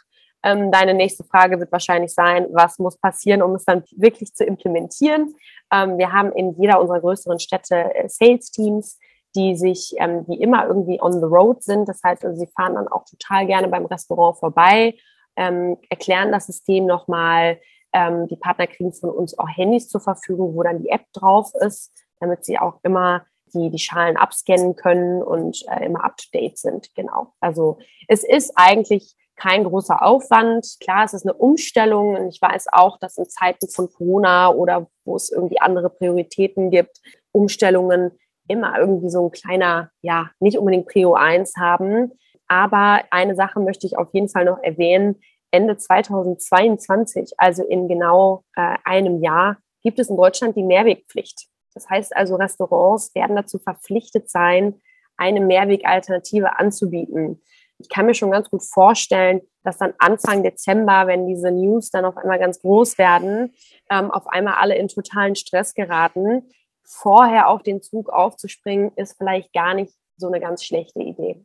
Ähm, 0.44 0.72
deine 0.72 0.94
nächste 0.94 1.24
Frage 1.24 1.60
wird 1.60 1.70
wahrscheinlich 1.70 2.12
sein, 2.12 2.46
was 2.50 2.78
muss 2.78 2.98
passieren, 2.98 3.42
um 3.42 3.54
es 3.54 3.64
dann 3.64 3.84
wirklich 3.96 4.34
zu 4.34 4.44
implementieren? 4.44 5.34
Ähm, 5.72 5.98
wir 5.98 6.12
haben 6.12 6.32
in 6.32 6.54
jeder 6.60 6.80
unserer 6.80 7.00
größeren 7.00 7.38
Städte 7.38 7.94
äh, 7.94 8.08
Sales-Teams, 8.08 8.98
die 9.34 9.56
sich, 9.56 9.94
ähm, 9.98 10.26
die 10.26 10.40
immer 10.40 10.66
irgendwie 10.66 11.00
on 11.00 11.12
the 11.12 11.24
road 11.24 11.62
sind. 11.62 11.88
Das 11.88 12.00
heißt, 12.02 12.24
also 12.24 12.38
sie 12.38 12.50
fahren 12.54 12.74
dann 12.74 12.88
auch 12.88 13.04
total 13.04 13.46
gerne 13.46 13.68
beim 13.68 13.86
Restaurant 13.86 14.38
vorbei, 14.38 14.94
ähm, 15.36 15.78
erklären 15.88 16.32
das 16.32 16.46
System 16.46 16.86
nochmal. 16.86 17.60
Ähm, 17.94 18.26
die 18.28 18.36
Partner 18.36 18.66
kriegen 18.66 18.92
von 18.92 19.10
uns 19.10 19.38
auch 19.38 19.48
Handys 19.48 19.88
zur 19.88 20.00
Verfügung, 20.00 20.54
wo 20.54 20.62
dann 20.62 20.82
die 20.82 20.90
App 20.90 21.04
drauf 21.12 21.52
ist, 21.60 21.92
damit 22.20 22.44
sie 22.44 22.58
auch 22.58 22.80
immer 22.82 23.24
die, 23.54 23.70
die 23.70 23.78
Schalen 23.78 24.16
abscannen 24.16 24.76
können 24.76 25.22
und 25.22 25.62
äh, 25.68 25.84
immer 25.84 26.04
up 26.04 26.16
to 26.16 26.26
date 26.32 26.58
sind. 26.58 26.94
Genau. 26.94 27.34
Also 27.40 27.78
es 28.08 28.24
ist 28.24 28.52
eigentlich 28.56 29.14
kein 29.36 29.64
großer 29.64 30.02
Aufwand. 30.02 30.76
Klar, 30.80 31.04
es 31.04 31.14
ist 31.14 31.26
eine 31.26 31.34
Umstellung 31.34 32.16
und 32.16 32.28
ich 32.28 32.40
weiß 32.40 32.66
auch, 32.72 32.98
dass 32.98 33.18
in 33.18 33.28
Zeiten 33.28 33.68
von 33.68 33.90
Corona 33.92 34.50
oder 34.50 34.86
wo 35.04 35.16
es 35.16 35.30
irgendwie 35.30 35.60
andere 35.60 35.90
Prioritäten 35.90 36.70
gibt, 36.70 37.00
Umstellungen 37.32 38.12
immer 38.52 38.78
irgendwie 38.78 39.10
so 39.10 39.26
ein 39.26 39.30
kleiner, 39.30 39.90
ja, 40.02 40.30
nicht 40.40 40.58
unbedingt 40.58 40.86
Prio 40.86 41.14
1 41.14 41.56
haben. 41.56 42.12
Aber 42.48 43.02
eine 43.10 43.34
Sache 43.34 43.60
möchte 43.60 43.86
ich 43.86 43.96
auf 43.96 44.08
jeden 44.12 44.28
Fall 44.28 44.44
noch 44.44 44.58
erwähnen. 44.62 45.20
Ende 45.50 45.76
2022, 45.76 47.32
also 47.38 47.64
in 47.64 47.88
genau 47.88 48.44
äh, 48.56 48.76
einem 48.84 49.22
Jahr, 49.22 49.56
gibt 49.82 49.98
es 49.98 50.08
in 50.08 50.16
Deutschland 50.16 50.56
die 50.56 50.62
Mehrwegpflicht. 50.62 51.46
Das 51.74 51.88
heißt 51.88 52.14
also, 52.14 52.36
Restaurants 52.36 53.14
werden 53.14 53.36
dazu 53.36 53.58
verpflichtet 53.58 54.30
sein, 54.30 54.80
eine 55.16 55.40
Mehrwegalternative 55.40 56.58
anzubieten. 56.58 57.42
Ich 57.78 57.88
kann 57.88 58.06
mir 58.06 58.14
schon 58.14 58.30
ganz 58.30 58.48
gut 58.48 58.62
vorstellen, 58.62 59.40
dass 59.64 59.78
dann 59.78 59.94
Anfang 59.98 60.42
Dezember, 60.42 61.06
wenn 61.06 61.26
diese 61.26 61.50
News 61.50 61.90
dann 61.90 62.04
auf 62.04 62.16
einmal 62.16 62.38
ganz 62.38 62.60
groß 62.60 62.98
werden, 62.98 63.54
ähm, 63.90 64.10
auf 64.10 64.26
einmal 64.28 64.54
alle 64.54 64.76
in 64.76 64.88
totalen 64.88 65.34
Stress 65.34 65.74
geraten. 65.74 66.48
Vorher 66.84 67.48
auf 67.48 67.62
den 67.62 67.82
Zug 67.82 68.10
aufzuspringen, 68.10 68.92
ist 68.96 69.16
vielleicht 69.16 69.52
gar 69.52 69.74
nicht 69.74 69.92
so 70.16 70.28
eine 70.28 70.40
ganz 70.40 70.64
schlechte 70.64 71.00
Idee. 71.00 71.44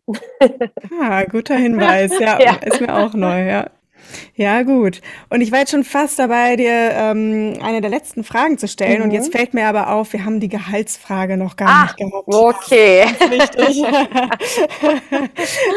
Ah, 1.00 1.24
guter 1.24 1.56
Hinweis, 1.58 2.18
ja, 2.20 2.40
ja. 2.40 2.56
ist 2.56 2.82
mir 2.82 2.96
auch 2.96 3.14
neu, 3.14 3.48
ja. 3.48 3.70
Ja, 4.36 4.64
gut. 4.64 5.02
Und 5.30 5.42
ich 5.42 5.52
war 5.52 5.60
jetzt 5.60 5.72
schon 5.72 5.84
fast 5.84 6.20
dabei, 6.20 6.56
dir 6.56 6.72
ähm, 6.72 7.58
eine 7.62 7.82
der 7.82 7.90
letzten 7.90 8.24
Fragen 8.24 8.58
zu 8.58 8.68
stellen. 8.68 9.00
Mhm. 9.00 9.04
Und 9.06 9.12
jetzt 9.12 9.32
fällt 9.32 9.54
mir 9.54 9.68
aber 9.68 9.92
auf, 9.92 10.14
wir 10.14 10.26
haben 10.26 10.40
die 10.40 10.50
Gehaltsfrage 10.50 11.38
noch 11.38 11.56
gar 11.56 11.68
Ach, 11.70 11.98
nicht 11.98 12.12
gehabt. 12.12 12.28
Okay. 12.28 13.06
Richtig. 13.30 13.84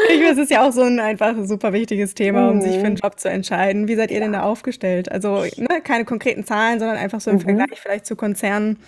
ich 0.09 0.21
es 0.21 0.37
ist 0.37 0.51
ja 0.51 0.67
auch 0.67 0.71
so 0.71 0.81
ein 0.81 0.99
einfach 0.99 1.35
super 1.43 1.73
wichtiges 1.73 2.13
Thema, 2.13 2.49
um 2.49 2.61
sich 2.61 2.73
für 2.75 2.85
einen 2.85 2.93
mhm. 2.93 2.99
Job 3.03 3.19
zu 3.19 3.29
entscheiden. 3.29 3.87
Wie 3.87 3.95
seid 3.95 4.11
ihr 4.11 4.19
denn 4.19 4.33
da 4.33 4.43
aufgestellt? 4.43 5.11
Also 5.11 5.43
ne, 5.57 5.81
keine 5.83 6.05
konkreten 6.05 6.45
Zahlen, 6.45 6.79
sondern 6.79 6.97
einfach 6.97 7.21
so 7.21 7.31
im 7.31 7.37
mhm. 7.37 7.41
Vergleich 7.41 7.81
vielleicht 7.81 8.05
zu 8.05 8.15
Konzernen. 8.15 8.79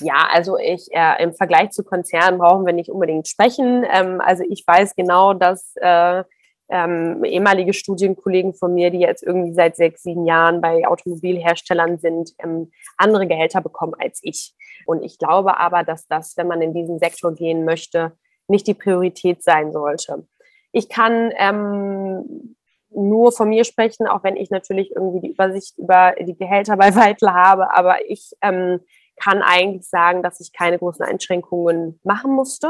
Ja, 0.00 0.28
also 0.32 0.56
ich 0.58 0.88
äh, 0.92 1.22
im 1.22 1.34
Vergleich 1.34 1.70
zu 1.70 1.84
Konzernen 1.84 2.38
brauchen 2.38 2.66
wir 2.66 2.72
nicht 2.72 2.90
unbedingt 2.90 3.28
sprechen. 3.28 3.84
Ähm, 3.90 4.20
also 4.20 4.44
ich 4.48 4.64
weiß 4.66 4.94
genau, 4.96 5.34
dass 5.34 5.74
äh, 5.76 6.22
ähm, 6.70 7.24
ehemalige 7.24 7.72
Studienkollegen 7.72 8.54
von 8.54 8.74
mir, 8.74 8.90
die 8.90 9.00
jetzt 9.00 9.22
irgendwie 9.22 9.54
seit 9.54 9.76
sechs, 9.76 10.02
sieben 10.02 10.26
Jahren 10.26 10.60
bei 10.60 10.86
Automobilherstellern 10.86 11.98
sind, 11.98 12.32
ähm, 12.42 12.70
andere 12.96 13.26
Gehälter 13.26 13.60
bekommen 13.60 13.94
als 13.98 14.20
ich. 14.22 14.54
Und 14.86 15.02
ich 15.02 15.18
glaube 15.18 15.58
aber, 15.58 15.82
dass 15.82 16.06
das, 16.06 16.36
wenn 16.36 16.46
man 16.46 16.62
in 16.62 16.74
diesen 16.74 16.98
Sektor 16.98 17.34
gehen 17.34 17.64
möchte, 17.64 18.12
nicht 18.48 18.66
die 18.66 18.74
Priorität 18.74 19.42
sein 19.42 19.72
sollte. 19.72 20.26
Ich 20.72 20.88
kann 20.88 21.32
ähm, 21.36 22.56
nur 22.90 23.32
von 23.32 23.48
mir 23.48 23.64
sprechen, 23.64 24.06
auch 24.06 24.22
wenn 24.24 24.36
ich 24.36 24.50
natürlich 24.50 24.94
irgendwie 24.94 25.20
die 25.20 25.32
Übersicht 25.32 25.76
über 25.78 26.14
die 26.18 26.36
Gehälter 26.36 26.76
bei 26.76 26.94
Weitel 26.94 27.32
habe, 27.32 27.74
aber 27.74 27.96
ich 28.08 28.32
ähm, 28.42 28.80
kann 29.16 29.42
eigentlich 29.42 29.88
sagen, 29.88 30.22
dass 30.22 30.40
ich 30.40 30.52
keine 30.52 30.78
großen 30.78 31.04
Einschränkungen 31.04 32.00
machen 32.04 32.32
musste. 32.32 32.68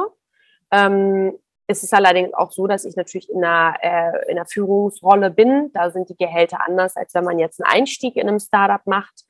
Ähm, 0.71 1.39
es 1.69 1.83
ist 1.83 1.93
allerdings 1.93 2.33
auch 2.33 2.51
so, 2.51 2.67
dass 2.67 2.87
ich 2.87 2.97
natürlich 2.97 3.31
in 3.31 3.45
einer, 3.45 3.77
äh, 3.83 4.31
in 4.31 4.39
einer 4.39 4.47
Führungsrolle 4.47 5.31
bin. 5.31 5.71
Da 5.75 5.91
sind 5.91 6.09
die 6.09 6.17
Gehälter 6.17 6.61
anders, 6.67 6.97
als 6.97 7.13
wenn 7.15 7.25
man 7.25 7.39
jetzt 7.39 7.63
einen 7.63 7.81
Einstieg 7.81 8.17
in 8.17 8.27
einem 8.27 8.41
Startup 8.41 8.85
macht. 8.87 9.25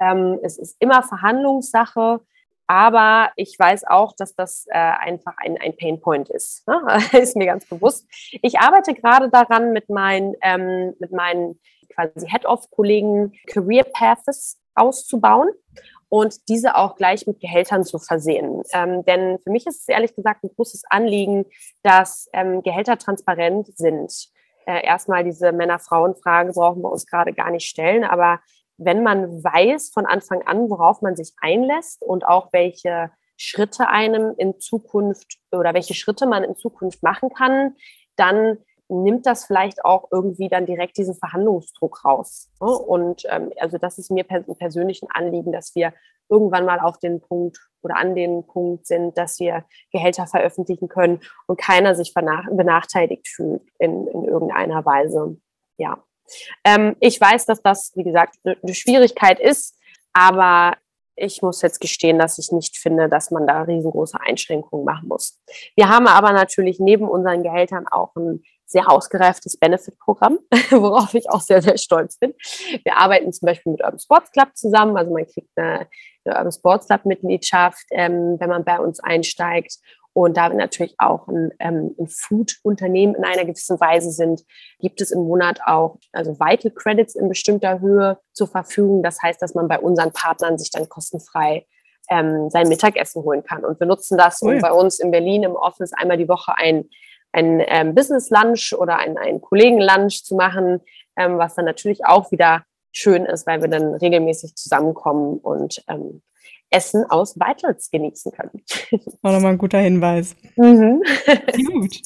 Ähm, 0.00 0.40
es 0.42 0.58
ist 0.58 0.76
immer 0.80 1.02
Verhandlungssache. 1.04 2.20
Aber 2.66 3.30
ich 3.36 3.56
weiß 3.58 3.84
auch, 3.86 4.14
dass 4.16 4.34
das 4.34 4.66
äh, 4.70 4.74
einfach 4.78 5.34
ein, 5.36 5.58
ein 5.60 5.76
Painpoint 5.76 6.30
ist. 6.30 6.66
Ne? 6.66 6.80
ist 7.12 7.36
mir 7.36 7.46
ganz 7.46 7.68
bewusst. 7.68 8.06
Ich 8.42 8.58
arbeite 8.58 8.94
gerade 8.94 9.28
daran, 9.28 9.72
mit 9.72 9.88
meinen, 9.88 10.34
ähm, 10.42 10.94
mit 10.98 11.12
meinen 11.12 11.60
quasi 11.94 12.26
Head-of-Kollegen 12.26 13.34
Career 13.46 13.84
Paths 13.84 14.58
auszubauen 14.74 15.50
und 16.14 16.48
diese 16.48 16.76
auch 16.76 16.94
gleich 16.94 17.26
mit 17.26 17.40
Gehältern 17.40 17.82
zu 17.82 17.98
versehen. 17.98 18.62
Ähm, 18.72 19.04
denn 19.04 19.40
für 19.40 19.50
mich 19.50 19.66
ist 19.66 19.80
es 19.80 19.88
ehrlich 19.88 20.14
gesagt 20.14 20.44
ein 20.44 20.50
großes 20.54 20.84
Anliegen, 20.88 21.44
dass 21.82 22.28
ähm, 22.32 22.62
Gehälter 22.62 22.98
transparent 22.98 23.76
sind. 23.76 24.28
Äh, 24.64 24.86
erstmal 24.86 25.24
diese 25.24 25.50
Männer-Frauen-Frage 25.50 26.52
brauchen 26.52 26.82
wir 26.82 26.92
uns 26.92 27.06
gerade 27.06 27.32
gar 27.32 27.50
nicht 27.50 27.66
stellen, 27.66 28.04
aber 28.04 28.38
wenn 28.76 29.02
man 29.02 29.42
weiß 29.42 29.90
von 29.92 30.06
Anfang 30.06 30.42
an, 30.42 30.70
worauf 30.70 31.02
man 31.02 31.16
sich 31.16 31.32
einlässt 31.40 32.00
und 32.00 32.24
auch 32.24 32.52
welche 32.52 33.10
Schritte 33.36 33.88
einem 33.88 34.34
in 34.38 34.60
Zukunft 34.60 35.40
oder 35.50 35.74
welche 35.74 35.94
Schritte 35.94 36.28
man 36.28 36.44
in 36.44 36.54
Zukunft 36.54 37.02
machen 37.02 37.30
kann, 37.30 37.74
dann 38.14 38.58
nimmt 38.88 39.26
das 39.26 39.44
vielleicht 39.46 39.84
auch 39.84 40.08
irgendwie 40.10 40.48
dann 40.48 40.66
direkt 40.66 40.96
diesen 40.96 41.14
Verhandlungsdruck 41.14 42.04
raus. 42.04 42.50
Ne? 42.60 42.68
Und 42.68 43.22
ähm, 43.28 43.52
also 43.58 43.78
das 43.78 43.98
ist 43.98 44.10
mir 44.10 44.24
pers 44.24 44.44
persönlich 44.58 45.02
ein 45.02 45.08
Anliegen, 45.12 45.52
dass 45.52 45.74
wir 45.74 45.92
irgendwann 46.28 46.64
mal 46.64 46.80
auf 46.80 46.98
den 46.98 47.20
Punkt 47.20 47.58
oder 47.82 47.96
an 47.96 48.14
den 48.14 48.46
Punkt 48.46 48.86
sind, 48.86 49.16
dass 49.18 49.38
wir 49.40 49.64
Gehälter 49.92 50.26
veröffentlichen 50.26 50.88
können 50.88 51.20
und 51.46 51.60
keiner 51.60 51.94
sich 51.94 52.14
benachteiligt 52.14 53.28
fühlt 53.28 53.62
in, 53.78 54.06
in 54.06 54.24
irgendeiner 54.24 54.84
Weise. 54.84 55.36
Ja. 55.76 56.02
Ähm, 56.64 56.96
ich 57.00 57.20
weiß, 57.20 57.44
dass 57.46 57.62
das, 57.62 57.92
wie 57.94 58.04
gesagt, 58.04 58.36
eine 58.44 58.74
Schwierigkeit 58.74 59.38
ist, 59.38 59.78
aber 60.14 60.76
ich 61.16 61.42
muss 61.42 61.62
jetzt 61.62 61.80
gestehen, 61.80 62.18
dass 62.18 62.38
ich 62.38 62.50
nicht 62.50 62.76
finde, 62.78 63.08
dass 63.08 63.30
man 63.30 63.46
da 63.46 63.62
riesengroße 63.62 64.18
Einschränkungen 64.20 64.84
machen 64.84 65.08
muss. 65.08 65.40
Wir 65.76 65.88
haben 65.88 66.06
aber 66.06 66.32
natürlich 66.32 66.80
neben 66.80 67.08
unseren 67.08 67.42
Gehältern 67.42 67.86
auch 67.88 68.16
ein 68.16 68.42
sehr 68.66 68.90
ausgereiftes 68.90 69.58
Benefit-Programm, 69.58 70.38
worauf 70.70 71.14
ich 71.14 71.30
auch 71.30 71.40
sehr, 71.40 71.62
sehr 71.62 71.78
stolz 71.78 72.18
bin. 72.18 72.34
Wir 72.82 72.96
arbeiten 72.96 73.32
zum 73.32 73.46
Beispiel 73.46 73.72
mit 73.72 73.82
Urban 73.82 74.00
Sports 74.00 74.32
Club 74.32 74.48
zusammen, 74.54 74.96
also 74.96 75.12
man 75.12 75.26
kriegt 75.26 75.50
eine, 75.56 75.86
eine 76.24 76.36
Urban 76.36 76.52
Sports 76.52 76.86
Club-Mitgliedschaft, 76.86 77.86
ähm, 77.90 78.36
wenn 78.38 78.48
man 78.48 78.64
bei 78.64 78.78
uns 78.78 79.00
einsteigt. 79.00 79.78
Und 80.16 80.36
da 80.36 80.48
wir 80.48 80.56
natürlich 80.56 80.94
auch 80.98 81.26
ein, 81.26 81.50
ähm, 81.58 81.94
ein 81.98 82.06
Food-Unternehmen 82.06 83.16
in 83.16 83.24
einer 83.24 83.44
gewissen 83.44 83.80
Weise 83.80 84.12
sind, 84.12 84.44
gibt 84.78 85.00
es 85.00 85.10
im 85.10 85.24
Monat 85.24 85.58
auch 85.66 85.98
also 86.12 86.38
Vital 86.38 86.70
Credits 86.70 87.16
in 87.16 87.28
bestimmter 87.28 87.80
Höhe 87.80 88.18
zur 88.32 88.46
Verfügung. 88.46 89.02
Das 89.02 89.20
heißt, 89.20 89.42
dass 89.42 89.54
man 89.54 89.66
bei 89.66 89.80
unseren 89.80 90.12
Partnern 90.12 90.56
sich 90.56 90.70
dann 90.70 90.88
kostenfrei 90.88 91.66
ähm, 92.10 92.48
sein 92.50 92.68
Mittagessen 92.68 93.24
holen 93.24 93.42
kann. 93.42 93.64
Und 93.64 93.80
wir 93.80 93.88
nutzen 93.88 94.16
das, 94.16 94.40
um 94.40 94.60
bei 94.60 94.70
uns 94.70 95.00
in 95.00 95.10
Berlin 95.10 95.42
im 95.42 95.56
Office 95.56 95.92
einmal 95.92 96.16
die 96.16 96.28
Woche 96.28 96.56
ein 96.56 96.88
ein 97.34 97.62
ähm, 97.66 97.94
Business 97.94 98.30
Lunch 98.30 98.72
oder 98.78 98.98
ein, 98.98 99.18
ein 99.18 99.40
Kollegen 99.40 99.80
Lunch 99.80 100.22
zu 100.24 100.36
machen, 100.36 100.80
ähm, 101.16 101.36
was 101.38 101.54
dann 101.54 101.64
natürlich 101.64 102.04
auch 102.06 102.30
wieder 102.30 102.64
schön 102.92 103.26
ist, 103.26 103.46
weil 103.46 103.60
wir 103.60 103.68
dann 103.68 103.94
regelmäßig 103.94 104.54
zusammenkommen 104.54 105.38
und 105.38 105.82
ähm, 105.88 106.22
Essen 106.70 107.04
aus 107.08 107.36
Vitals 107.36 107.90
genießen 107.90 108.32
können. 108.32 108.62
Auch 109.22 109.32
nochmal 109.32 109.52
ein 109.52 109.58
guter 109.58 109.78
Hinweis. 109.78 110.34
Mhm. 110.56 111.02
Gut. 111.72 111.96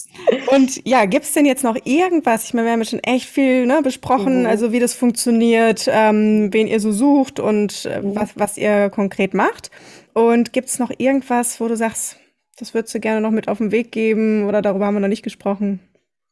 Und 0.49 0.87
ja, 0.87 1.07
gibt 1.07 1.25
es 1.25 1.33
denn 1.33 1.47
jetzt 1.47 1.65
noch 1.65 1.77
irgendwas? 1.85 2.45
Ich 2.45 2.55
meine, 2.55 2.67
wir 2.67 2.73
haben 2.73 2.81
ja 2.81 2.87
schon 2.87 3.03
echt 3.03 3.27
viel 3.27 3.67
ne, 3.67 3.81
besprochen, 3.83 4.41
mhm. 4.41 4.47
also 4.47 4.73
wie 4.73 4.79
das 4.79 4.95
funktioniert, 4.95 5.89
ähm, 5.91 6.53
wen 6.53 6.67
ihr 6.67 6.81
so 6.81 6.93
sucht 6.93 7.41
und 7.41 7.87
äh, 7.87 8.03
mhm. 8.03 8.15
was, 8.15 8.31
was 8.37 8.59
ihr 8.59 8.91
konkret 8.91 9.33
macht. 9.33 9.71
Und 10.13 10.53
gibt 10.53 10.69
es 10.69 10.79
noch 10.79 10.91
irgendwas, 10.99 11.61
wo 11.61 11.69
du 11.69 11.77
sagst, 11.77 12.18
das 12.59 12.75
würdest 12.75 12.95
du 12.95 13.01
gerne 13.01 13.21
noch 13.21 13.31
mit 13.31 13.49
auf 13.49 13.59
den 13.59 13.73
Weg 13.73 13.93
geben 13.93 14.47
oder 14.47 14.63
darüber 14.63 14.87
haben 14.87 14.95
wir 14.95 15.01
noch 15.01 15.09
nicht 15.09 15.23
gesprochen? 15.23 15.81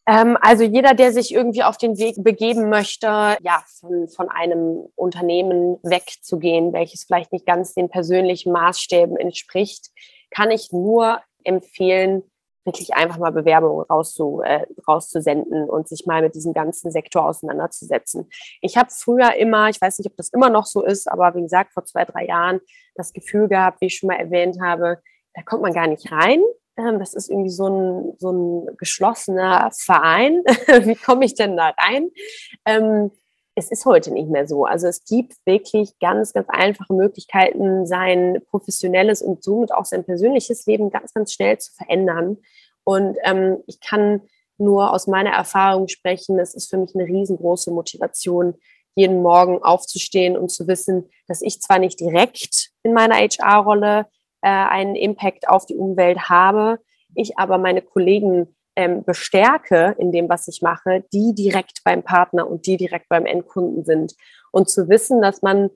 Ähm, 0.08 0.38
also 0.40 0.62
jeder, 0.62 0.94
der 0.94 1.12
sich 1.12 1.34
irgendwie 1.34 1.64
auf 1.64 1.76
den 1.76 1.98
Weg 1.98 2.22
begeben 2.22 2.68
möchte, 2.68 3.06
ja, 3.06 3.64
von, 3.80 4.08
von 4.08 4.28
einem 4.28 4.88
Unternehmen 4.94 5.78
wegzugehen, 5.82 6.72
welches 6.72 7.04
vielleicht 7.04 7.32
nicht 7.32 7.46
ganz 7.46 7.74
den 7.74 7.88
persönlichen 7.88 8.52
Maßstäben 8.52 9.16
entspricht, 9.16 9.90
kann 10.30 10.50
ich 10.50 10.70
nur 10.70 11.20
empfehlen, 11.42 12.22
wirklich 12.64 12.94
einfach 12.94 13.18
mal 13.18 13.30
Bewerbungen 13.30 13.86
rauszu, 13.86 14.42
äh, 14.44 14.66
rauszusenden 14.86 15.68
und 15.70 15.88
sich 15.88 16.04
mal 16.06 16.22
mit 16.22 16.34
diesem 16.34 16.52
ganzen 16.52 16.90
Sektor 16.90 17.24
auseinanderzusetzen. 17.24 18.28
Ich 18.60 18.76
habe 18.76 18.90
früher 18.90 19.34
immer, 19.34 19.68
ich 19.68 19.80
weiß 19.80 19.98
nicht, 19.98 20.10
ob 20.10 20.16
das 20.16 20.30
immer 20.30 20.50
noch 20.50 20.66
so 20.66 20.84
ist, 20.84 21.10
aber 21.10 21.34
wie 21.36 21.42
gesagt, 21.42 21.72
vor 21.72 21.84
zwei, 21.84 22.04
drei 22.04 22.26
Jahren 22.26 22.60
das 22.96 23.12
Gefühl 23.12 23.48
gehabt, 23.48 23.80
wie 23.80 23.86
ich 23.86 23.96
schon 23.96 24.08
mal 24.08 24.18
erwähnt 24.18 24.58
habe, 24.60 25.00
da 25.36 25.42
kommt 25.42 25.62
man 25.62 25.72
gar 25.72 25.86
nicht 25.86 26.10
rein. 26.10 26.40
Ähm, 26.76 26.98
das 26.98 27.14
ist 27.14 27.30
irgendwie 27.30 27.50
so 27.50 27.68
ein, 27.68 28.14
so 28.18 28.32
ein 28.32 28.76
geschlossener 28.78 29.70
Verein. 29.72 30.42
Wie 30.82 30.96
komme 30.96 31.26
ich 31.26 31.34
denn 31.34 31.56
da 31.56 31.68
rein? 31.78 32.10
Ähm, 32.64 33.12
es 33.54 33.70
ist 33.70 33.86
heute 33.86 34.12
nicht 34.12 34.28
mehr 34.28 34.48
so. 34.48 34.64
Also 34.64 34.86
es 34.86 35.04
gibt 35.04 35.34
wirklich 35.44 35.98
ganz, 35.98 36.32
ganz 36.32 36.48
einfache 36.50 36.92
Möglichkeiten, 36.92 37.86
sein 37.86 38.42
professionelles 38.50 39.22
und 39.22 39.44
somit 39.44 39.72
auch 39.72 39.84
sein 39.84 40.04
persönliches 40.04 40.66
Leben 40.66 40.90
ganz, 40.90 41.14
ganz 41.14 41.32
schnell 41.32 41.56
zu 41.58 41.72
verändern. 41.72 42.38
Und 42.84 43.16
ähm, 43.24 43.58
ich 43.66 43.80
kann 43.80 44.22
nur 44.58 44.92
aus 44.92 45.06
meiner 45.06 45.30
Erfahrung 45.30 45.88
sprechen. 45.88 46.38
Es 46.38 46.54
ist 46.54 46.70
für 46.70 46.78
mich 46.78 46.94
eine 46.94 47.04
riesengroße 47.04 47.70
Motivation, 47.70 48.54
jeden 48.94 49.22
Morgen 49.22 49.62
aufzustehen 49.62 50.36
und 50.36 50.50
zu 50.50 50.66
wissen, 50.66 51.10
dass 51.26 51.42
ich 51.42 51.60
zwar 51.60 51.78
nicht 51.78 52.00
direkt 52.00 52.70
in 52.82 52.94
meiner 52.94 53.16
HR-Rolle 53.16 54.06
äh, 54.42 54.48
einen 54.48 54.96
Impact 54.96 55.48
auf 55.48 55.66
die 55.66 55.76
Umwelt 55.76 56.28
habe, 56.28 56.78
ich 57.14 57.38
aber 57.38 57.58
meine 57.58 57.82
Kollegen 57.82 58.54
ähm, 58.76 59.04
bestärke 59.04 59.96
in 59.98 60.12
dem, 60.12 60.28
was 60.28 60.48
ich 60.48 60.62
mache, 60.62 61.04
die 61.12 61.34
direkt 61.34 61.82
beim 61.82 62.02
Partner 62.02 62.48
und 62.48 62.66
die 62.66 62.76
direkt 62.76 63.08
beim 63.08 63.26
Endkunden 63.26 63.84
sind. 63.84 64.14
Und 64.52 64.68
zu 64.68 64.88
wissen, 64.88 65.22
dass 65.22 65.42
man, 65.42 65.70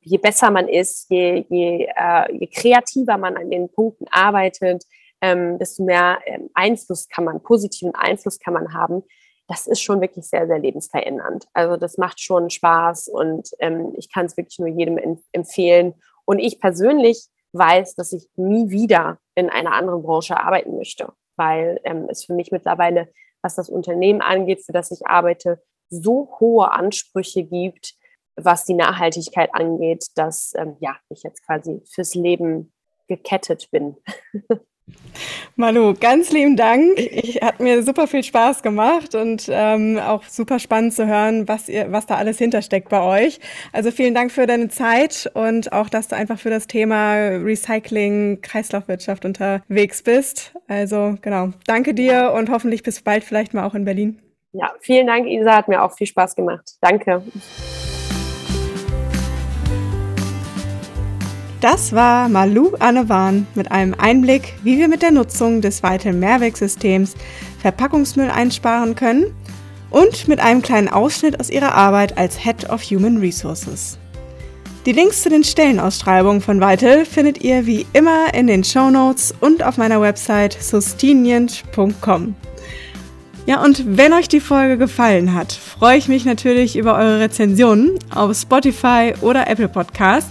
je 0.00 0.18
besser 0.18 0.50
man 0.50 0.68
ist, 0.68 1.10
je, 1.10 1.44
je, 1.48 1.88
äh, 1.94 2.32
je 2.32 2.46
kreativer 2.46 3.18
man 3.18 3.36
an 3.36 3.50
den 3.50 3.68
Punkten 3.68 4.06
arbeitet, 4.10 4.84
ähm, 5.20 5.58
desto 5.58 5.84
mehr 5.84 6.18
ähm, 6.26 6.50
Einfluss 6.54 7.08
kann 7.08 7.24
man, 7.24 7.42
positiven 7.42 7.94
Einfluss 7.94 8.38
kann 8.40 8.54
man 8.54 8.72
haben. 8.72 9.02
Das 9.46 9.66
ist 9.66 9.82
schon 9.82 10.00
wirklich 10.00 10.26
sehr, 10.26 10.46
sehr 10.46 10.58
lebensverändernd. 10.58 11.46
Also 11.52 11.76
das 11.76 11.98
macht 11.98 12.18
schon 12.18 12.48
Spaß 12.48 13.08
und 13.08 13.50
ähm, 13.58 13.92
ich 13.96 14.10
kann 14.10 14.24
es 14.24 14.38
wirklich 14.38 14.58
nur 14.58 14.68
jedem 14.68 14.98
empfehlen. 15.32 15.94
Und 16.24 16.38
ich 16.38 16.60
persönlich 16.60 17.28
weiß, 17.54 17.94
dass 17.94 18.12
ich 18.12 18.28
nie 18.36 18.70
wieder 18.70 19.18
in 19.34 19.48
einer 19.48 19.72
anderen 19.72 20.02
Branche 20.02 20.38
arbeiten 20.38 20.76
möchte, 20.76 21.12
weil 21.36 21.80
ähm, 21.84 22.06
es 22.10 22.24
für 22.24 22.34
mich 22.34 22.50
mittlerweile, 22.50 23.08
was 23.42 23.54
das 23.54 23.68
Unternehmen 23.68 24.20
angeht, 24.20 24.64
für 24.64 24.72
das 24.72 24.90
ich 24.90 25.06
arbeite, 25.06 25.62
so 25.88 26.36
hohe 26.40 26.72
Ansprüche 26.72 27.44
gibt, 27.44 27.94
was 28.36 28.64
die 28.64 28.74
Nachhaltigkeit 28.74 29.54
angeht, 29.54 30.06
dass 30.16 30.52
ähm, 30.56 30.76
ja, 30.80 30.96
ich 31.08 31.22
jetzt 31.22 31.44
quasi 31.46 31.82
fürs 31.92 32.14
Leben 32.14 32.72
gekettet 33.06 33.70
bin. 33.70 33.96
Malu, 35.56 35.94
ganz 35.94 36.32
lieben 36.32 36.56
Dank. 36.56 36.98
Ich 36.98 37.40
hat 37.40 37.60
mir 37.60 37.82
super 37.84 38.08
viel 38.08 38.24
Spaß 38.24 38.62
gemacht 38.62 39.14
und 39.14 39.48
ähm, 39.48 39.98
auch 39.98 40.24
super 40.24 40.58
spannend 40.58 40.94
zu 40.94 41.06
hören, 41.06 41.46
was 41.46 41.68
ihr, 41.68 41.92
was 41.92 42.06
da 42.06 42.16
alles 42.16 42.38
hintersteckt 42.38 42.88
bei 42.88 43.00
euch. 43.00 43.38
Also 43.72 43.92
vielen 43.92 44.14
Dank 44.14 44.32
für 44.32 44.46
deine 44.46 44.68
Zeit 44.68 45.30
und 45.34 45.72
auch, 45.72 45.88
dass 45.88 46.08
du 46.08 46.16
einfach 46.16 46.38
für 46.38 46.50
das 46.50 46.66
Thema 46.66 47.14
Recycling, 47.14 48.40
Kreislaufwirtschaft 48.42 49.24
unterwegs 49.24 50.02
bist. 50.02 50.54
Also 50.66 51.16
genau, 51.22 51.50
danke 51.66 51.94
dir 51.94 52.32
und 52.36 52.50
hoffentlich 52.50 52.82
bis 52.82 53.00
bald 53.02 53.22
vielleicht 53.22 53.54
mal 53.54 53.64
auch 53.64 53.74
in 53.74 53.84
Berlin. 53.84 54.20
Ja, 54.52 54.72
vielen 54.80 55.06
Dank, 55.06 55.26
Isa, 55.26 55.56
hat 55.56 55.68
mir 55.68 55.82
auch 55.82 55.92
viel 55.92 56.06
Spaß 56.06 56.34
gemacht. 56.34 56.72
Danke. 56.80 57.22
Das 61.64 61.94
war 61.94 62.28
Malu 62.28 62.74
Annewan 62.78 63.46
mit 63.54 63.72
einem 63.72 63.94
Einblick, 63.94 64.52
wie 64.64 64.76
wir 64.76 64.86
mit 64.86 65.00
der 65.00 65.12
Nutzung 65.12 65.62
des 65.62 65.82
weiteren 65.82 66.18
Mehrwegsystems 66.20 67.14
Verpackungsmüll 67.58 68.28
einsparen 68.28 68.94
können 68.94 69.34
und 69.88 70.28
mit 70.28 70.40
einem 70.40 70.60
kleinen 70.60 70.90
Ausschnitt 70.90 71.40
aus 71.40 71.48
ihrer 71.48 71.74
Arbeit 71.74 72.18
als 72.18 72.38
Head 72.38 72.68
of 72.68 72.82
Human 72.82 73.16
Resources. 73.16 73.96
Die 74.84 74.92
Links 74.92 75.22
zu 75.22 75.30
den 75.30 75.42
Stellenausschreibungen 75.42 76.42
von 76.42 76.60
Weitel 76.60 77.06
findet 77.06 77.42
ihr 77.42 77.64
wie 77.64 77.86
immer 77.94 78.34
in 78.34 78.46
den 78.46 78.62
Show 78.62 78.90
Notes 78.90 79.32
und 79.40 79.62
auf 79.62 79.78
meiner 79.78 80.02
Website 80.02 80.58
sustinient.com. 80.60 82.34
Ja, 83.46 83.64
und 83.64 83.96
wenn 83.96 84.12
euch 84.12 84.28
die 84.28 84.40
Folge 84.40 84.76
gefallen 84.76 85.32
hat, 85.32 85.54
freue 85.54 85.96
ich 85.96 86.08
mich 86.08 86.26
natürlich 86.26 86.76
über 86.76 86.94
eure 86.94 87.20
Rezensionen 87.20 87.98
auf 88.14 88.36
Spotify 88.36 89.14
oder 89.22 89.48
Apple 89.48 89.70
Podcast 89.70 90.28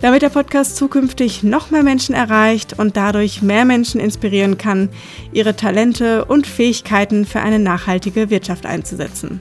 damit 0.00 0.22
der 0.22 0.28
Podcast 0.28 0.76
zukünftig 0.76 1.42
noch 1.42 1.70
mehr 1.70 1.82
Menschen 1.82 2.14
erreicht 2.14 2.78
und 2.78 2.96
dadurch 2.96 3.42
mehr 3.42 3.64
Menschen 3.64 4.00
inspirieren 4.00 4.58
kann, 4.58 4.88
ihre 5.32 5.56
Talente 5.56 6.24
und 6.24 6.46
Fähigkeiten 6.46 7.24
für 7.24 7.40
eine 7.40 7.58
nachhaltige 7.58 8.30
Wirtschaft 8.30 8.66
einzusetzen. 8.66 9.40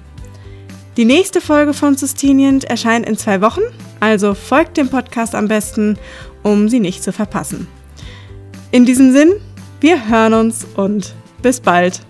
Die 0.98 1.06
nächste 1.06 1.42
Folge 1.42 1.74
von 1.74 1.96
Sustinient 1.96 2.64
erscheint 2.64 3.08
in 3.08 3.18
zwei 3.18 3.42
Wochen, 3.42 3.62
also 4.00 4.34
folgt 4.34 4.78
dem 4.78 4.90
Podcast 4.90 5.36
am 5.36 5.48
besten, 5.48 6.00
um 6.42 6.70
sie 6.70 6.80
nicht 6.80 7.04
zu 7.04 7.14
verpassen. 7.14 7.68
In 8.72 8.86
diesem 8.86 9.12
Sinn, 9.12 9.34
wir 9.80 10.10
hören 10.10 10.34
uns 10.34 10.66
und 10.76 11.14
bis 11.44 11.60
bald. 11.60 12.07